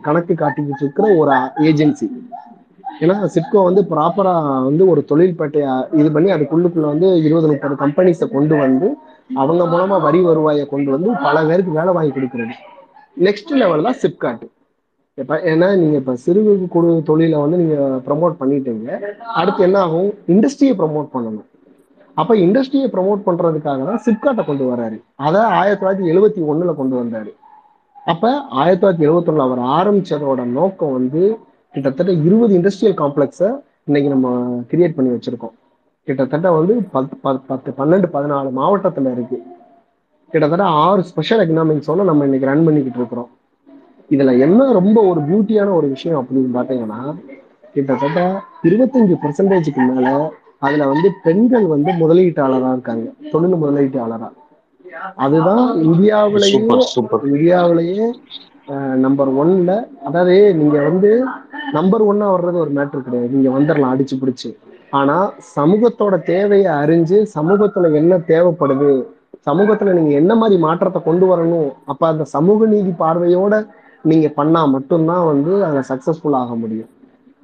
கணக்கு 0.08 0.34
காட்டிக்கிட்டு 0.42 0.84
இருக்கிற 0.86 1.08
ஒரு 1.22 1.34
ஏஜென்சி 1.70 2.08
ஏன்னா 3.02 3.16
சிட்கோ 3.34 3.60
வந்து 3.68 3.82
ப்ராப்பரா 3.92 4.34
வந்து 4.68 4.84
ஒரு 4.92 5.02
தொழில்பேட்டையை 5.12 5.74
இது 6.00 6.10
பண்ணி 6.16 6.30
அதுக்குள்ளுக்குள்ள 6.34 6.88
வந்து 6.94 7.08
இருபது 7.28 7.48
முப்பது 7.52 7.76
கம்பெனிஸை 7.84 8.28
கொண்டு 8.36 8.56
வந்து 8.64 8.88
அவங்க 9.42 9.64
மூலமா 9.74 10.02
வரி 10.08 10.20
வருவாயை 10.22 10.66
கொண்டு 10.66 10.90
வந்து 10.92 11.10
பல 11.26 11.46
பேருக்கு 11.50 11.78
வேலை 11.80 11.94
வாங்கி 11.94 12.12
கொடுக்குறது. 12.18 12.56
நெக்ஸ்ட் 13.28 13.54
லெவல் 13.62 13.88
தான் 13.88 14.00
சிப்காட் 14.04 14.44
இப்ப 15.18 15.40
ஏன்னா 15.52 15.68
நீங்க 15.80 15.96
இப்ப 16.02 16.16
சிறு 16.26 16.42
குறு 16.76 16.92
தொழிலை 17.10 17.40
வந்து 17.44 17.58
நீங்க 17.58 17.78
ப்ரமோட் 18.06 18.40
பண்ணிட்டீங்க. 18.40 19.00
அடுத்து 19.40 19.66
என்ன 19.68 19.80
ஆகும்? 19.80 20.10
இண்டஸ்ட்ரியை 20.34 20.76
ப்ரமோட் 20.80 21.10
பண்ணணும். 21.16 21.48
அப்ப 22.18 22.36
இண்டஸ்ட்ரியை 22.36 22.88
ப்ரமோட் 22.96 23.22
பண்றதுக்காக 23.28 23.86
தான் 23.90 24.02
சிப்காட்டை 24.08 24.44
கொண்டு 24.46 24.66
வர்றாரு 24.72 24.98
அதை 25.26 25.42
ஆயிரத்தி 25.60 25.82
தொள்ளாயிரத்தி 25.82 26.12
எழுபத்தி 26.14 26.42
ஒண்ணுல 26.52 26.76
கொண்டு 26.80 26.96
வந்தாரு. 27.02 27.32
அப்ப 28.12 28.32
ஆயிரத்தி 28.62 28.82
தொள்ளாயிரத்தி 28.82 29.08
எழுபத்தி 29.08 29.32
ஒண்ணுல 29.32 29.48
அவர் 29.50 29.62
ஆரம்பிச்சதோட 29.78 30.44
நோக்கம் 30.58 30.96
வந்து 31.00 31.24
கிட்டத்தட்ட 31.74 32.12
இருபது 32.28 32.54
இண்டஸ்ட்ரியல் 32.58 32.98
காம்ப்ளெக்ஸை 33.02 33.50
இன்னைக்கு 33.88 34.10
நம்ம 34.14 34.28
கிரியேட் 34.72 34.96
பண்ணி 34.96 35.12
வச்சிருக்கோம். 35.14 35.54
கிட்டத்தட்ட 36.08 36.48
வந்து 36.58 36.74
பத்து 36.96 37.16
பத்து 37.26 37.44
பத்து 37.52 37.70
பன்னெண்டு 37.78 38.08
பதினாலு 38.16 38.50
மாவட்டத்துல 38.60 39.12
இருக்கு. 39.16 39.38
கிட்டத்தட்ட 40.34 40.66
ஆறு 40.84 41.02
ஸ்பெஷல் 41.10 41.42
எக்கனாமிக்ஸோட 41.46 42.04
நம்ம 42.10 42.26
இன்னைக்கு 42.28 42.50
ரன் 42.52 42.66
பண்ணிக்கிட்டு 42.68 43.00
இருக்கிறோம். 43.02 43.30
இதுல 44.14 44.32
என்ன 44.46 44.70
ரொம்ப 44.80 44.98
ஒரு 45.10 45.20
பியூட்டியான 45.28 45.74
ஒரு 45.80 45.88
விஷயம் 45.96 46.20
அப்படின்னு 46.22 46.52
பாத்தீங்கன்னா 46.58 47.02
கிட்டத்தட்ட 47.76 48.22
இருபத்தஞ்சு 48.70 49.16
பெர்சன்டேஜுக்கு 49.24 49.84
மேல 49.92 50.08
அதுல 50.66 50.88
வந்து 50.94 51.10
பெண்கள் 51.26 51.66
வந்து 51.74 51.92
முதலீட்டாளரா 52.02 52.72
இருக்காங்க. 52.76 53.08
தொழில் 53.32 53.62
முதலீட்டாளரா. 53.64 54.30
அதுதான் 55.26 55.66
இந்தியாவிலேயே 55.88 56.60
இந்தியாவிலேயே 57.32 58.08
நம்பர் 59.06 59.32
ஒன்ல 59.42 59.72
அதாவது 60.08 60.36
நீங்க 60.60 60.78
வந்து 60.90 61.10
நம்பர் 61.74 62.04
ஒன்னா 62.10 62.28
வர்றது 62.36 62.58
ஒரு 62.64 62.72
மேட்ரு 62.78 63.02
கிடையாது. 63.02 63.34
நீங்க 63.36 63.50
வந்துடலாம் 63.58 63.94
அடிச்சு 63.94 64.16
பிடிச்சு. 64.22 64.50
ஆனா 65.00 65.18
சமூகத்தோட 65.56 66.16
தேவையை 66.24 66.72
அறிஞ்சு 66.82 67.20
சமூகத்துல 67.36 67.94
என்ன 67.94 68.18
தேவைப்படுது 68.32 68.90
சமூகத்துல 69.48 69.94
நீங்க 69.94 70.12
என்ன 70.14 70.34
மாதிரி 70.36 70.58
மாற்றத்தை 70.62 71.00
கொண்டு 71.04 71.26
வரணும் 71.32 71.70
அப்ப 71.86 72.04
அந்த 72.08 72.24
சமூக 72.34 72.66
நீதி 72.66 72.92
பார்வையோட 73.00 73.56
நீங்க 74.02 74.28
பண்ணா 74.40 74.62
மட்டும்தான் 74.66 75.26
வந்து 75.26 75.52
அதுல 75.66 75.82
சக்சஸ்ஃபுல் 75.90 76.38
ஆக 76.42 76.54
முடியும். 76.56 76.92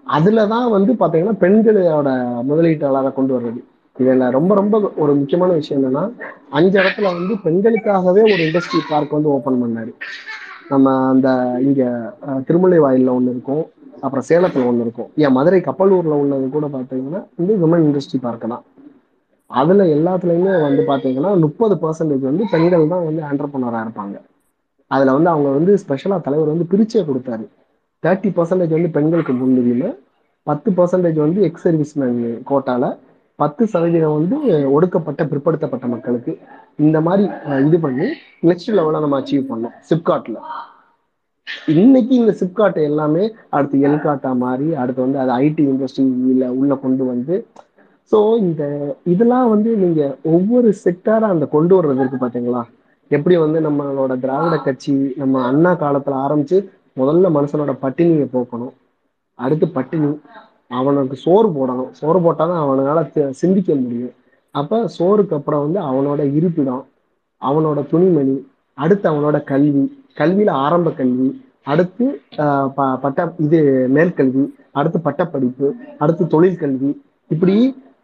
அதுலதான் 0.08 0.68
வந்து 0.76 0.92
பாத்தீங்கன்னா 1.02 1.34
பெண்களோட 1.44 2.10
முதலீட்டாளரை 2.50 3.12
கொண்டு 3.14 3.34
வர்றது. 3.38 3.60
இதுல 3.96 4.28
ரொம்ப 4.38 4.52
ரொம்ப 4.56 4.76
ஒரு 4.98 5.14
முக்கியமான 5.14 5.52
விஷயம் 5.54 5.82
என்னன்னா 5.82 6.04
அஞ்சு 6.50 6.78
இடத்துல 6.82 7.10
வந்து 7.14 7.34
பெண்களுக்காகவே 7.46 8.22
ஒரு 8.34 8.44
இண்டஸ்ட்ரி 8.46 8.82
பார்க் 8.90 9.16
வந்து 9.18 9.30
ஓபன் 9.30 9.62
பண்ணாரு. 9.64 9.92
நம்ம 10.70 10.94
அந்த 11.10 11.30
இங்க 11.68 11.84
திருமலை 12.48 12.80
வாயில 12.80 13.16
ஒண்ணு 13.18 13.34
இருக்கும். 13.36 13.66
அப்புறம் 14.04 14.26
சேலத்துல 14.30 14.68
ஒன்று 14.70 14.84
இருக்கும். 14.86 15.10
ஏன் 15.24 15.36
மதுரை 15.38 15.60
கப்பலூர்ல 15.68 16.18
உள்ளது 16.24 16.46
கூட 16.56 16.68
பாத்தீங்கன்னா 16.76 17.22
வந்து 17.40 17.54
விமன் 17.64 17.86
இண்டஸ்ட்ரி 17.88 18.20
பார்க் 18.26 18.46
தான். 18.54 18.64
அதுல 19.60 19.86
எல்லாத்துலயுமே 19.98 20.54
வந்து 20.68 20.82
பாத்தீங்கன்னா 20.90 21.32
முப்பது 21.46 21.76
பர்சன்டேஜ் 21.84 22.26
வந்து 22.30 22.46
பெண்கள் 22.54 22.92
தான் 22.94 23.06
வந்து 23.10 23.22
ஆண்டர்பனரா 23.30 23.80
இருப்பாங்க. 23.86 24.16
அதுல 24.92 25.14
வந்து 25.18 25.32
அவங்க 25.34 25.50
வந்து 25.58 25.72
ஸ்பெஷலா 25.84 26.18
தலைவர் 26.28 26.54
வந்து 26.54 26.68
பிரிச்சே 26.72 27.02
கொடுத்தாரு. 27.10 27.46
தேர்ட்டி 28.04 28.30
பர்சன்டேஜ் 28.38 28.76
வந்து 28.78 28.92
பெண்களுக்கு 28.98 29.34
முன்னுரிமை 29.42 29.90
பத்து 30.48 30.70
பர்சன்டேஜ் 30.78 31.18
வந்து 31.26 31.40
எக்ஸ் 31.48 31.66
சர்வீஸ்மேன் 31.66 32.20
கோட்டால 32.52 32.86
பத்து 33.40 33.64
சதவீதம் 33.74 34.16
வந்து 34.20 34.38
ஒடுக்கப்பட்ட 34.76 35.22
பிற்படுத்தப்பட்ட 35.32 35.86
மக்களுக்கு 35.92 36.32
இந்த 36.86 36.98
மாதிரி 37.06 37.24
இது 37.68 37.78
பண்ணி 37.86 38.08
நெக்ஸ்ட் 38.50 38.74
லெவலில் 38.78 39.04
நம்ம 39.06 39.20
அச்சீவ் 39.22 39.50
பண்ணோம். 39.52 39.76
சிப்காட்ல 39.90 40.40
இன்னைக்கு 41.74 42.14
இந்த 42.16 42.32
சிப்காட் 42.40 42.80
எல்லாமே 42.84 43.24
அடுத்து 43.50 43.78
எல்காட்டா 43.88 44.32
மாதிரி 44.38 44.68
அடுத்து 44.82 45.06
வந்து 45.06 45.22
அது 45.24 45.32
ஐடி 45.46 45.64
இண்டஸ்ட்ரியில 45.72 46.48
உள்ள 46.58 46.74
கொண்டு 46.84 47.04
வந்து 47.06 47.36
ஸோ 48.12 48.20
இந்த 48.40 48.64
இதெல்லாம் 49.06 49.50
வந்து 49.50 49.72
நீங்க 49.78 50.02
ஒவ்வொரு 50.34 50.70
செக்டாரா 50.84 51.28
அந்த 51.30 51.46
கொண்டு 51.48 51.74
வர்றது 51.78 52.02
இருக்கு 52.02 52.20
பாத்தீங்களா? 52.20 52.62
எப்படி 53.12 53.36
வந்து 53.38 53.60
நம்மளோட 53.60 54.14
திராவிட 54.20 54.56
கட்சி 54.60 54.94
நம்ம 55.16 55.42
அண்ணா 55.48 55.72
காலத்துல 55.76 56.20
ஆரம்பிச்சு 56.26 56.58
முதல்ல 56.98 57.30
மனுஷனோட 57.36 57.74
பட்டினியை 57.84 58.28
போக்கணும். 58.30 58.74
அடுத்து 59.40 59.66
பட்டினி 59.70 60.10
அவனுக்கு 60.72 61.16
சோறு 61.18 61.48
போடணும். 61.50 61.92
சோறு 62.00 62.20
போட்டாதான் 62.20 62.64
அவனால 62.64 63.00
சிந்திக்க 63.42 63.70
முடியும். 63.76 64.16
அப்ப 64.56 64.82
சோறுக்கு 64.98 65.36
அப்புறம் 65.38 65.64
வந்து 65.66 65.80
அவனோட 65.90 66.22
இருப்பிடம் 66.38 66.84
அவனோட 67.42 67.80
துணிமணி 67.92 68.36
அடுத்து 68.78 69.06
அவனோட 69.10 69.38
கல்வி 69.44 69.84
கல்வியில 70.18 70.52
ஆரம்ப 70.64 70.90
கல்வி 70.94 71.30
அடுத்து 71.68 72.06
ஆஹ் 72.44 72.70
ப- 72.76 72.98
பட்ட 73.02 73.20
இது 73.46 73.60
மேற்கல்வி 73.96 74.44
அடுத்து 74.74 75.00
பட்டப்படிப்பு 75.06 75.68
அடுத்து 75.98 76.24
தொழிற்கல்வி 76.34 76.92
இப்படி 77.32 77.56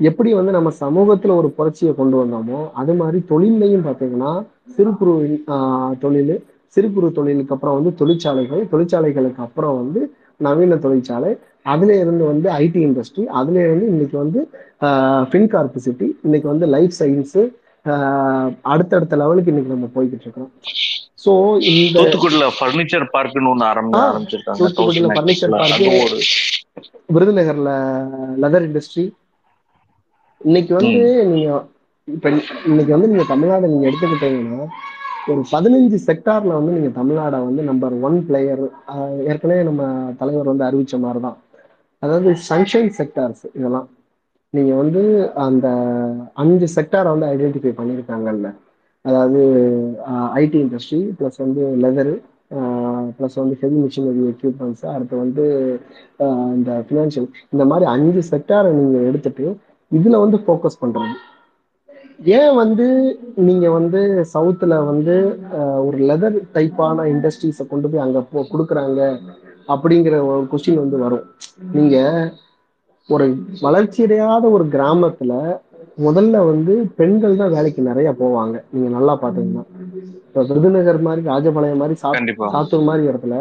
எப்படி 0.01 0.29
வந்து 0.33 0.51
நம்ம 0.51 0.69
சமூகத்துல 0.79 1.35
ஒரு 1.35 1.49
புரட்சியை 1.57 1.93
கொண்டு 1.93 2.15
வந்தோமோ 2.21 2.59
அது 2.73 2.93
மாதிரி 2.95 3.19
தொழிலையும் 3.29 3.85
பார்த்தீங்கன்னா 3.85 4.31
சிறு 4.75 4.91
குறு 4.97 5.13
ஆஹ் 5.53 5.95
தொழில் 5.99 6.35
சிறு 6.77 6.87
குறு 6.91 7.09
தொழிலுக்கு 7.13 7.53
அப்புறம் 7.55 7.77
வந்து 7.77 7.91
தொழிற்சாலைகள் 7.99 8.63
தொழிற்சாலைகளுக்கு 8.71 9.41
அப்புறம் 9.45 9.77
வந்து 9.77 10.01
நவீன 10.39 10.77
தொழிற்சாலை 10.83 11.31
அதுல 11.65 11.91
இருந்து 11.99 12.23
வந்து 12.25 12.47
ஐடி 12.59 12.81
இண்டஸ்ட்ரி 12.87 13.23
அதுல 13.37 13.61
இருந்து 13.63 13.85
இன்னைக்கு 13.91 14.17
வந்து 14.17 14.39
ஃபின் 15.29 15.49
கார்பசிட்டி 15.53 16.07
இன்னைக்கு 16.23 16.47
வந்து 16.51 16.65
லைஃப் 16.73 16.95
சயின்ஸு 16.99 17.43
அடுத்தடுத்த 18.69 19.15
லெவலுக்கு 19.17 19.51
இன்னைக்கு 19.51 19.73
நம்ம 19.73 19.89
போய்கிட்டு 19.95 20.25
இருக்கோம் 20.25 20.51
ஸோ 21.25 21.31
இந்த 21.69 21.93
தூத்துக்குடியில 21.95 22.47
பர்னிச்சர் 22.59 23.05
பார்க்னு 23.13 23.51
ஆ, 23.97 24.03
ஆரம்பிச்சிருக்காங்க. 24.05 24.59
தூத்துக்குடியில. 24.61 25.13
அதுவும் 25.67 26.01
ஒரு 26.05 26.17
விருதுநகர்ல 27.09 27.71
லெதர் 28.43 28.65
இண்டஸ்ட்ரி 28.67 29.05
இன்னைக்கு 30.41 30.73
வந்து 30.77 31.01
நீங்க 31.31 31.49
இப்ப 32.07 32.29
இன்னைக்கு 32.67 32.91
வந்து 32.95 33.09
நீங்க 33.11 33.25
தமிழ்நாடு 33.29 33.69
நீங்க 33.69 33.85
எடுத்துக்கிட்டீங்கன்னா 33.89 34.65
ஒரு 35.27 35.41
பதினஞ்சு 35.51 35.97
செக்டார்ல 36.05 36.57
வந்து 36.57 36.71
நீங்க 36.75 36.89
தமிழ்நாடை 36.97 37.37
வந்து 37.45 37.61
நம்பர் 37.69 37.93
ஒன் 38.03 38.17
பிளேயர் 38.27 38.61
ஏற்கனவே 39.27 39.61
நம்ம 39.63 39.83
தலைவர் 40.19 40.51
வந்து 40.51 40.67
அறிவிச்ச 40.67 40.97
மாதிரி 40.99 41.21
தான் 41.21 41.37
அதாவது 42.03 42.29
சன்ஷைன் 42.47 42.91
செக்டார்ஸ் 42.97 43.43
இதெல்லாம். 43.51 43.87
நீங்க 44.53 44.73
வந்து 44.81 45.01
அந்த 45.45 45.67
அஞ்சு 46.37 46.67
செக்டாரை 46.75 47.09
வந்து 47.11 47.29
ஐடென்டிஃபை 47.31 47.71
பண்ணியிருக்காங்கல்ல 47.75 48.49
அதாவது 49.05 49.41
ஐடி 50.41 50.59
இண்டஸ்ட்ரி 50.63 51.01
ப்ளஸ் 51.17 51.37
வந்து 51.43 51.63
லெதரு 51.83 52.15
ப்ளஸ் 53.17 53.37
வந்து 53.41 53.55
ஹெவி 53.61 53.77
மிஷினரி 53.83 54.23
எக்யூப்மெண்ட்ஸ் 54.31 54.85
அடுத்து 54.93 55.15
வந்து 55.23 55.45
இந்த 56.55 56.71
ஃபினான்ஷியல் 56.87 57.29
இந்த 57.53 57.63
மாதிரி 57.65 57.85
அஞ்சு 57.93 58.21
செக்டாரை 58.31 58.71
நீங்கள் 58.79 59.07
எடுத்துட்டு 59.09 59.45
இதில் 59.91 60.23
வந்து 60.23 60.37
ஃபோக்கஸ் 60.45 60.81
பண்ணுறது 60.81 61.15
ஏன் 62.35 62.53
வந்து 62.55 62.85
நீங்கள் 63.47 63.75
வந்து 63.77 64.01
சவுத்துல 64.33 64.73
வந்து 64.85 65.15
ஒரு 65.87 65.97
லெதர் 66.09 66.37
டைப்பான 66.55 67.05
இண்டஸ்ட்ரீஸை 67.13 67.65
கொண்டு 67.67 67.89
போய் 67.89 68.05
அங்கே 68.05 68.21
போ 68.31 68.43
கொடுக்குறாங்க 68.51 68.99
அப்படிங்கிற 69.69 70.15
ஒரு 70.29 70.47
கொஸ்டின் 70.51 70.81
வந்து 70.81 70.97
வரும். 71.03 71.25
நீங்கள் 71.75 72.29
ஒரு 73.09 73.25
வளர்ச்சியடையாத 73.61 74.43
ஒரு 74.51 74.65
கிராமத்துல 74.75 75.33
முதல்ல 75.97 76.37
வந்து 76.51 76.73
பெண்கள் 76.99 77.37
தான் 77.41 77.53
வேலைக்கு 77.55 77.81
நிறைய 77.89 78.09
போவாங்க. 78.21 78.55
நீங்க 78.73 78.89
நல்லா 78.95 79.13
பாத்தீங்கன்னா. 79.21 79.63
இப்ப 80.27 80.43
விருதுநகர் 80.49 80.99
மாதிரி 81.07 81.21
ராஜபாளையம் 81.31 81.81
மாதிரி 81.81 81.95
சாத்தூர் 82.53 82.89
மாதிரி 82.89 83.03
இடத்துல 83.11 83.35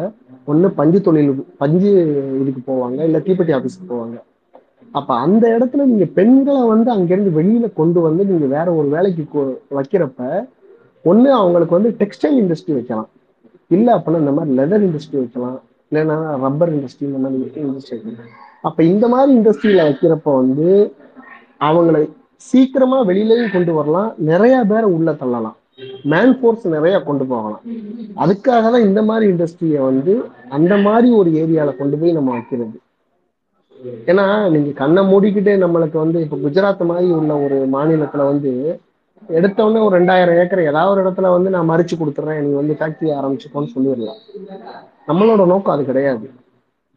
ஒண்ணு 0.53 0.69
பஞ்சு 0.79 0.99
தொழில் 1.01 1.33
பஞ்சு 1.63 1.91
இதுக்கு 2.41 2.61
போவாங்க 2.71 2.99
இல்ல 3.09 3.19
தீப்பெட்டி 3.27 3.53
ஆபீஸ்க்கு 3.59 3.91
போவாங்க. 3.93 4.17
அப்ப 4.99 5.11
அந்த 5.27 5.45
இடத்துல 5.57 5.85
நீங்க 5.93 6.07
பெண்களை 6.19 6.63
வந்து 6.73 6.91
அங்கிருந்து 6.97 7.31
வெளியில 7.39 7.67
கொண்டு 7.81 8.01
வந்து 8.01 8.25
நீங்க 8.31 8.49
வேற 8.57 8.67
ஒரு 8.75 8.89
வேலைக்கு 8.97 9.47
வைக்கிறப்ப 9.79 10.47
ஒண்ணு 11.05 11.31
அவங்களுக்கு 11.39 11.77
வந்து 11.79 11.91
டெக்ஸ்டைல் 12.01 12.37
இண்டஸ்ட்ரி 12.43 12.75
வைக்கலாம். 12.79 13.09
இல்ல 13.71 13.89
அப்படின்னா 13.97 14.23
இந்த 14.25 14.35
மாதிரி 14.37 14.57
லெதர் 14.61 14.85
இண்டஸ்ட்ரி 14.89 15.19
வைக்கலாம். 15.23 15.59
இல்லைன்னா 15.93 16.19
ரப்பர் 16.45 16.75
இண்டஸ்ட்ரி 16.77 17.07
இந்த 17.09 17.21
மாதிரி 17.25 17.41
இண்டஸ்ட்ரி 17.41 17.97
வைக்கலாம். 17.97 18.31
அப்ப 18.69 18.83
இந்த 18.93 19.09
மாதிரி 19.15 19.31
இண்டஸ்ட்ரியில 19.39 19.87
வைக்கிறப்ப 19.89 20.35
வந்து 20.43 20.69
அவங்களை 21.69 22.03
சீக்கிரமா 22.37 23.05
வெளியிலையும் 23.07 23.53
கொண்டு 23.53 23.74
வரலாம். 23.74 24.14
நிறைய 24.16 24.64
பேரை 24.68 24.85
உள்ள 24.85 25.12
தள்ளலாம். 25.12 25.57
மேன் 26.03 26.41
ஃபோர்ஸ் 26.41 26.66
நிறைய 26.68 27.03
கொண்டு 27.03 27.24
போகலாம். 27.24 27.61
அதுக்காக 28.16 28.41
தான் 28.43 28.87
இந்த 28.89 29.03
மாதிரி 29.03 29.32
இண்டஸ்ட்ரியை 29.32 29.80
வந்து 29.80 30.24
அந்த 30.49 30.76
மாதிரி 30.76 31.12
ஒரு 31.12 31.30
ஏரியால 31.30 31.76
கொண்டு 31.76 31.97
போய் 31.97 32.12
நம்ம 32.12 32.30
வைக்கிறது. 32.30 32.78
ஏன்னா 34.07 34.51
நீங்க 34.51 34.70
கண்ணை 34.70 35.03
மூடிக்கிட்டே 35.03 35.55
நம்மளுக்கு 35.64 35.99
வந்து 36.05 36.20
இப்ப 36.20 36.37
குஜராத் 36.37 36.85
மாதிரி 36.87 37.11
உள்ள 37.11 37.32
ஒரு 37.39 37.57
மாநிலத்துல 37.72 38.24
வந்து 38.32 38.80
எடுத்த 39.28 39.64
உடனே 39.64 39.85
ஒரு 39.85 39.95
ரெண்டாயிரம் 40.01 40.39
ஏக்கர் 40.39 40.62
ஏதாவது 40.62 41.01
ஒரு 41.01 41.03
இடத்துல 41.03 41.32
வந்து 41.37 41.51
நான் 41.51 41.70
மறிச்சு 41.70 41.95
கொடுத்துட்றேன் 41.99 42.41
நீ 42.47 42.53
வந்து 42.61 42.76
ஃபேக்டரி 42.78 43.11
ஆரம்பிச்சுக்கோன்னு 43.18 43.74
சொல்லிடலாம். 43.74 44.20
நம்மளோட 45.09 45.47
நோக்கம் 45.47 45.74
அது 45.74 45.85
கிடையாது. 45.85 46.30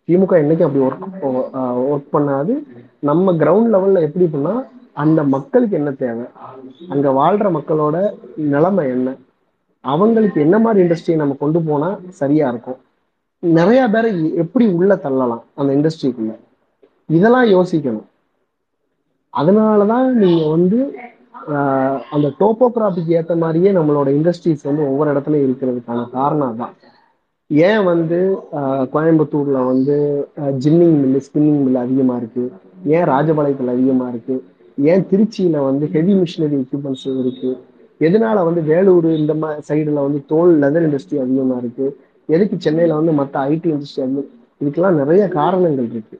திமுக 0.07 0.33
என்னைக்கு 0.41 0.65
அப்படி 0.67 0.83
ஒர்க் 0.85 1.05
ஒர்க் 1.93 2.13
பண்ணாது. 2.13 2.53
நம்ம 2.99 3.33
கிரவுண்ட் 3.33 3.71
லெவல்ல 3.73 4.01
எப்படி 4.01 4.25
பண்ணா 4.25 4.63
அந்த 4.97 5.19
மக்களுக்கு 5.33 5.75
என்ன 5.75 5.91
தேவை? 5.97 6.25
அங்க 6.89 7.07
வாழ்ற 7.13 7.47
மக்களோட 7.55 7.95
நிலைமை 8.51 8.85
என்ன? 8.89 9.09
அவங்களுக்கு 9.83 10.39
என்ன 10.41 10.57
மாதிரி 10.59 10.79
இண்டஸ்ட்ரியை 10.83 11.15
நம்ம 11.15 11.35
கொண்டு 11.35 11.59
போனா 11.61 11.89
சரியா 12.13 12.45
இருக்கும்? 12.49 12.79
நிறைய 13.43 13.87
பேரை 13.87 14.11
எப்படி 14.35 14.65
உள்ள 14.73 14.93
தள்ளலாம் 15.03 15.43
அந்த 15.55 15.71
இண்டஸ்ட்ரிக்குள்ள 15.73 16.33
இதெல்லாம் 17.09 17.47
யோசிக்கணும். 17.51 18.07
அதனாலதான் 19.33 20.07
நீங்க 20.17 20.45
வந்து 20.49 20.79
ஆஹ், 21.51 21.99
அந்த 22.11 22.27
டோப்போகிராஃபிக்கு 22.39 23.11
ஏத்த 23.17 23.33
மாதிரியே 23.37 23.71
நம்மளோட 23.71 24.07
இண்டஸ்ட்ரீஸ் 24.09 24.63
வந்து 24.63 24.81
ஒவ்வொரு 24.83 25.09
இடத்துலயும் 25.13 25.45
இருக்கிறதுக்கான 25.45 26.01
காரணம் 26.11 26.57
தான் 26.57 26.73
ஏன் 27.49 27.83
வந்து 27.83 28.17
ஆஹ், 28.57 28.85
கோயம்புத்தூர்ல 28.93 29.59
வந்து 29.65 29.95
ஜின்னிங் 30.63 30.97
மில்லு 31.01 31.21
ஸ்பின்னிங் 31.27 31.61
மில் 31.63 31.83
அதிகமா 31.83 32.15
இருக்கு? 32.17 32.43
ஏன் 32.89 33.07
ராஜபாளையத்துல 33.07 33.75
அதிகமா 33.75 34.07
இருக்கு? 34.09 34.35
ஏன் 34.77 35.05
திருச்சியில 35.11 35.63
வந்து 35.63 35.87
ஹெவி 35.87 36.13
மிஷினரி 36.13 36.57
எக்யூப்மெண்ட்ஸ் 36.63 37.05
இருக்கு? 37.21 37.57
எதனால 37.99 38.43
வந்து 38.43 38.61
வேலூர் 38.61 39.07
இந்த 39.15 39.33
மாதிரி 39.33 39.61
சைடுல 39.69 39.93
வந்து 39.93 40.23
தோல் 40.25 40.53
லெதர் 40.61 40.85
இண்டஸ்ட்ரி 40.87 41.17
அதிகமா 41.19 41.57
இருக்கு? 41.57 41.99
எதுக்கு 42.25 42.55
சென்னையில 42.59 42.95
வந்து 42.95 43.11
மற்ற 43.11 43.49
ஐடி 43.49 43.69
இண்டஸ்ட்ரி 43.73 44.03
அதிகம் 44.05 44.31
இதுக்கெல்லாம் 44.61 44.99
நிறைய 45.01 45.27
காரணங்கள் 45.27 45.89
இருக்கு. 45.89 46.19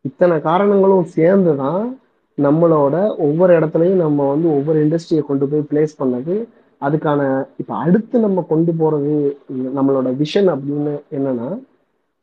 இத்தனை 0.00 0.40
காரணங்களும் 0.40 1.04
சேர்ந்து 1.04 1.56
தான் 1.56 1.98
நம்மளோட 2.38 3.16
ஒவ்வொரு 3.16 3.58
இடத்துலையும் 3.58 4.02
நம்ம 4.04 4.28
வந்து 4.28 4.48
ஒவ்வொரு 4.48 4.78
இண்டஸ்ட்ரியை 4.86 5.20
கொண்டு 5.20 5.48
போய் 5.48 5.68
பிளேஸ் 5.70 5.94
பண்ணது. 5.98 6.44
அதுக்கான 6.80 7.46
இப்ப 7.56 7.74
அடுத்து 7.74 8.18
நம்ம 8.18 8.44
கொண்டு 8.48 8.72
போறது 8.72 9.36
நம்மளோட 9.76 10.08
விஷன் 10.22 10.48
அப்படின்னு 10.54 10.94
என்னன்னா 11.12 11.62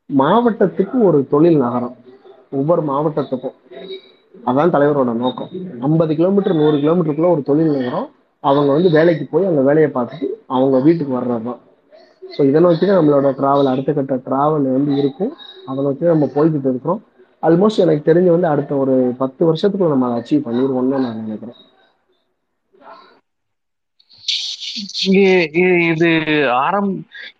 மாவட்டத்துக்கு 0.09 0.97
ஒரு 1.03 1.27
தொழில் 1.29 1.57
நகரம். 1.57 1.95
ஒவ்வொரு 2.51 2.81
மாவட்டத்துக்கும். 2.81 3.57
அதான் 4.35 4.73
தலைவரோட 4.75 5.11
நோக்கம். 5.21 5.49
ஐம்பது 5.87 6.11
கிலோமீட்டர் 6.19 6.59
நூறு 6.59 6.75
கிலோமீட்டருக்குள்ள 6.83 7.31
ஒரு 7.35 7.41
தொழில் 7.49 7.75
நகரம் 7.77 8.07
அவங்க 8.43 8.69
வந்து 8.75 8.89
வேலைக்கு 8.97 9.25
போய் 9.33 9.49
அந்த 9.49 9.61
வேலையை 9.67 9.89
பார்த்துட்டு 9.95 10.27
அவங்க 10.55 10.77
வீட்டுக்கு 10.87 11.13
வர்றது 11.17 11.45
தான் 11.49 11.59
ஸோ 12.33 12.41
இதை 12.49 12.59
நோக்கி 12.65 12.85
தான் 12.85 12.99
நம்மளோட 12.99 13.29
டிராவல் 13.39 13.71
அடுத்த 13.71 13.91
கட்ட 13.93 14.15
டிராவல் 14.27 14.67
வந்து 14.75 14.91
இருக்கும். 15.01 15.31
அதை 15.69 15.79
நோக்கி 15.85 16.03
தான் 16.03 16.15
நம்ம 16.15 16.29
போய்கிட்டு 16.35 16.69
இருக்கிறோம். 16.71 17.01
ஆல்மோஸ்ட் 17.43 17.83
எனக்கு 17.85 18.07
தெரிஞ்சு 18.09 18.31
வந்து 18.35 18.51
அடுத்த 18.53 18.71
ஒரு 18.83 18.95
பத்து 19.21 19.41
வருஷத்துக்குள்ள 19.49 19.93
நம்ம 19.93 20.07
அதை 20.09 20.17
அச்சீவ் 20.21 20.45
பண்ணிடுவோம்னு 20.47 21.03
நான் 21.05 21.21
நினைக்கிறேன். 21.23 21.59
இது 25.91 26.09
ஆரம் 26.65 26.91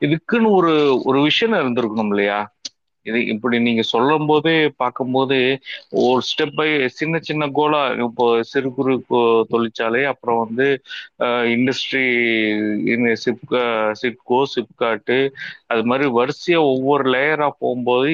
இதுக்குன்னு 0.06 0.50
ஒரு 0.60 0.74
ஒரு 1.10 1.20
விஷயம் 1.28 1.60
இருந்திருக்கணும் 1.62 2.12
இல்லையா? 2.14 2.40
இது 3.06 3.20
இப்படி 3.34 3.58
நீங்க 3.60 3.84
சொல்லும் 3.92 4.28
போதே 4.28 4.54
பார்க்கும்போது 4.78 5.38
ஒரு 6.02 6.22
ஸ்டெப் 6.28 6.54
பை 6.54 6.68
சின்ன 6.98 7.20
சின்ன 7.22 7.44
கோலா 7.52 7.80
இப்போ 8.06 8.26
சிறு 8.52 8.70
குறு 8.72 8.94
தொழிற்சாலை 9.52 10.02
அப்புறம் 10.12 10.42
வந்து 10.44 10.68
இண்டஸ்ட்ரி 11.54 12.04
சிப்கா 13.24 13.64
சிப்கோ 14.02 14.40
சிப்காட்டு 14.54 15.18
அது 15.70 15.84
மாதிரி 15.86 16.08
வரிசையா 16.20 16.60
ஒவ்வொரு 16.72 17.06
லேயரா 17.14 17.48
போகும்போது 17.58 18.12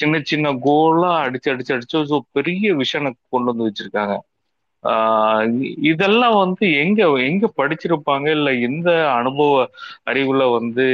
சின்ன 0.00 0.20
சின்ன 0.30 0.52
கோலா 0.62 1.10
அடிச்சு 1.24 1.50
அடிச்சு 1.52 1.74
அடிச்சு 1.76 2.00
பெரிய 2.36 2.66
விஷனை 2.82 3.10
கொண்டு 3.26 3.50
வந்து 3.52 3.68
வச்சிருக்காங்க. 3.68 4.14
இதெல்லாம் 5.90 6.36
வந்து 6.42 6.64
எங்க 6.82 7.00
எங்க 7.26 7.46
படிச்சிருப்பாங்க? 7.58 8.26
இல்ல 8.36 8.48
எந்த 8.68 8.88
அனுபவ 9.16 9.54
அறிவுல 10.10 10.42
வந்து 10.56 10.84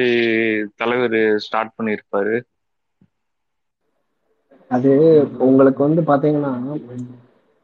தலைவர் 0.81 1.17
ஸ்டார்ட் 1.47 1.77
பண்ணியிருப்பாரு? 1.77 2.35
அது 4.73 4.91
உங்களுக்கு 5.47 5.81
வந்து 5.87 6.03
பாத்தீங்கன்னா 6.09 6.53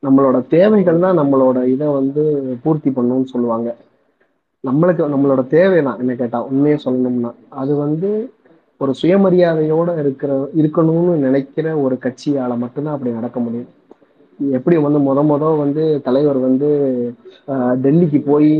நம்மளோட 0.02 0.38
தேவைகள் 0.52 1.04
தான் 1.04 1.18
நம்மளோட 1.20 1.58
இதை 1.72 1.86
வந்து 1.96 2.22
பூர்த்தி 2.64 2.90
பண்ணும்னு 2.92 3.32
சொல்லுவாங்க. 3.32 3.68
நம்மளுக்கு 4.64 5.12
நம்மளோட 5.12 5.42
தேவை 5.52 5.78
தான் 5.82 6.00
என்ன 6.02 6.12
கேட்டா 6.14 6.38
உண்மையை 6.48 6.78
சொல்லணும்னா. 6.84 7.30
அது 7.60 7.72
வந்து 7.84 8.10
ஒரு 8.80 8.92
சுயமரியாதையோட 9.00 9.90
இருக்கிற 10.02 10.30
இருக்கணும்னு 10.60 11.14
நினைக்கிற 11.24 11.68
ஒரு 11.84 11.96
கட்சியால 12.04 12.56
மட்டும்தான் 12.62 12.96
அப்படி 12.96 13.12
நடக்க 13.12 13.38
முடியும். 13.40 13.70
எப்படி 14.40 14.76
வந்து 14.78 15.00
முத 15.06 15.20
முத 15.30 15.44
வந்து 15.60 15.84
தலைவர் 16.06 16.38
வந்து 16.46 16.68
டெல்லிக்கு 17.84 18.20
போய் 18.24 18.50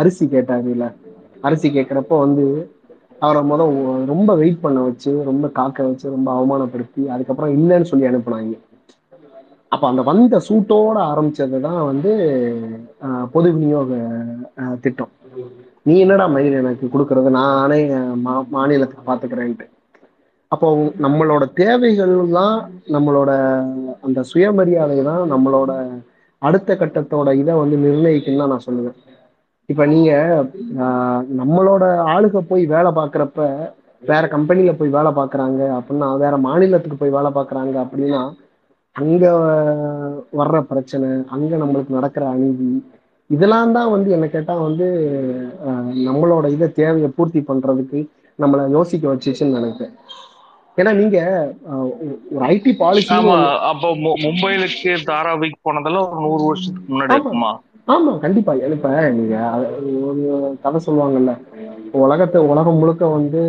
அரிசி 0.00 0.24
கேட்டாரு 0.28 0.68
இல்ல? 0.74 0.86
அரிசி 1.42 1.68
கேட்கிறப்ப 1.70 2.18
வந்து 2.24 2.44
அவரை 3.26 3.42
முதல் 3.50 3.74
ரொம்ப 4.06 4.30
வெயிட் 4.34 4.60
பண்ண 4.60 4.78
வச்சு 4.82 5.12
ரொம்ப 5.24 5.46
காக்க 5.58 5.86
வச்சு 5.88 6.06
ரொம்ப 6.10 6.28
அவமானப்படுத்தி 6.36 7.02
அதுக்கப்புறம் 7.14 7.54
இல்லைன்னு 7.56 7.90
சொல்லி 7.90 8.08
அனுப்புனாங்க. 8.08 8.54
அப்போ 9.72 9.86
அந்த 9.88 10.02
வந்த 10.02 10.40
சூட்டோட 10.48 10.98
ஆரம்பிச்சது 11.10 11.60
தான் 11.60 11.80
வந்து 11.84 12.12
பொது 13.32 13.48
விநியோக 13.54 13.90
திட்டம். 14.84 15.12
நீ 15.82 15.94
என்னடா 15.98 16.26
மயில் 16.26 16.60
எனக்கு 16.60 16.86
கொடுக்கறது? 16.86 17.30
நானே 17.40 17.80
மா- 18.26 18.46
மாநிலத்துக்கு 18.54 19.08
பார்த்துக்கிறேன்ட்டு 19.10 19.66
அப்போ 20.52 20.68
நம்மளோட 21.04 21.44
தேவைகள் 21.60 22.14
தான் 22.32 22.56
நம்மளோட 22.94 23.30
அந்த 24.00 24.20
சுயமரியாதை 24.30 24.98
தான் 25.02 25.24
நம்மளோட 25.32 25.70
அடுத்த 26.42 26.74
கட்டத்தோட 26.74 27.28
இதை 27.42 27.54
வந்து 27.54 27.76
நிர்ணயிக்குன்னு 27.76 28.42
தான் 28.42 28.52
நான் 28.54 28.66
சொல்லுவேன். 28.66 28.96
இப்ப 29.68 29.86
நீங்க 29.86 30.10
நம்மளோட 31.40 31.84
ஆளுக 32.12 32.40
போய் 32.48 32.64
வேலை 32.66 32.90
பார்க்கறப்ப 32.92 33.40
வேற 34.02 34.24
கம்பெனில 34.28 34.72
போய் 34.72 34.96
வேலை 34.96 35.10
பார்க்கறாங்க 35.12 35.60
அப்படின்னா 35.76 36.08
வேற 36.18 36.34
மாநிலத்துக்கு 36.38 36.96
போய் 36.96 37.16
வேலை 37.16 37.30
பார்க்கறாங்க 37.30 37.76
அப்படின்னா 37.84 38.20
அங்க 38.96 39.24
வர்ற 40.32 40.58
பிரச்சனை 40.68 41.08
அங்க 41.28 41.52
நம்மளுக்கு 41.56 41.96
நடக்கிற 41.98 42.24
அநீதி 42.28 42.68
இதெல்லாம் 43.30 43.72
தான் 43.72 43.90
வந்து 43.90 44.10
என்ன 44.10 44.26
கேட்டா 44.26 44.54
வந்து 44.60 44.86
நம்மளோட 46.08 46.46
இதை 46.50 46.72
தேவையை 46.72 47.10
பூர்த்தி 47.16 47.40
பண்றதுக்கு 47.40 48.00
நம்மளை 48.38 48.62
யோசிக்க 48.68 49.04
வச்சுச்சுன்னு 49.08 49.58
நினைக்கிறேன். 49.58 49.94
ஏன்னா 50.78 50.92
நீங்க 50.92 51.18
ஒரு 52.34 52.42
ஐடி 52.48 52.72
பாலிசி 52.78 53.12
அப்போ 53.70 53.88
மும்பைலுக்கு 54.24 54.92
தாராவிக்கு 55.10 55.58
போனதெல்லாம் 55.62 56.06
ஒரு 56.08 56.20
நூறு 56.24 56.44
வருஷத்துக்கு 56.44 56.92
முன்னாடி 56.92 57.14
ஆமா. 57.88 58.12
கண்டிப்பா. 58.18 58.52
இப்ப 58.68 58.88
நீங்க 59.16 59.34
ஒரு 60.06 60.22
கதை 60.64 60.78
சொல்லுவாங்கல்ல. 60.86 61.32
உலகத்தை 62.02 62.40
உலகம் 62.50 62.78
முழுக்க 62.78 63.04
வந்து 63.12 63.42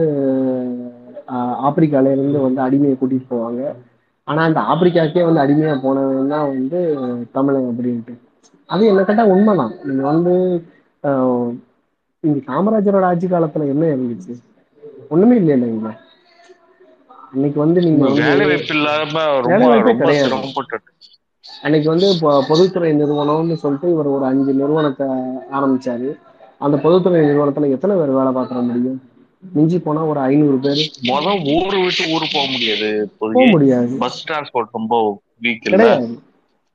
ஆப்பிரிக்கால 1.68 2.12
இருந்து 2.12 2.38
வந்து 2.42 2.60
அடிமையை 2.62 2.96
கூட்டிட்டு 2.96 3.32
போவாங்க. 3.32 3.62
ஆனா 4.28 4.42
அந்த 4.44 4.60
ஆப்பிரிக்காக்கே 4.70 5.22
வந்து 5.26 5.44
அடிமையா 5.44 5.74
போனவன் 5.82 6.32
தான் 6.34 6.50
வந்து 6.52 6.80
தமிழன் 7.34 7.70
அப்படின்ட்டு. 7.72 8.14
அது 8.70 8.84
என்ன 8.88 9.04
கேட்டா 9.06 9.26
உண்மைதான். 9.34 9.74
நீங்க 9.88 10.04
வந்து 10.10 10.34
இங்க 12.24 12.40
காமராஜரோட 12.48 13.06
ஆட்சி 13.10 13.28
காலத்துல 13.28 13.68
என்ன 13.74 13.84
இருந்துச்சு? 13.90 14.34
ஒண்ணுமே 15.12 15.36
இல்லைல்ல 15.38 15.68
இங்க. 15.70 15.90
இன்னைக்கு 17.34 17.60
வந்து 17.60 17.80
நீங்க 17.88 18.06
வேலை 18.22 18.46
வாய்ப்பு 18.50 18.76
இல்லாம 18.76 19.16
ரொம்ப 19.48 19.64
ரொம்ப 20.36 20.52
அன்னைக்கு 21.62 21.90
வந்து 21.90 22.10
இப்போ 22.10 22.46
பொதுத்துறை 22.48 22.92
நிறுவனம்னு 22.94 23.54
சொல்லிட்டு 23.54 23.92
இவர் 23.92 24.06
ஒரு 24.06 24.26
அஞ்சு 24.26 24.54
நிறுவனத்தை 24.54 25.08
ஆரம்பிச்சாரு. 25.52 26.10
அந்த 26.58 26.78
பொதுத்துறை 26.78 27.22
நிறுவனத்துல 27.22 27.70
எத்தனை 27.70 27.98
பேர் 27.98 28.10
வேலை 28.10 28.32
பார்க்கற 28.34 28.66
முடியும்? 28.66 29.02
மிஞ்சி 29.54 29.80
போனா 29.80 30.06
ஒரு 30.06 30.20
ஐநூறு 30.20 30.58
பேர். 30.58 30.92
முத 31.04 31.28
ஊரு 31.56 31.80
விட்டு 31.80 32.12
ஊரு 32.12 32.26
போக 32.34 32.48
முடியாது. 32.52 33.10
போக 33.18 33.46
முடியாது. 33.50 33.98
பஸ் 33.98 34.28
டிரான்ஸ்போர்ட் 34.28 34.68
ரொம்ப 34.72 35.22
வீக் 35.42 35.62
கிடையாது. 35.62 36.20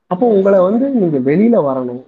அப்போ 0.06 0.26
உங்களை 0.26 0.60
வந்து 0.60 0.88
நீங்க 0.88 1.18
வெளியில 1.30 1.62
வரணும். 1.70 2.02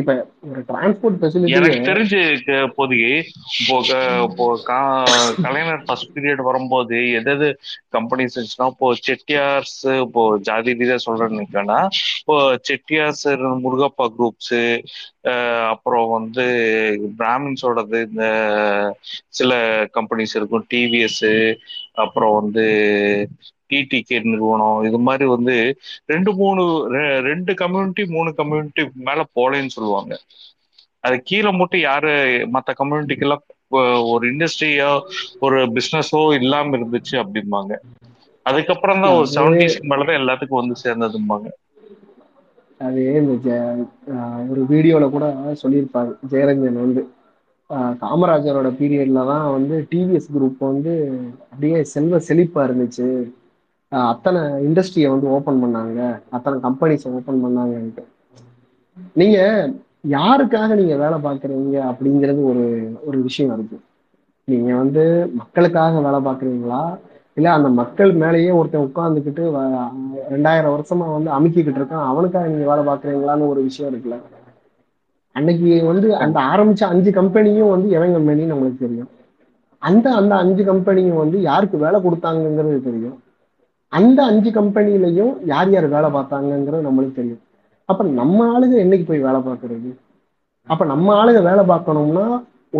இப்ப 0.00 0.12
ஒரு 0.50 0.60
டிரான்ஸ்போர்ட் 0.68 1.24
எனக்கு 1.48 1.80
தெரிஞ்சு 1.82 2.20
இப்போதைக்கு 2.64 3.12
இப்போ 3.60 3.76
இப்போ 4.26 4.46
கலைஞர் 5.42 5.84
ஃபர்ஸ்ட் 5.84 6.12
பீரியட் 6.14 6.42
வரும்போது 6.42 6.98
எதாவது 7.10 7.48
கம்பெனிஸ் 7.90 8.36
இருந்துச்சுன்னா 8.36 8.68
இப்போ 8.68 8.88
செட்டியார்ஸ் 9.00 9.78
இப்போ 10.00 10.24
ஜாதி 10.40 10.72
ரீதியா 10.72 10.98
சொல்றேன்னு 11.06 11.46
இப்போ 12.20 12.36
செட்டியார்ஸ் 12.62 13.26
முருகப்பா 13.60 14.06
குரூப்ஸ் 14.16 14.56
அப்புறம் 15.70 16.08
வந்து 16.10 16.46
பிராமின்ஸோடது 17.18 18.00
இந்த 18.02 18.26
சில 19.30 19.52
கம்பெனிஸ் 19.94 20.36
இருக்கும் 20.36 20.66
டிவிஎஸ் 20.70 21.24
அப்புறம் 21.94 22.34
வந்து 22.34 22.66
டிடிகே 23.70 24.18
நிறுவனம் 24.30 24.78
இது 24.88 24.98
மாதிரி 25.08 25.26
வந்து 25.34 25.56
ரெண்டு 26.12 26.30
மூணு 26.40 26.62
ரெண்டு 27.30 27.54
கம்யூனிட்டி 27.62 28.04
மூணு 28.16 28.32
கம்யூனிட்டி 28.40 28.84
மேல 29.08 29.20
போலேன்னு 29.38 29.74
சொல்லுவாங்க. 29.76 30.12
அது 31.04 31.16
கீழே 31.28 31.50
மட்டும் 31.60 31.82
யாரு 31.88 32.12
மத்த 32.56 32.74
கம்யூனிட்டிக்கெல்லாம் 32.80 33.44
ஒரு 34.12 34.24
இண்டஸ்ட்ரியோ 34.32 34.90
ஒரு 35.46 35.58
பிசினஸோ 35.76 36.20
இல்லாம 36.40 36.76
இருந்துச்சு 36.78 37.14
அப்படிம்பாங்க. 37.22 37.72
அதுக்கப்புறம் 38.46 39.02
தான் 39.04 39.16
ஒரு 39.18 39.28
செவன்டிஸ்க்கு 39.34 39.90
மேலதான் 39.92 40.20
எல்லாத்துக்கும் 40.20 40.62
வந்து 40.62 40.76
சேர்ந்ததும்பாங்க. 40.84 41.48
அது 42.80 43.00
இந்த 43.20 43.50
ஒரு 44.52 44.60
வீடியோல 44.72 45.06
கூட 45.14 45.26
சொல்லியிருப்பாரு 45.62 46.12
ஜெயரஞ்சன் 46.32 46.82
வந்து. 46.84 47.02
காமராஜரோட 48.02 48.68
பீரியட்ல 48.78 49.20
தான் 49.32 49.44
வந்து 49.56 49.76
டிவிஎஸ் 49.90 50.32
குரூப் 50.36 50.62
வந்து 50.70 50.94
அப்படியே 51.50 51.78
செல்வ 51.92 52.20
செழிப்பா 52.28 52.62
இருந்துச்சு. 52.68 53.06
அத்தனை 53.92 54.40
இண்டஸ்ட்ரியை 54.40 55.08
வந்து 55.08 55.28
ஓபன் 55.28 55.62
பண்ணாங்க. 55.64 56.20
அத்தனை 56.30 56.56
கம்பெனிஸ் 56.60 57.06
ஓப்பன் 57.08 57.44
பண்ணாங்கன்ட்டு. 57.44 58.02
நீங்க 59.12 59.38
யாருக்காக 60.08 60.74
நீங்க 60.74 60.96
வேலை 60.96 61.18
பார்க்குறீங்க 61.18 61.76
அப்படிங்கிறது 61.90 62.44
ஒரு 62.44 62.64
ஒரு 63.04 63.22
விஷயம் 63.22 63.54
இருக்கு. 63.54 63.78
நீங்க 64.44 64.74
வந்து 64.74 65.32
மக்களுக்காக 65.34 66.00
வேலை 66.00 66.20
பார்க்குறீங்களா? 66.20 66.82
இல்ல 67.34 67.52
அந்த 67.52 67.68
மக்கள் 67.68 68.12
மேலேயே 68.12 68.50
ஒருத்தன் 68.50 68.86
உட்காந்துக்கிட்டு 68.86 69.42
ரெண்டாயிரம் 70.30 70.74
வருஷமா 70.74 71.06
வந்து 71.12 71.30
அமுக்கிக்கிட்டு 71.30 71.80
இருக்கான். 71.80 72.06
அவனுக்காக 72.06 72.48
நீங்க 72.48 72.76
வேலை 72.76 72.92
பார்க்குறீங்களான்னு 72.92 73.48
ஒரு 73.48 73.62
விஷயம் 73.62 73.92
இருக்குல்ல. 73.92 74.18
அன்னைக்கு 75.32 75.84
வந்து 75.84 76.16
அந்த 76.16 76.40
ஆரம்பிச்ச 76.40 76.82
அஞ்சு 76.84 77.10
கம்பெனியும் 77.10 77.68
வந்து 77.68 77.90
எவன் 77.90 78.14
கம்பெனின்னு 78.16 78.52
நம்மளுக்கு 78.52 78.78
தெரியும். 78.78 79.10
அந்த 79.78 80.14
அந்த 80.14 80.34
அஞ்சு 80.34 80.62
கம்பெனியும் 80.64 81.16
வந்து 81.16 81.40
யாருக்கு 81.40 81.76
வேலை 81.78 82.00
கொடுத்தாங்கங்கிறது 82.00 82.80
தெரியும். 82.82 83.18
அந்த 83.92 84.18
அஞ்சு 84.30 84.50
கம்பெனிலையும் 84.58 85.32
யார் 85.52 85.70
யார் 85.74 85.86
வேலை 85.94 86.08
பார்த்தாங்கங்கிறது 86.16 86.86
நம்மளுக்கு 86.88 87.18
தெரியும். 87.20 87.42
அப்ப 87.88 88.04
நம்ம 88.20 88.38
ஆளுங்க 88.54 88.76
என்னைக்கு 88.84 89.06
போய் 89.08 89.26
வேலை 89.26 89.40
பார்க்கறது? 89.48 89.90
அப்ப 90.68 90.82
நம்ம 90.92 91.08
ஆளுங்க 91.20 91.40
வேலை 91.50 91.62
பார்க்கணும்னா 91.72 92.24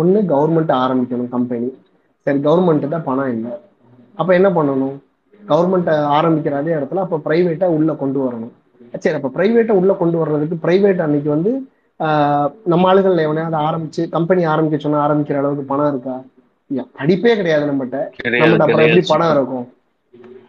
ஒண்ணு 0.01 0.19
கவர்மெண்ட் 0.33 0.73
ஆரம்பிக்கணும் 0.83 1.33
கம்பெனி 1.35 1.69
சரி 2.27 2.39
கவர்மெண்ட்டு 2.47 2.93
தான் 2.93 3.07
பணம் 3.09 3.31
இல்லை. 3.35 3.53
அப்ப 4.17 4.29
என்ன 4.39 4.49
பண்ணணும்? 4.57 4.95
கவர்மெண்ட் 5.41 5.89
ஆரம்பிக்கிற 6.17 6.55
அதே 6.61 6.73
இடத்துல 6.77 7.03
அப்ப 7.05 7.19
பிரைவேட்டா 7.27 7.67
உள்ள 7.77 7.91
கொண்டு 8.01 8.19
வரணும். 8.25 8.53
சரி 9.03 9.17
அப்ப 9.19 9.31
பிரைவேட்டா 9.37 9.73
உள்ள 9.81 9.91
கொண்டு 10.01 10.17
வர்றதுக்கு 10.21 10.55
பிரைவேட் 10.65 11.05
அன்னைக்கு 11.05 11.29
வந்து 11.35 11.51
நம்ம 12.71 12.83
ஆளுகள் 12.91 13.25
எவனையாவது 13.25 13.57
ஆரம்பிச்சு 13.67 14.03
கம்பெனி 14.15 14.41
ஆரம்பிக்க 14.53 14.77
சொன்னா 14.85 15.01
ஆரம்பிக்கிற 15.05 15.39
அளவுக்கு 15.41 15.65
பணம் 15.71 15.91
இருக்கா? 15.91 16.15
படிப்பே 16.99 17.33
கிடையாது 17.39 17.65
நம்மகிட்ட. 17.69 17.99
நம்மகிட்ட 18.41 18.65
அப்புறம் 18.65 18.87
எப்படி 18.87 19.11
பணம் 19.13 19.33
இருக்கும்? 19.35 19.65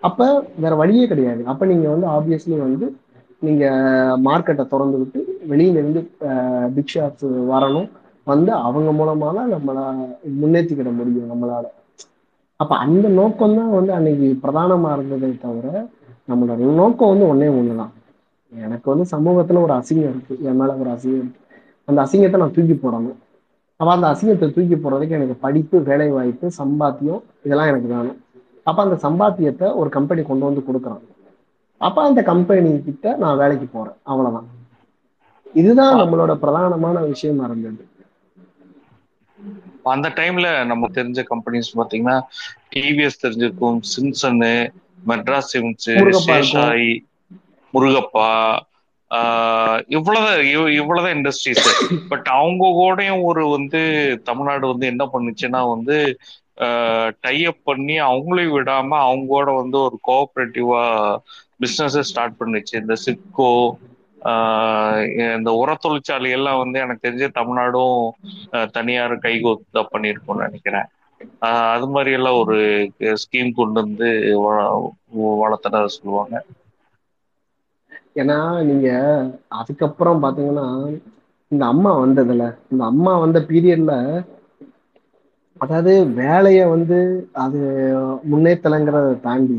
அப்ப 0.00 0.20
வேற 0.58 0.72
வழியே 0.74 1.04
கிடையாது. 1.06 1.42
அப்ப 1.46 1.66
நீங்க 1.66 1.86
வந்து 1.88 2.06
ஆப்வியஸ்லி 2.16 2.56
வந்து 2.60 2.86
நீங்க 3.42 3.64
மார்க்கெட்டை 4.26 4.64
திறந்து 4.66 4.96
விட்டு 4.98 5.20
வெளியில 5.50 5.80
இருந்து 5.80 6.00
பிக் 6.76 6.92
ஷாப்ஸ் 6.94 7.26
வரணும். 7.52 7.88
வந்து 8.26 8.52
அவங்க 8.66 8.90
மூலமா 8.98 9.28
தான் 9.38 9.52
நம்மள 9.54 9.78
முன்னேற்றிக்கிட 10.40 10.90
முடியும் 10.98 11.30
நம்மளால. 11.32 11.64
அப்ப 12.60 12.72
அந்த 12.84 13.06
நோக்கம் 13.18 13.56
தான் 13.56 13.72
வந்து 13.76 13.92
அன்னைக்கு 13.92 14.28
பிரதானமா 14.44 14.90
இருந்ததே 14.96 15.30
தவிர 15.44 15.66
நம்மளோட 16.28 16.72
நோக்கம் 16.80 17.12
வந்து 17.12 17.26
ஒன்னே 17.32 17.48
ஒண்ணுதான். 17.58 17.92
எனக்கு 18.52 18.86
வந்து 18.92 19.06
சமூகத்துல 19.14 19.62
ஒரு 19.66 19.74
அசிங்கம் 19.78 20.12
இருக்கு. 20.12 20.34
என் 20.48 20.58
மேல 20.60 20.76
ஒரு 20.82 20.90
அசிங்கம் 20.94 21.22
இருக்கு. 21.22 21.40
அந்த 21.88 21.98
அசிங்கத்தை 22.04 22.38
நான் 22.42 22.56
தூக்கி 22.56 22.76
போடணும். 22.76 23.18
அப்ப 23.80 23.90
அந்த 23.94 24.06
அசிங்கத்தை 24.12 24.48
தூக்கி 24.56 24.76
போடுறதுக்கு 24.76 25.18
எனக்கு 25.18 25.36
படிப்பு 25.46 25.76
வேலை 25.88 26.08
வாய்ப்பு 26.10 26.46
சம்பாத்தியம் 26.60 27.22
இதெல்லாம் 27.46 27.70
எனக்கு 27.72 27.88
வேணும். 27.94 28.18
அப்ப 28.62 28.82
அந்த 28.82 29.08
சம்பாத்தியத்தை 29.08 29.74
ஒரு 29.74 29.90
கம்பெனி 29.90 30.22
கொண்டு 30.22 30.44
வந்து 30.44 30.64
கொடுக்குறான். 30.66 31.00
அப்ப 31.78 32.02
அந்த 32.02 32.22
கம்பெனி 32.22 32.82
கிட்ட 32.82 33.16
நான் 33.16 33.38
வேலைக்கு 33.38 33.66
போறேன். 33.66 33.94
அவ்வளவுதான். 34.02 34.48
இதுதான் 35.54 35.98
நம்மளோட 35.98 36.38
பிரதானமான 36.42 37.06
விஷயமா 37.06 37.44
இருந்தது 37.44 37.86
அந்த 39.82 40.08
டைம்ல 40.08 40.66
நம்ம 40.66 40.88
தெரிஞ்ச 40.88 41.24
கம்பெனிஸ் 41.30 41.76
பாத்தீங்கன்னா 41.76 42.20
டிவிஎஸ் 42.76 43.20
தெரிஞ்சிருக்கும் 43.22 43.80
சிம்சனு 43.96 44.72
மெட்ராஸ் 45.06 45.50
சிம்ஸ். 45.52 45.94
சேஷாய் 46.26 46.98
முருகப்பா 47.74 48.56
இவ்வளவுதான் 49.86 50.38
இவ்- 50.38 50.74
இவ்வளவுதான் 50.74 51.16
இண்டஸ்ட்ரீஸ் 51.16 51.92
பட் 52.08 52.26
அவங்க 52.26 52.66
கூடயும் 52.66 53.22
ஒரு 53.22 53.48
வந்து 53.48 54.20
தமிழ்நாடு 54.24 54.66
வந்து 54.66 54.86
என்ன 54.86 55.08
பண்ணுச்சுன்னா 55.12 55.68
வந்து 55.68 56.18
டைப் 57.20 57.58
பண்ணி 57.64 57.96
அவங்களையும் 58.02 58.56
விடாம 58.56 58.98
அவங்களோட 59.06 59.48
வந்து 59.56 59.78
ஒரு 59.80 59.96
கோஆபரேட்டிவா 60.08 60.82
பிசினஸ் 61.60 61.98
ஸ்டார்ட் 62.08 62.38
பண்ணுச்சு. 62.40 62.74
இந்த 62.82 62.94
சிப்கோ 63.04 63.50
ஆஹ் 64.22 64.98
இந்த 65.36 65.50
உர 65.60 65.70
தொழிற்சாலை 65.80 66.30
எல்லாம் 66.30 66.58
வந்து 66.58 66.78
எனக்கு 66.78 67.06
தெரிஞ்ச 67.06 67.26
தமிழ்நாடும் 67.38 68.00
தனியார் 68.72 69.14
கைகோத்து 69.24 69.64
தான் 69.70 69.92
பண்ணியிருக்கோம்னு 69.92 70.46
நினைக்கிறேன் 70.46 70.88
அது 71.72 71.86
மாதிரி 71.88 72.10
எல்லாம் 72.12 72.38
ஒரு 72.40 72.56
ஸ்கீம் 73.22 73.50
கொண்டு 73.54 73.78
வந்து 73.80 74.08
வளர்த்தனத 75.42 75.86
சொல்லுவாங்க. 75.96 76.36
ஏன்னா 78.16 78.36
நீங்க 78.62 78.88
அதுக்கப்புறம் 79.58 80.22
பாத்தீங்கன்னா 80.22 80.66
இந்த 81.50 81.64
அம்மா 81.66 81.92
வந்ததுல 81.98 82.44
இந்த 82.70 82.82
அம்மா 82.84 83.12
வந்த 83.18 83.38
பீரியட்ல 83.48 83.94
அதாவது 85.62 85.92
வேலைய 86.16 86.60
வந்து 86.72 86.98
அது 87.44 87.60
முன்னேற்றலைங்கிறத 88.30 89.10
தாண்டி 89.26 89.58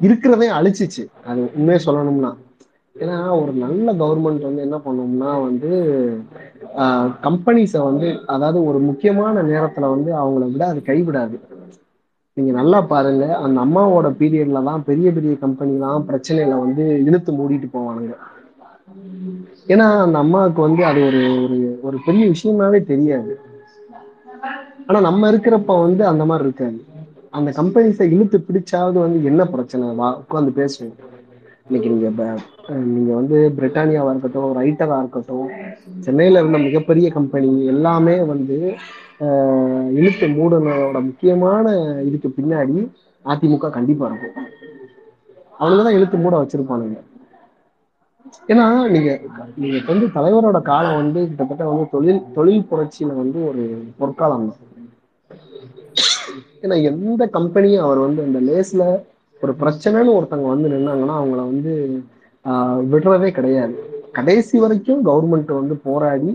இருக்கிறதையும் 0.00 0.58
அழிச்சிச்சு. 0.58 1.02
அது 1.26 1.40
உண்மையை 1.56 1.80
சொல்லணும்னா. 1.84 2.30
ஏன்னா 2.96 3.14
ஒரு 3.40 3.52
நல்ல 3.62 3.92
கவர்மெண்ட் 4.00 4.42
வந்து 4.42 4.64
என்ன 4.66 4.78
பண்ணும்னா 4.84 5.30
வந்து 5.44 5.70
கம்பெனிஸை 7.24 7.80
வந்து 7.86 8.06
அதாவது 8.34 8.58
ஒரு 8.68 8.78
முக்கியமான 8.88 9.42
நேரத்துல 9.50 9.90
வந்து 9.94 10.10
அவங்கள 10.16 10.44
விட 10.50 10.64
அது 10.68 10.80
கைவிடாது. 10.88 11.36
நீங்க 12.36 12.52
நல்லா 12.52 12.78
பாருங்க 12.90 13.24
அந்த 13.42 13.58
அம்மாவோட 13.64 14.08
பீரியட்ல 14.18 14.62
தான் 14.68 14.86
பெரிய 14.88 15.08
பெரிய 15.12 15.32
கம்பெனிலாம் 15.42 16.06
பிரச்சனையில 16.08 16.58
வந்து 16.64 16.84
இழுத்து 17.06 17.32
மூடிட்டு 17.38 17.68
போவானுங்க. 17.72 18.14
ஏன்னா 19.68 19.86
அந்த 20.04 20.16
அம்மாவுக்கு 20.18 20.60
வந்து 20.60 20.82
அது 20.86 21.00
ஒரு 21.08 21.20
ஒரு 21.44 21.58
ஒரு 21.82 21.98
பெரிய 22.06 22.24
விஷயமாவே 22.32 22.80
தெரியாது. 22.84 23.32
ஆனா 24.88 24.98
நம்ம 25.06 25.30
இருக்கிறப்ப 25.32 25.76
வந்து 25.82 26.02
அந்த 26.10 26.24
மாதிரி 26.28 26.46
இருக்காது. 26.46 26.78
அந்த 27.34 27.50
கம்பெனிஸை 27.58 28.06
இழுத்து 28.14 28.38
பிடிச்சாவது 28.40 28.98
வந்து 29.04 29.18
என்ன 29.30 29.42
பிரச்சனை? 29.52 29.86
வா 30.00 30.08
உட்காந்து 30.20 30.52
பேசுவோம். 30.58 30.96
இன்னைக்கு 31.66 31.90
நீங்க 31.92 32.08
நீங்க 32.88 33.10
வந்து 33.18 33.36
பிரிட்டானியாவா 33.56 34.10
இருக்கட்டும் 34.12 34.56
ரைட்டரா 34.58 34.96
இருக்கட்டும் 35.02 35.46
சென்னையில 36.06 36.40
இருந்த 36.40 36.58
மிகப்பெரிய 36.66 37.06
கம்பெனி 37.16 37.50
எல்லாமே 37.72 38.16
வந்து 38.32 38.56
ஆஹ், 39.20 39.90
இழுத்து 39.98 40.26
மூடனோட 40.32 40.96
முக்கியமான 41.08 41.66
இதுக்கு 42.08 42.28
பின்னாடி 42.32 42.76
அதிமுக 43.24 43.68
கண்டிப்பா 43.76 44.06
இருக்கும். 44.10 44.36
அவனுங்க 45.54 45.82
தான் 45.82 45.96
இழுத்து 45.96 46.16
மூட 46.18 46.34
வச்சிருப்பானுங்க. 46.40 46.98
ஏன்னா 48.48 48.64
நீங்க 48.94 49.10
நீங்க 49.56 49.78
வந்து 49.88 50.06
தலைவரோட 50.16 50.58
காலம் 50.64 51.00
வந்து 51.00 51.20
கிட்டத்தட்ட 51.28 51.64
வந்து 51.70 51.86
தொழில் 51.94 52.22
தொழில் 52.36 52.68
புரட்சியில 52.70 53.16
வந்து 53.16 53.38
ஒரு 53.50 53.64
பொற்காலம் 53.98 54.46
தான் 54.48 54.60
ஏன்னா 56.62 56.76
எந்த 56.90 57.22
கம்பெனியும் 57.36 57.84
அவர் 57.86 58.00
வந்து 58.06 58.20
அந்த 58.26 58.40
லேஸ்ல 58.48 58.84
ஒரு 59.42 59.52
பிரச்சனைன்னு 59.60 60.16
ஒருத்தவங்க 60.18 60.50
வந்து 60.54 60.68
நின்னாங்கன்னா 60.74 61.14
அவங்கள 61.20 61.40
வந்து 61.52 61.72
விடுறதே 62.92 63.30
கிடையாது. 63.38 63.74
கடைசி 64.18 64.56
வரைக்கும் 64.62 65.02
கவர்மெண்ட் 65.08 65.52
வந்து 65.60 65.74
போராடி 65.86 66.30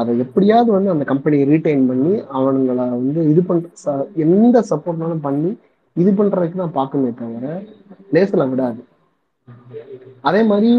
அதை 0.00 0.12
எப்படியாவது 0.24 0.70
வந்து 0.76 0.92
அந்த 0.92 1.04
கம்பெனியை 1.10 1.44
ரீட்டைன் 1.50 1.88
பண்ணி 1.90 2.12
அவனுங்களை 2.38 2.84
வந்து 2.98 3.20
இது 3.32 3.42
பண்ற 3.48 3.94
எந்த 4.24 4.62
சப்போர்ட்னாலும் 4.70 5.24
பண்ணி 5.26 5.50
இது 5.96 6.10
பண்றதுக்கு 6.20 6.62
தான் 6.62 6.76
பார்க்கணுமே 6.78 7.10
தவிர 7.20 7.46
லேசில் 8.14 8.50
விடாது. 8.52 8.80
அதே 10.28 10.42
மாதிரி 10.50 10.70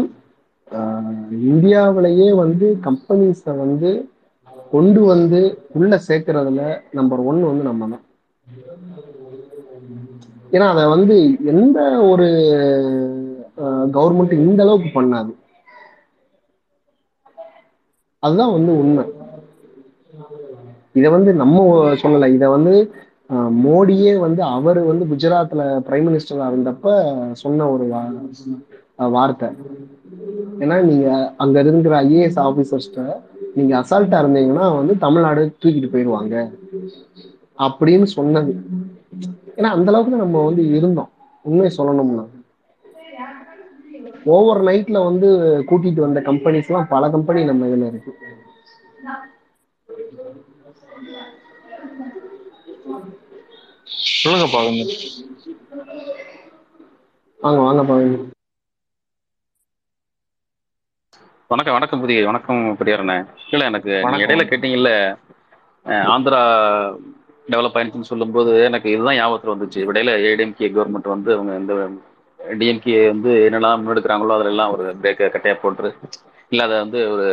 இந்தியாவிலேயே 1.50 2.28
வந்து 2.42 2.66
கம்பெனிஸை 2.88 3.54
வந்து 3.64 3.90
கொண்டு 4.74 5.00
வந்து 5.12 5.40
உள்ள 5.78 5.94
சேர்க்கறதுல 6.08 6.62
நம்பர் 6.98 7.22
ஒன் 7.30 7.40
வந்து 7.50 7.64
நம்ம 7.70 7.88
தான் 7.92 8.04
ஏன்னா 10.52 10.66
அதை 10.68 10.86
வந்து 10.86 11.16
எந்த 11.44 11.78
ஒரு 12.08 12.26
கவர்மெண்ட் 13.94 14.32
இந்த 14.40 14.62
அளவுக்கு 14.62 14.90
பண்ணாது. 14.94 15.30
அதுதான் 18.22 18.52
வந்து 18.52 18.78
உண்மை. 18.78 19.04
இத 20.94 21.10
வந்து 21.10 21.34
நம்ம 21.34 21.58
சொல்லலை. 22.02 22.34
இதை 22.34 22.48
வந்து 22.48 22.74
அஹ், 23.30 23.52
மோடியே 23.64 24.18
வந்து 24.18 24.42
அவர் 24.50 24.78
வந்து 24.82 25.04
குஜராத்ல 25.06 25.64
பிரைம் 25.86 26.06
மினிஸ்டரா 26.06 26.46
இருந்தப்ப 26.48 26.86
சொன்ன 27.34 27.68
ஒரு 27.70 27.84
வார்த்தை. 29.10 29.48
ஏன்னா 30.60 30.82
நீங்க 30.82 31.08
அங்க 31.36 31.60
இருக்கிற 31.60 32.02
ஐஏஎஸ் 32.02 32.40
ஆபீசர்ஸ்ட 32.40 33.04
நீங்க 33.54 33.72
அசால்ட்டா 33.80 34.18
இருந்தீங்கன்னா 34.22 34.76
வந்து 34.76 34.98
தமிழ்நாடு 34.98 35.52
தூக்கிட்டு 35.62 35.90
போயிடுவாங்க. 35.90 36.34
அப்படின்னு 37.58 38.02
சொன்னது. 38.12 38.52
ஏன்னா 39.56 39.70
அந்த 39.74 39.90
அளவுக்கு 39.90 40.22
நம்ம 40.22 40.42
வந்து 40.44 40.62
இருந்தோம். 40.76 41.10
உண்மையை 41.44 41.70
சொல்லணும்னா. 41.76 42.24
ஓவர் 44.32 44.60
நைட்ல 44.66 44.98
வந்து 45.04 45.28
கூட்டிட்டு 45.68 46.00
வந்த 46.00 46.20
கம்பெனிஸ் 46.28 46.70
எல்லாம் 46.70 46.90
பல 46.90 47.10
கம்பெனி 47.10 47.42
நம்ம 47.44 47.68
இதுல 47.68 47.86
இருக்கு. 47.86 48.12
சொல்லுங்க 54.18 54.46
பாருங்க 54.52 54.84
வாங்க 57.40 57.60
வாங்க 57.62 57.82
பாருங்க 57.84 58.18
வணக்கம் 61.50 61.76
வணக்கம் 61.76 62.02
புதிய 62.02 62.18
வணக்கம் 62.26 62.60
பெரியாரண்ணே 62.78 63.16
இல்லை 63.50 63.64
எனக்கு. 63.66 63.92
இடையில 64.24 64.44
கேட்டீங்கல்ல 64.50 64.90
ஆந்திரா 66.08 66.42
டெவலப் 67.50 67.76
ஆயிடுச்சுன்னு 67.76 68.10
சொல்லும்போது 68.10 68.52
எனக்கு 68.66 68.88
இதுதான் 68.92 69.18
ஞாபகத்தில் 69.18 69.52
வந்துச்சு 69.52 69.80
இடையில 69.84 70.12
ஏடிஎம்கே 70.28 70.68
கவர்மெண்ட் 70.70 71.08
வந்து 71.12 71.30
அவங்க 71.36 71.52
இந்த 71.60 71.74
டிஎம்கே 72.56 72.96
வந்து 73.08 73.32
என்னெல்லாம் 73.46 73.80
முன்னெடுக்கிறாங்களோ 73.80 74.36
அதுல 74.36 74.52
எல்லாம் 74.52 74.72
ஒரு 74.74 74.84
பிரேக்கை 75.00 75.28
கட்டையா 75.30 75.56
போட்டு 75.58 75.90
இல்லை 76.52 76.64
அதை 76.66 76.76
வந்து 76.84 77.00
ஒரு 77.12 77.26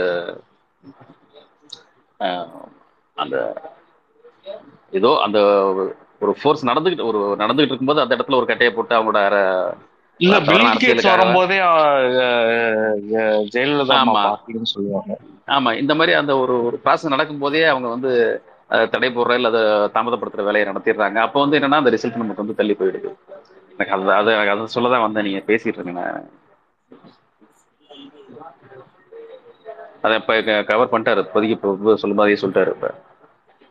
அந்த 3.17 3.35
ஏதோ 4.93 5.11
அந்த 5.23 5.39
ஒரு- 5.71 5.93
ஃபோர்ஸ் 6.37 6.69
நடந்துகிட்டு 6.69 7.07
ஒரு 7.09 7.19
நடந்துகிட்டு 7.41 7.71
இருக்கும்போது 7.71 8.03
அந்த 8.03 8.15
இடத்துல 8.15 8.39
ஒரு 8.39 8.47
கட்டையை 8.47 8.71
போட்டு 8.73 8.97
அவங்களோட 8.97 9.19
இல்ல 10.19 10.35
தவறான 10.39 10.69
பில் 10.69 10.83
கேட்ஸ் 10.83 11.07
அரசியலுக்காக 11.07 11.15
வரும்போதே 11.15 11.57
ஜெயலலிதா 13.51 13.97
ஆமா. 13.99 14.21
ஆமா 15.49 15.71
இந்த 15.81 15.93
மாதிரி 15.95 16.13
அந்த 16.19 16.33
ஒரு 16.39 16.53
ஒரு 16.63 16.77
ப்ராசஸ் 16.85 17.13
நடக்கும்போதே 17.13 17.61
அவங்க 17.67 17.89
வந்து 17.89 18.11
தடை 18.93 19.09
போடுற 19.15 19.37
இல்லை 19.39 19.49
அதை 19.51 19.61
தாமதப்படுத்துற 19.95 20.43
வேலையை 20.47 20.65
நடத்திடுறாங்க. 20.69 21.17
அப்போ 21.25 21.37
வந்து 21.43 21.57
என்னன்னா 21.59 21.81
அந்த 21.81 21.93
ரிசல்ட் 21.95 22.21
நமக்கு 22.21 22.43
வந்து 22.43 22.59
தள்ளி 22.61 22.73
போயிடுது. 22.79 23.11
எனக்கு 23.75 23.93
அது 23.95 24.11
அது 24.19 24.31
அதை 24.53 24.65
சொல்ல 24.75 24.91
தான் 24.93 25.05
வந்தேன். 25.05 25.27
நீங்க 25.27 25.41
பேசிட்டு 25.49 25.79
இருங்க. 25.81 26.03
அதை 30.05 30.15
இப்போ 30.21 30.33
கவர் 30.71 30.91
பண்ணிட்டாரு. 30.91 31.23
இப்போதைக்கு 31.25 31.57
இப்போ 31.57 31.95
சொல்லும் 32.03 32.19
போதே 32.21 32.39
சொல்லிட்டாரு 32.43 32.73
இப்போ. 32.75 32.89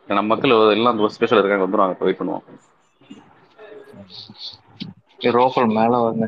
நம்ம 0.09 0.27
மக்கள் 0.31 0.53
எல்லாம் 0.77 1.01
ஸ்பெஷல் 1.17 1.41
இருக்காங்க. 1.41 1.65
வந்துடும் 1.65 1.95
இப்போ 1.95 2.05
வெயிட் 2.07 2.21
பண்ணுவோம். 2.21 2.45
ரோஃபல் 5.37 5.69
மேல 5.79 5.93
வாங்க. 6.05 6.25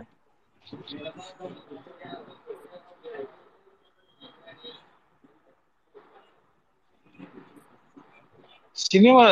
சினிமா 8.84 9.23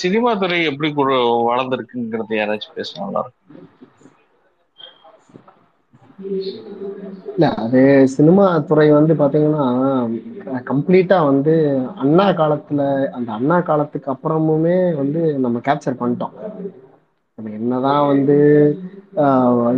சினிமா 0.00 0.30
துறை 0.36 0.58
எப்படி 0.70 0.88
கு- 0.92 1.08
யாராச்சும் 2.38 2.76
பேச 2.76 3.00
நல்லா 3.00 3.20
இருக்கும். 3.20 3.38
இல்ல 7.30 7.46
அது 7.56 7.80
சினிமா 8.14 8.44
துறை 8.68 8.86
வந்து 8.90 9.14
பாத்தீங்கன்னா 9.14 9.66
கம்ப்ளீட்டா 10.70 11.18
வந்து 11.24 11.54
அண்ணா 11.96 12.26
காலத்துல 12.32 12.82
அந்த 13.12 13.30
அண்ணா 13.32 13.58
காலத்துக்கு 13.62 14.12
அப்புறமுமே 14.12 14.78
வந்து 14.96 15.14
நம்ம 15.38 15.60
கேப்சர் 15.60 16.00
பண்ணிட்டோம். 16.00 16.34
நம்ம 17.38 17.50
என்னதான் 17.58 18.06
வந்து 18.06 18.36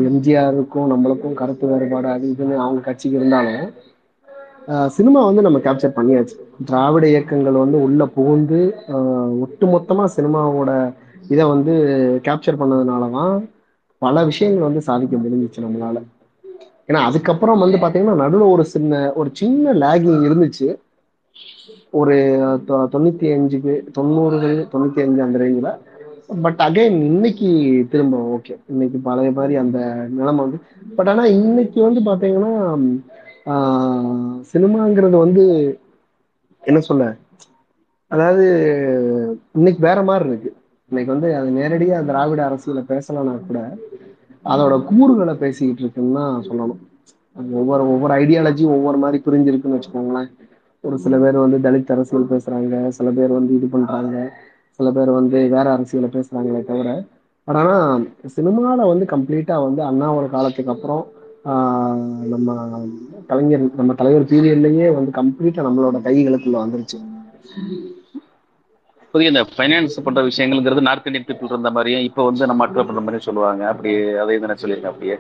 எம்ஜிஆருக்கும் 0.03 0.91
நம்மளுக்கும் 0.93 1.35
கருத்து 1.35 1.65
வேறுபாடு 1.67 2.09
அது 2.09 2.27
இதுன்னு 2.31 2.57
அவங்க 2.59 2.81
கட்சிக்கு 2.83 3.19
இருந்தாலும் 3.19 3.65
சினிமா 4.95 5.25
வந்து 5.25 5.43
நம்ம 5.43 5.59
கேப்சர் 5.59 5.97
பண்ணியாச்சு. 5.97 6.37
திராவிட 6.65 7.09
இயக்கங்கள் 7.09 7.53
வந்து 7.53 7.83
உள்ள 7.83 8.07
புகுந்து 8.07 8.75
ஒட்டுமொத்தமா 9.43 10.05
சினிமாவோட 10.17 10.95
இதை 11.29 11.45
வந்து 11.45 11.75
கேப்சர் 12.25 12.61
பண்ணதுனாலதான் 12.61 13.49
பல 13.99 14.25
விஷயங்கள் 14.25 14.63
வந்து 14.63 14.81
சாதிக்க 14.81 15.17
முடிஞ்சிச்சு 15.17 15.61
நம்மளால. 15.61 16.03
ஏன்னா 16.89 17.03
அதுக்கப்புறம் 17.09 17.59
வந்து 17.59 17.77
பாத்தீங்கன்னா 17.79 18.15
நடுவில் 18.15 18.47
ஒரு 18.47 18.65
சின்ன 18.65 19.13
ஒரு 19.13 19.31
சின்ன 19.33 19.75
லேகிங் 19.75 20.25
இருந்துச்சு. 20.29 20.69
ஒரு 21.91 22.15
தொ- 22.69 22.89
தொண்ணூத்தி 22.93 23.27
அஞ்சுக்கு 23.37 23.83
தொண்ணூறுகள் 23.99 24.67
தொண்ணூத்தி 24.73 25.01
அஞ்சு 25.01 25.23
அந்த 25.23 25.39
ரேஞ்சில் 25.39 25.79
பட் 26.43 26.59
அகைன் 26.59 26.91
இன்னைக்கு 26.91 27.51
திரும்ப 27.91 28.41
ஓகே 28.41 28.57
இன்னைக்கு 28.69 28.99
பழைய 28.99 29.31
மாதிரி 29.31 29.55
அந்த 29.55 29.79
நிலைமை 30.11 30.45
வந்து 30.45 30.59
பட் 30.97 31.09
ஆனா 31.09 31.27
இன்னைக்கு 31.27 31.83
வந்து 31.83 32.01
பாத்தீங்கன்னா 32.01 32.53
சினிமாங்கிறது 34.53 35.17
வந்து 35.17 35.45
என்ன 36.65 36.81
சொல்ல? 36.83 37.05
அதாவது 38.11 38.45
இன்னைக்கு 39.55 39.81
வேற 39.83 39.99
மாதிரி 40.05 40.29
இருக்கு. 40.31 40.51
இன்னைக்கு 40.91 41.13
வந்து 41.13 41.29
அது 41.37 41.51
நேரடியாக 41.57 42.09
திராவிட 42.09 42.41
அரசியல 42.49 42.81
பேசலன்னா 42.89 43.35
கூட 43.43 43.59
அதோட 44.45 44.75
கூறுகளை 44.89 45.35
பேசிக்கிட்டு 45.39 45.83
இருக்குன்னு 45.83 46.19
தான் 46.19 46.47
சொல்லணும். 46.47 46.81
அது 47.37 47.51
ஒவ்வொரு 47.59 47.83
ஒவ்வொரு 47.93 48.13
ஐடியாலஜியும் 48.17 48.75
ஒவ்வொரு 48.77 48.99
மாதிரி 48.99 49.19
பிரிஞ்சிருக்குன்னு 49.25 49.77
வச்சுக்கோங்களேன். 49.77 50.31
ஒரு 50.85 50.97
சில 50.99 51.15
பேர் 51.19 51.37
வந்து 51.39 51.59
தலித் 51.61 51.87
அரசியல் 51.87 52.31
பேசுறாங்க 52.31 52.69
சில 52.97 53.09
பேர் 53.13 53.33
வந்து 53.33 53.53
இது 53.59 53.67
பண்றாங்க 53.69 54.15
சில 54.79 54.91
பேர் 54.93 55.11
வந்து 55.13 55.39
வேற 55.53 55.67
அரசியலை 55.75 56.09
பேசுறாங்களே 56.11 56.63
தவிர. 56.65 56.89
பட் 57.49 57.59
ஆனால் 57.61 58.05
சினிமாவில் 58.35 58.91
வந்து 58.91 59.07
கம்ப்ளீட்டாக 59.13 59.67
வந்து 59.67 59.83
அண்ணாவோட 59.89 60.27
காலத்துக்கு 60.31 60.75
அப்புறம் 60.75 61.03
நம்ம 62.25 62.79
கலைஞர் 63.27 63.75
நம்ம 63.77 63.95
தலைவர் 63.95 64.23
பீரியட்லயே 64.23 64.95
வந்து 64.95 65.23
கம்ப்ளீட்டா 65.23 65.65
நம்மளோட 65.67 65.99
கைகளுக்குள்ள 65.99 66.61
வந்துருச்சு. 66.61 66.99
புதிய 69.11 69.31
இந்த 69.31 69.47
ஃபைனான்ஸ் 69.57 70.03
பண்ற 70.05 70.23
விஷயங்கள்ங்கிறது 70.23 70.81
நார்த் 70.81 71.07
இந்தியன் 71.07 71.27
பீப்புள் 71.29 71.45
இருந்த 71.45 71.71
மாதிரியும் 71.71 72.01
இப்போ 72.01 72.25
வந்து 72.25 72.47
நம்ம 72.47 72.67
அட்வா 72.67 72.75
பண்ற 72.75 73.01
மாதிரி 73.01 73.19
சொல்லுவாங்க. 73.19 73.69
அப்படி 73.69 74.09
அதை 74.09 74.39
தானே 74.39 74.53
சொல்லியிருக்கேன் 74.53 74.85
அப்படியே. 74.85 75.19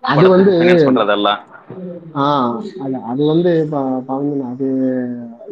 அது 0.00 0.28
வந்து 0.28 0.52
பண்றதெல்லாம். 0.92 1.38
ஆஹ் 2.14 2.80
அது 2.80 2.96
அது 3.08 3.26
வந்து 3.26 3.66
ப- 3.70 4.02
பாவம் 4.06 4.52
அது 4.52 4.68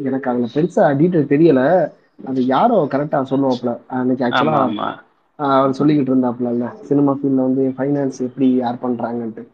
எனக்கு 0.05 0.31
அதுல 0.31 0.47
பெருசா 0.55 0.99
டீட்டெயில் 0.99 1.33
தெரியல. 1.35 1.89
அது 2.27 2.47
யாரோ 2.47 2.89
கரெக்டா 2.91 3.25
சொல்லுவாப்ல 3.31 3.79
அன்னைக்கு 3.87 4.25
ஆக்சுவலா 4.25 4.99
அவர் 5.39 5.77
சொல்லிக்கிட்டு 5.77 6.13
இருந்தாப்ல 6.13 6.51
சினிமா 6.83 7.13
ஃபீல்ட்ல 7.15 7.47
வந்து 7.47 7.65
ஃபைனான்ஸ் 7.77 8.21
எப்படி 8.27 8.49
யார் 8.57 8.83
பண்றாங்கன்ட்டு. 8.85 9.45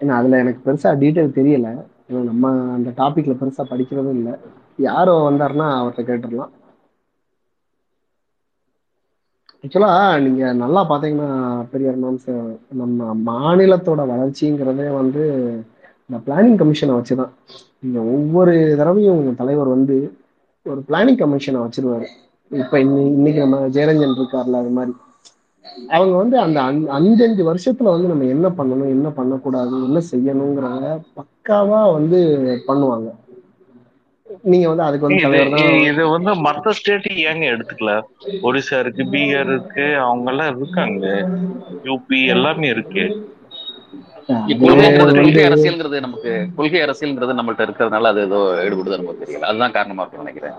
ஏன்னா 0.00 0.14
அதுல 0.16 0.38
எனக்கு 0.38 0.60
பெருசா 0.64 0.90
டீட்டெயில் 1.00 1.36
தெரியல. 1.36 1.68
ஏன்னா 2.06 2.22
நம்ம 2.24 2.44
அந்த 2.74 2.90
டாபிக்ல 2.98 3.34
பெருசா 3.40 3.64
படிக்கிறதும் 3.70 4.16
இல்லை. 4.16 4.34
யாரோ 4.86 5.14
வந்தாருன்னா 5.22 5.68
அவர்கிட்ட 5.76 6.04
கேட்டுடலாம். 6.08 6.52
ஆக்சுவலா 9.64 9.90
நீங்க 10.24 10.42
நல்லா 10.56 10.80
பாத்தீங்கன்னா 10.88 11.28
பெரியார் 11.70 11.98
மேம்ஸ் 11.98 12.28
நம்ம 12.80 12.98
மாநிலத்தோட 13.28 14.04
வளர்ச்சிங்கிறதே 14.10 14.88
வந்து 14.94 15.22
இந்த 16.10 16.18
பிளானிங் 16.26 16.58
கமிஷனை 16.58 16.94
வச்சுதான். 16.96 17.32
நீங்க 17.80 18.00
ஒவ்வொரு 18.12 18.52
தடவையும் 18.78 19.16
உங்க 19.16 19.32
தலைவர் 19.34 19.74
வந்து 19.74 19.96
ஒரு 20.66 20.80
பிளானிங் 20.88 21.20
கமிஷனை 21.20 21.60
வச்சிருவாரு. 21.62 22.08
இப்ப 22.52 22.78
இன்னி 22.78 23.02
இன்னைக்கு 23.10 23.40
நம்ம 23.40 23.58
ஜெயரஞ்சன் 23.68 24.16
இருக்கார்ல 24.16 24.60
அது 24.60 24.70
மாதிரி. 24.70 24.92
அவங்க 25.90 26.14
வந்து 26.16 26.36
அந்த 26.38 26.58
அஞ்~ 26.62 26.88
அஞ்சஞ்சு 26.90 27.42
வருஷத்துல 27.44 27.92
வந்து 27.92 28.08
நம்ம 28.08 28.24
என்ன 28.26 28.48
பண்ணணும் 28.58 28.94
என்ன 28.96 29.08
பண்ணக்கூடாது 29.10 29.74
என்ன 29.84 30.00
செய்யணுங்கிறத 30.10 30.86
பக்காவா 31.18 31.92
வந்து 31.92 32.20
பண்ணுவாங்க. 32.68 33.08
நீங்க 34.44 34.66
வந்து 34.68 34.82
அதுக்கு 34.82 35.06
வந்து 35.06 35.20
இது 35.20 35.28
தலைவர் 35.28 35.54
தான் 35.54 35.86
இது 35.88 36.02
வந்து 36.08 36.32
மத்த 36.46 36.70
ஸ்டேட் 36.70 37.08
ஏங்க 37.24 37.44
எடுத்துக்கல? 37.52 37.92
ஒரிசா 38.42 38.78
இருக்கு 38.78 39.02
பீகார் 39.12 39.50
இருக்கு 39.50 39.86
அவங்க 40.02 40.30
எல்லாம் 40.30 40.50
இருக்காங்க 40.54 41.04
யூபி 41.84 42.20
எல்லாமே 42.34 42.68
இருக்கு. 42.68 43.04
கொள்கை 45.18 45.44
அரசியல்ங்கிறது 45.46 46.00
நமக்கு 46.00 46.32
கொள்கை 46.56 46.80
அரசியல்ங்கிறது 46.82 47.38
நம்மள்ட்ட 47.38 47.66
இருக்கிறதுனால 47.66 48.10
அது 48.12 48.20
ஏதோ 48.20 48.40
ஈடுபடுது 48.64 49.00
நமக்கு 49.00 49.22
தெரியல. 49.22 49.48
அதுதான் 49.50 49.76
காரணமா 49.78 50.02
இருக்கும்னு 50.02 50.26
நினைக்கிறேன். 50.26 50.56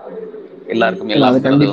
எல்லாருக்கும் 0.64 1.14
எல்லாருக்கும் 1.14 1.52
வந்து 1.52 1.68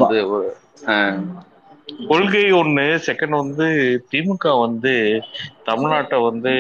கொள்கை 2.10 2.44
ஒண்ணு 2.58 2.86
செகண்ட் 3.08 3.36
வந்து 3.38 3.66
திமுக 4.12 4.46
வந்து 4.60 4.94
தமிழ்நாட்டை 5.68 6.18
வந்து 6.24 6.52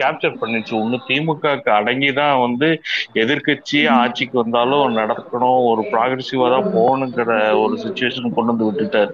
கேப்சர் 0.00 0.38
பண்ணிச்சு. 0.40 0.72
ஒண்ணு 0.80 0.98
திமுகக்கு 1.08 1.70
அடங்கிதான் 1.76 2.36
வந்து 2.44 2.68
எதிர்க்கட்சி 3.22 3.80
ஆட்சிக்கு 3.98 4.36
வந்தாலும் 4.42 4.96
நடக்கணும் 5.00 5.60
ஒரு 5.70 5.84
ப்ராகிரசிவா 5.92 6.48
தான் 6.54 6.70
போகணுங்கிற 6.72 7.30
ஒரு 7.62 7.76
சுச்சுவேஷன் 7.84 8.34
கொண்டு 8.36 8.52
வந்து 8.52 8.68
விட்டுட்டாரு. 8.68 9.12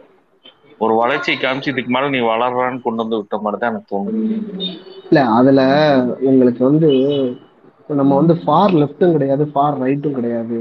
ஒரு 0.81 0.95
வளர்ச்சியை 1.01 1.37
காமிச்சு 1.39 1.73
இதுக்கு 1.73 1.93
மேல 1.95 2.11
நீ 2.11 2.21
வளர்றான்னு 2.31 2.85
கொண்டு 2.85 3.03
வந்து 3.05 3.21
விட்ட 3.21 3.39
மாதிரி 3.43 3.61
தான் 3.61 3.73
எனக்கு 3.73 3.93
தோணுது. 3.93 4.19
இல்ல 5.05 5.21
அதுல 5.37 5.61
உங்களுக்கு 6.29 6.63
வந்து 6.69 6.91
நம்ம 7.99 8.13
வந்து 8.21 8.35
ஃபார் 8.43 8.75
லெஃப்ட்டும் 8.81 9.15
கிடையாது 9.15 9.45
ஃபார் 9.53 9.79
ரைட்டும் 9.83 10.17
கிடையாது 10.19 10.59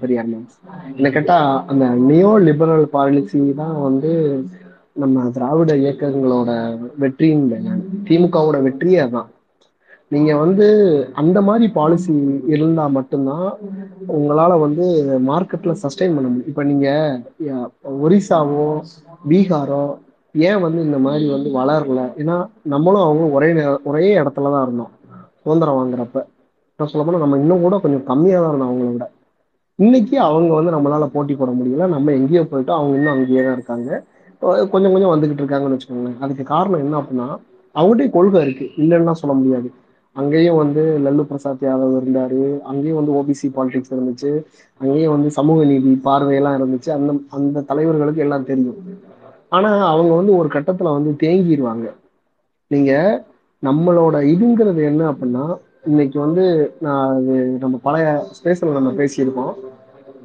பெரியார் 0.00 0.28
மேக்ஸ் 0.32 0.58
என்ன 0.96 1.10
கேட்டால் 1.10 1.50
அந்த 1.70 1.84
நியோ 2.08 2.32
லிபரல் 2.48 2.86
பாலிசி 2.96 3.40
தான் 3.60 3.76
வந்து 3.86 4.12
நம்ம 4.96 5.24
திராவிட 5.36 5.72
இயக்கங்களோட 5.82 6.50
வெற்றின்னு 7.02 7.58
நான். 7.64 7.82
திமுகவோட 8.06 8.58
வெற்றியே 8.66 9.04
தான் 9.16 9.28
நீங்க 10.12 10.32
வந்து 10.42 10.66
அந்த 11.20 11.38
மாதிரி 11.48 11.66
பாலிசி 11.78 12.14
இருந்தா 12.54 12.84
மட்டும்தான் 12.96 13.46
உங்களால 14.16 14.52
வந்து 14.64 14.84
மார்க்கெட்ல 15.30 15.72
சஸ்டைன் 15.82 16.14
பண்ண 16.16 16.26
முடியும். 16.28 16.50
இப்ப 16.50 16.64
நீங்க 16.70 16.88
ஒரிசாவோ 18.02 18.66
பீகாரோ 19.30 19.84
ஏன் 20.34 20.62
வந்து 20.64 20.80
இந்த 20.86 20.98
மாதிரி 21.06 21.26
வந்து 21.34 21.50
வளரல? 21.58 22.00
ஏன்னா 22.22 22.36
நம்மளும் 22.74 23.06
அவங்க 23.06 23.26
ஒரே 23.36 23.50
ஒரே 23.90 24.06
இடத்துல 24.20 24.52
தான் 24.54 24.64
இருந்தோம். 24.66 24.92
சுதந்திரம் 25.46 25.78
வாங்குறப்ப. 25.78 26.20
நான் 26.80 26.88
சொல்ல 26.88 27.04
போனால் 27.04 27.20
நம்ம 27.20 27.36
இன்னும் 27.36 27.60
கூட 27.60 27.76
கொஞ்சம் 27.78 28.06
கம்மியாக 28.06 28.40
தான் 28.40 28.50
இருந்தோம் 28.50 28.70
அவங்கள 28.70 28.90
விட. 28.92 29.06
இன்னைக்கு 29.78 30.20
அவங்க 30.20 30.52
வந்து 30.54 30.74
நம்மளால 30.74 31.06
போட்டி 31.06 31.34
போட 31.34 31.50
முடியல. 31.52 31.86
நம்ம 31.88 32.12
எங்கேயோ 32.12 32.42
போயிட்டோம். 32.42 32.78
அவங்க 32.78 32.94
இன்னும் 32.96 33.14
அங்கேயே 33.14 33.42
தான் 33.42 33.56
இருக்காங்க. 33.56 33.90
கொஞ்சம் 34.70 34.92
கொஞ்சம் 34.92 35.12
வந்துகிட்டு 35.12 35.42
இருக்காங்கன்னு 35.42 35.76
வச்சுக்கோங்களேன். 35.76 36.18
அதுக்கு 36.18 36.44
காரணம் 36.46 36.78
என்ன 36.78 36.96
அப்படின்னா 36.98 37.28
அவங்ககிட்ட 37.74 38.10
கொள்கை 38.10 38.40
இருக்கு. 38.40 38.66
இல்லைன்னா 38.76 39.14
சொல்ல 39.14 39.34
முடியாது. 39.34 39.68
அங்கேயும் 40.16 40.56
வந்து 40.56 40.82
லல்லு 41.04 41.22
பிரசாத் 41.22 41.60
யாதவ் 41.60 41.96
இருந்தாரு. 41.96 42.40
அங்கேயும் 42.64 42.98
வந்து 43.00 43.12
ஓபிசி 43.12 43.48
பாலிடிக்ஸ் 43.56 43.92
இருந்துச்சு. 43.92 44.30
அங்கேயும் 44.80 45.14
வந்து 45.14 45.30
சமூக 45.30 45.64
நீதி 45.64 45.92
பார்வையெல்லாம் 46.04 46.56
இருந்துச்சு. 46.58 46.90
அந்த 46.90 47.10
அந்த 47.30 47.64
தலைவர்களுக்கு 47.68 48.16
எல்லாம் 48.18 48.44
தெரியும். 48.44 48.78
ஆனா 49.52 49.70
அவங்க 49.86 50.12
வந்து 50.14 50.32
ஒரு 50.36 50.48
கட்டத்துல 50.48 50.92
வந்து 50.92 51.10
தேங்கிடுவாங்க 51.20 51.86
நீங்க 52.70 52.92
நம்மளோட 53.62 54.16
இதுங்கிறது 54.32 54.82
என்ன 54.84 55.02
அப்படின்னா 55.12 55.56
இன்னைக்கு 55.84 56.20
வந்து 56.20 56.44
நான் 56.80 57.14
அது 57.16 57.34
நம்ம 57.60 57.78
பழைய 57.82 58.26
ஸ்பேஸ்ல 58.36 58.72
நம்ம 58.72 58.90
பேசியிருக்கோம் 58.90 59.52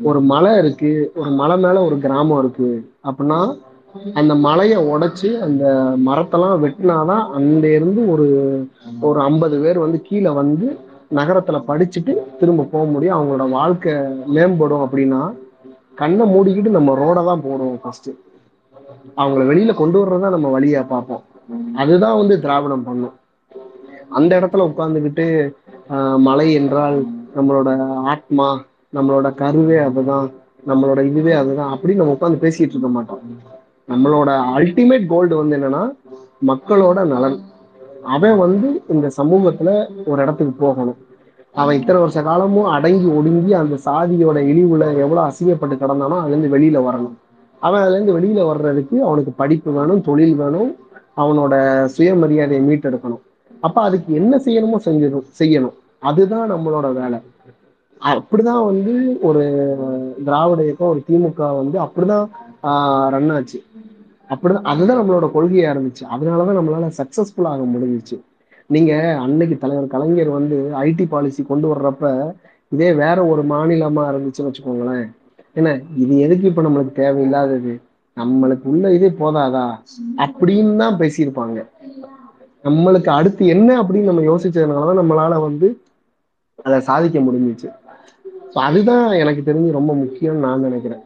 ஒரு 0.03 0.21
மலை 0.21 0.57
இருக்கு 0.57 1.11
ஒரு 1.15 1.31
மலை 1.31 1.57
மேல 1.57 1.83
ஒரு 1.83 1.97
கிராமம் 1.97 2.39
இருக்கு 2.39 2.69
அப்படின்னா 3.03 3.39
அந்த 4.13 4.35
மலையை 4.35 4.77
உடைச்சு 4.77 5.29
அந்த 5.39 5.63
மரத்தெல்லாம் 6.05 6.61
வெட்டினாதான் 6.63 7.23
அங்க 7.29 7.67
இருந்து 7.75 8.09
ஒரு 8.09 8.27
ஒரு 9.01 9.21
ஐம்பது 9.21 9.61
பேர் 9.61 9.79
வந்து 9.79 10.01
கீழே 10.01 10.29
வந்து 10.29 10.67
நகரத்துல 11.15 11.57
படிச்சுட்டு 11.67 12.13
திரும்ப 12.39 12.63
போக 12.63 12.83
முடியும். 12.85 13.17
அவங்களோட 13.17 13.49
வாழ்க்கை 13.49 13.93
மேம்படும் 14.35 14.83
அப்படின்னா 14.85 15.21
கண்ணை 15.95 16.25
மூடிக்கிட்டு 16.33 16.69
நம்ம 16.69 16.93
ரோட 17.01 17.25
தான் 17.25 17.43
போடுவோம் 17.47 17.81
ஃபர்ஸ்ட் 17.81 18.09
அவங்கள 19.17 19.41
வெளியில 19.49 19.73
கொண்டு 19.75 20.05
வர்றதா 20.05 20.29
நம்ம 20.29 20.59
வழியா 20.59 20.87
பார்ப்போம். 20.87 21.23
அதுதான் 21.75 22.17
வந்து 22.17 22.39
திராவிடம் 22.41 22.83
பண்ணும். 22.83 23.15
அந்த 24.11 24.39
இடத்துல 24.39 24.65
உட்கார்ந்துக்கிட்டு 24.69 25.25
ஆஹ் 25.89 26.17
மலை 26.17 26.53
என்றால் 26.53 27.05
நம்மளோட 27.35 27.69
ஆத்மா 28.03 28.47
நம்மளோட 28.93 29.27
கருவே 29.35 29.77
அதுதான் 29.83 30.31
நம்மளோட 30.67 31.05
இதுவே 31.05 31.31
அதுதான் 31.31 31.77
அப்படின்னு 31.77 31.95
நம்ம 31.95 32.17
உட்காந்து 32.19 32.43
பேசிட்டு 32.43 32.73
இருக்க 32.73 32.87
மாட்டோம். 32.87 33.19
நம்மளோட 33.87 34.29
அல்டிமேட் 34.57 35.05
கோல்டு 35.05 35.37
வந்து 35.37 35.57
என்னன்னா 35.57 35.83
மக்களோட 36.47 37.05
நலன். 37.05 37.39
அவன் 38.03 38.37
வந்து 38.37 38.83
இந்த 38.89 39.07
சமூகத்துல 39.17 39.69
ஒரு 40.05 40.21
இடத்துக்கு 40.21 40.53
போகணும். 40.53 40.99
அவன் 41.55 41.79
இத்தனை 41.79 42.01
வருஷ 42.01 42.21
காலமும் 42.21 42.65
அடங்கி 42.65 43.07
ஒடுங்கி 43.07 43.53
அந்த 43.53 43.75
சாதியோட 43.85 44.37
இழிவுல 44.51 44.83
எவ்வளவு 44.97 45.27
அசிங்கப்பட்டு 45.27 45.77
கிடந்தானோ 45.77 46.17
அதுல 46.19 46.35
இருந்து 46.35 46.53
வெளியில 46.57 46.83
வரணும். 46.83 47.17
அவன் 47.59 47.81
அதுல 47.81 47.99
இருந்து 47.99 48.15
வெளியில 48.19 48.45
வர்றதுக்கு 48.45 49.03
அவனுக்கு 49.03 49.31
படிப்பு 49.31 49.71
வேணும் 49.71 50.01
தொழில் 50.01 50.35
வேணும் 50.35 50.75
அவனோட 51.17 51.53
சுயமரியாதையை 51.97 52.63
மீட்டெடுக்கணும். 52.63 53.23
அப்ப 53.61 53.81
அதுக்கு 53.81 54.13
என்ன 54.13 54.37
செய்யணுமோ 54.37 54.77
செஞ்சிடும் 54.85 55.27
செய்யணும். 55.39 55.77
அதுதான் 55.99 56.51
நம்மளோட 56.51 56.93
வேலை. 56.93 57.19
அப்படிதான் 58.01 58.65
வந்து 58.65 59.17
ஒரு 59.21 59.43
திராவிட 60.25 60.63
இயக்கம் 60.63 60.87
ஒரு 60.87 61.01
திமுக 61.09 61.41
வந்து 61.59 61.77
அப்படிதான் 61.79 62.27
ரன் 63.09 63.29
ஆச்சு. 63.29 63.59
அப்படிதான் 64.29 64.67
அதுதான் 64.71 64.99
நம்மளோட 65.01 65.29
கொள்கையா 65.35 65.69
இருந்துச்சு. 65.73 66.03
அதனாலதான் 66.13 66.57
நம்மளால 66.59 66.91
சக்சஸ்ஃபுல் 66.97 67.49
ஆக 67.53 67.63
முடிஞ்சிச்சு. 67.63 68.17
நீங்க 68.65 69.17
அன்னைக்கு 69.21 69.57
தலைவர் 69.57 69.87
கலைஞர் 69.87 70.29
வந்து 70.29 70.57
ஐடி 70.81 71.05
பாலிசி 71.07 71.43
கொண்டு 71.43 71.75
வர்றப்ப 71.75 72.33
இதே 72.69 72.93
வேற 72.93 73.25
ஒரு 73.25 73.45
மாநிலமா 73.45 74.03
இருந்துச்சுன்னு 74.11 74.51
வச்சுக்கோங்களேன். 74.51 75.07
என்ன 75.53 75.79
இது 75.97 76.19
எதுக்கு 76.19 76.47
இப்ப 76.47 76.61
நம்மளுக்கு 76.61 76.91
தேவையில்லாதது? 76.95 77.73
நம்மளுக்கு 78.15 78.63
உள்ள 78.63 78.93
இதே 78.93 79.09
போதாதா? 79.09 79.65
அப்படின்னு 80.17 80.75
தான் 80.75 80.97
பேசியிருப்பாங்க. 80.97 81.59
நம்மளுக்கு 82.63 83.09
அடுத்து 83.09 83.43
என்ன 83.55 83.69
அப்படின்னு 83.81 84.09
நம்ம 84.11 84.23
யோசிச்சதுனாலதான் 84.29 85.01
நம்மளால 85.01 85.39
வந்து 85.47 85.67
அதை 86.65 86.79
சாதிக்க 86.89 87.19
முடிஞ்சிச்சு. 87.19 87.69
ஸோ 88.53 88.57
அதுதான் 88.67 89.05
எனக்கு 89.21 89.41
தெரிஞ்சு 89.49 89.77
ரொம்ப 89.77 89.91
முக்கியம்னு 90.01 90.45
நான் 90.47 90.65
நினைக்கிறேன். 90.67 91.03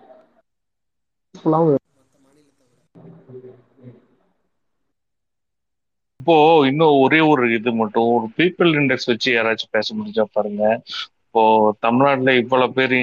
இப்போ 6.20 6.36
இன்னும் 6.70 7.00
ஒரே 7.04 7.20
ஒரு 7.32 7.44
இது 7.58 7.72
மட்டும் 7.82 8.08
ஒரு 8.16 8.28
பீப்புள் 8.40 8.72
இண்டெக்ஸ் 8.82 9.10
வச்சு 9.12 9.30
யாராச்சும் 9.32 9.74
பேச 9.78 9.88
முடிஞ்சா 9.98 10.26
பாருங்க. 10.38 10.64
இப்போ 11.26 11.44
தமிழ்நாட்டுல 11.86 12.34
இவ்வளவு 12.42 12.76
பேர் 12.78 12.96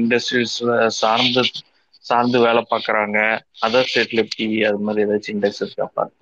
இண்டஸ்ட்ரீஸ் 0.00 0.56
சார்ந்து 1.00 1.44
சார்ந்து 2.04 2.38
வேலை 2.46 2.62
பாக்குறாங்க 2.72 3.18
அதர் 3.66 3.90
ஸ்டேட்ல 3.90 4.24
எப்படி 4.24 4.46
அது 4.70 4.84
மாதிரி 4.86 5.04
ஏதாச்சும் 5.06 5.34
இண்டெக்ஸ் 5.36 5.62
இருக்கா 5.64 5.86
பாருங்க. 5.96 6.18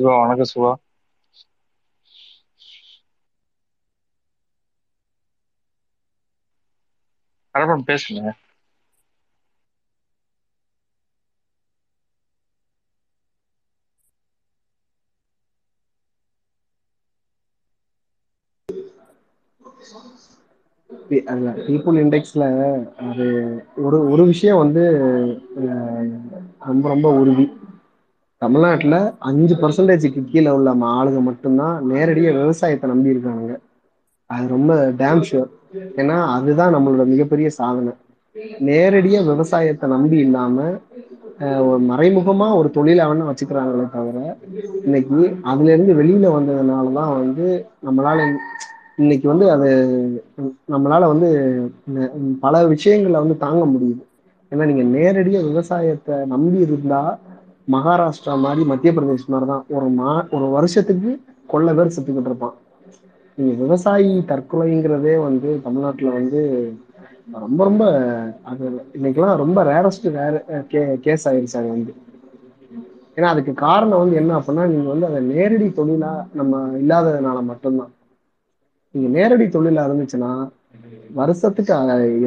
சிவா 0.00 0.14
வணக்கம் 0.20 0.48
சிவா. 0.48 0.72
அரபன் 7.54 7.84
பேசுங்க. 7.86 8.22
பீப்புள் 21.66 21.98
இண்டெக்ஸ்ல 22.00 22.44
அது 23.06 23.26
ஒரு 23.84 23.98
ஒரு 24.10 24.24
விஷயம் 24.24 24.58
வந்து 24.58 24.84
ரொம்ப 26.68 26.88
ரொம்ப 26.88 27.08
உறுதி. 27.14 27.46
தமிழ்நாட்டில் 28.42 28.98
அஞ்சு 29.28 29.54
பர்சன்டேஜுக்கு 29.62 30.20
கீழே 30.30 30.50
உள்ள 30.58 30.70
ஆளுங்க 30.92 31.20
மட்டும்தான் 31.20 31.74
நேரடியாக 31.90 32.36
விவசாயத்தை 32.38 32.86
நம்பி 32.90 33.14
இருக்காங்க 33.14 33.50
அது 34.30 34.44
ரொம்ப 34.48 34.72
டேம் 35.00 35.24
ஷுர் 35.28 35.50
ஏன்னா 36.00 36.16
அதுதான் 36.36 36.74
நம்மளோட 36.74 37.04
மிகப்பெரிய 37.12 37.48
சாதனை. 37.58 37.92
நேரடியாக 38.68 39.28
விவசாயத்தை 39.30 39.86
நம்பி 39.94 40.16
இல்லாமல் 40.26 40.74
ஒரு 41.66 41.80
மறைமுகமாக 41.90 42.58
ஒரு 42.60 42.68
தொழிலை 42.76 43.02
அவன 43.04 43.26
வச்சுக்கிறாங்களே 43.28 43.86
தவிர 43.94 44.18
இன்னைக்கு 44.86 45.18
அதுலேருந்து 45.50 45.92
வெளியில் 46.00 46.34
வந்ததுனால 46.36 46.92
தான் 46.98 47.12
வந்து 47.18 47.46
நம்மளால 47.86 48.18
இன்னைக்கு 49.02 49.26
வந்து 49.32 49.46
அது 49.54 49.68
நம்மளால 50.74 51.02
வந்து 51.12 51.28
பல 52.42 52.54
விஷயங்களை 52.66 53.18
வந்து 53.22 53.36
தாங்க 53.44 53.62
முடியுது. 53.74 54.02
ஏன்னா 54.52 54.64
நீங்கள் 54.70 54.92
நேரடியாக 54.96 55.48
விவசாயத்தை 55.50 56.16
நம்பி 56.34 56.58
இருந்தால் 56.66 57.12
மகாராஷ்டிரா 57.74 58.34
மாதிரி 58.44 58.62
மத்திய 58.70 58.90
பிரதேஷ் 58.96 59.30
மாதிரி 59.32 59.46
தான் 59.52 59.64
ஒரு 59.76 59.88
மா 59.98 60.12
ஒரு 60.36 60.46
வருஷத்துக்கு 60.56 61.10
கொள்ள 61.46 61.68
பேர் 61.76 61.94
செத்துக்கிட்டு 61.96 62.30
இருப்பான். 62.30 62.56
நீங்க 63.38 63.52
விவசாயி 63.62 64.12
தற்கொலைங்கிறதே 64.30 65.14
வந்து 65.26 65.50
தமிழ்நாட்டுல 65.66 66.12
வந்து 66.18 66.40
ரொம்ப 67.44 67.60
ரொம்ப 67.64 67.84
அது 68.50 68.64
இன்னைக்கெல்லாம் 68.96 69.40
ரொம்ப 69.42 69.58
ரேரஸ்ட் 69.70 70.06
ரேர் 70.16 70.38
கே 70.72 70.80
கேஸ் 71.06 71.26
ஆயிடுச்சு 71.30 71.58
அது 71.60 71.68
வந்து. 71.74 71.92
ஏன்னா 73.16 73.28
அதுக்கு 73.34 73.52
காரணம் 73.66 74.02
வந்து 74.02 74.18
என்ன 74.20 74.32
அப்படின்னா 74.38 74.64
நீங்க 74.72 74.88
வந்து 74.92 75.08
அதை 75.10 75.20
நேரடி 75.32 75.68
தொழிலா 75.78 76.10
நம்ம 76.40 76.60
இல்லாததுனால 76.82 77.38
மட்டும்தான். 77.50 77.92
நீங்க 78.94 79.08
நேரடி 79.16 79.46
தொழிலா 79.56 79.82
இருந்துச்சுன்னா 79.88 80.32
வருஷத்துக்கு 81.18 81.72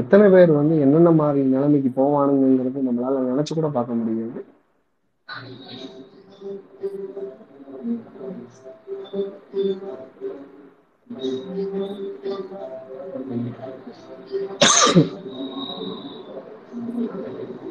எத்தனை 0.02 0.26
பேர் 0.30 0.52
வந்து 0.60 0.76
என்னென்ன 0.86 1.12
மாதிரி 1.22 1.42
நிலைமைக்கு 1.54 1.90
போவானுங்கிறது 2.00 2.88
நம்மளால 2.88 3.24
நினைச்சு 3.32 3.54
கூட 3.54 3.70
பார்க்க 3.78 4.00
முடியாது. 4.02 4.40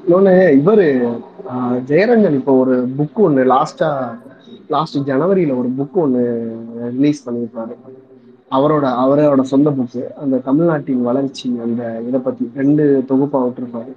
இன்னொன்னு 0.00 0.32
இவரு 0.60 0.86
ஆஹ், 1.52 1.78
ஜெயரஞ்சன் 1.88 2.34
இப்போ 2.34 2.52
ஒரு 2.54 2.74
புக் 2.98 3.18
ஒண்ணு 3.18 3.42
லாஸ்டா 3.46 3.88
லாஸ்ட் 4.68 4.98
ஜனவரியில 5.08 5.56
ஒரு 5.56 5.68
புக் 5.78 5.96
ஒண்ணு 5.96 6.22
ரிலீஸ் 6.90 7.26
பண்ணியிருப்பாரு. 7.26 7.74
அவரோட 8.50 8.86
அவரோட 9.02 9.40
சொந்த 9.44 9.70
புக்கு 9.70 10.02
அந்த 10.16 10.38
தமிழ்நாட்டின் 10.38 11.02
வளர்ச்சி 11.02 11.48
அந்த 11.58 11.82
இதை 12.08 12.20
பத்தி 12.20 12.50
ரெண்டு 12.54 12.84
தொகுப்பா 13.10 13.40
விட்டுருப்பாரு. 13.44 13.92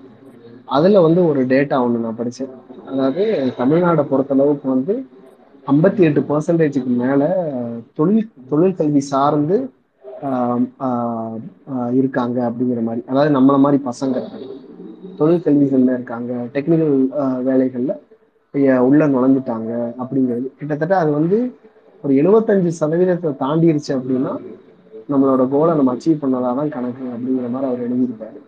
அதுல 0.68 1.01
வந்து 1.01 1.28
ஒரு 1.28 1.41
டேட்டா 1.45 1.82
ஒன்று 1.86 1.99
நான் 1.99 2.20
படிச்சேன். 2.20 2.53
அதாவது 2.86 3.24
தமிழ்நாடை 3.58 4.04
பொறுத்தளவுக்கு 4.04 4.68
வந்து 4.68 4.94
ஐம்பத்தி 5.68 6.00
எட்டு 6.00 6.22
பர்சன்டேஜுக்கு 6.22 6.92
மேலே 6.96 7.30
தொழில் 7.94 8.32
தொழிற்கல்வி 8.52 9.02
சார்ந்து 9.12 9.58
ஆஹ் 10.86 11.38
இருக்காங்க 11.94 12.38
அப்படிங்கிற 12.50 12.82
மாதிரி. 12.82 13.02
அதாவது 13.08 13.32
நம்மளை 13.38 13.60
மாதிரி 13.60 13.80
பசங்க 13.90 14.18
தொழிற்கல்விகள்ல 15.20 15.94
இருக்காங்க 15.94 16.32
டெக்னிக்கல் 16.54 16.96
வேலைகளில் 17.44 17.94
உள்ள 18.82 19.08
நுழைஞ்சிட்டாங்க 19.08 19.72
அப்படிங்கிறது. 20.02 20.48
கிட்டத்தட்ட 20.58 20.98
அது 20.98 21.12
வந்து 21.12 21.38
ஒரு 22.04 22.14
எழுபத்தஞ்சு 22.14 22.72
சதவீதத்தை 22.80 23.32
தாண்டிருச்சு 23.44 23.92
அப்படின்னா 23.98 24.34
நம்மளோட 25.10 25.50
கோலை 25.50 25.76
நம்ம 25.76 25.94
அச்சீவ் 25.96 26.22
பண்ணதாதான் 26.22 26.70
கணக்கு 26.70 27.06
அப்படிங்கிற 27.14 27.48
மாதிரி 27.50 27.70
அவர் 27.72 27.84
எழுதியிருப்பாரு. 27.86 28.40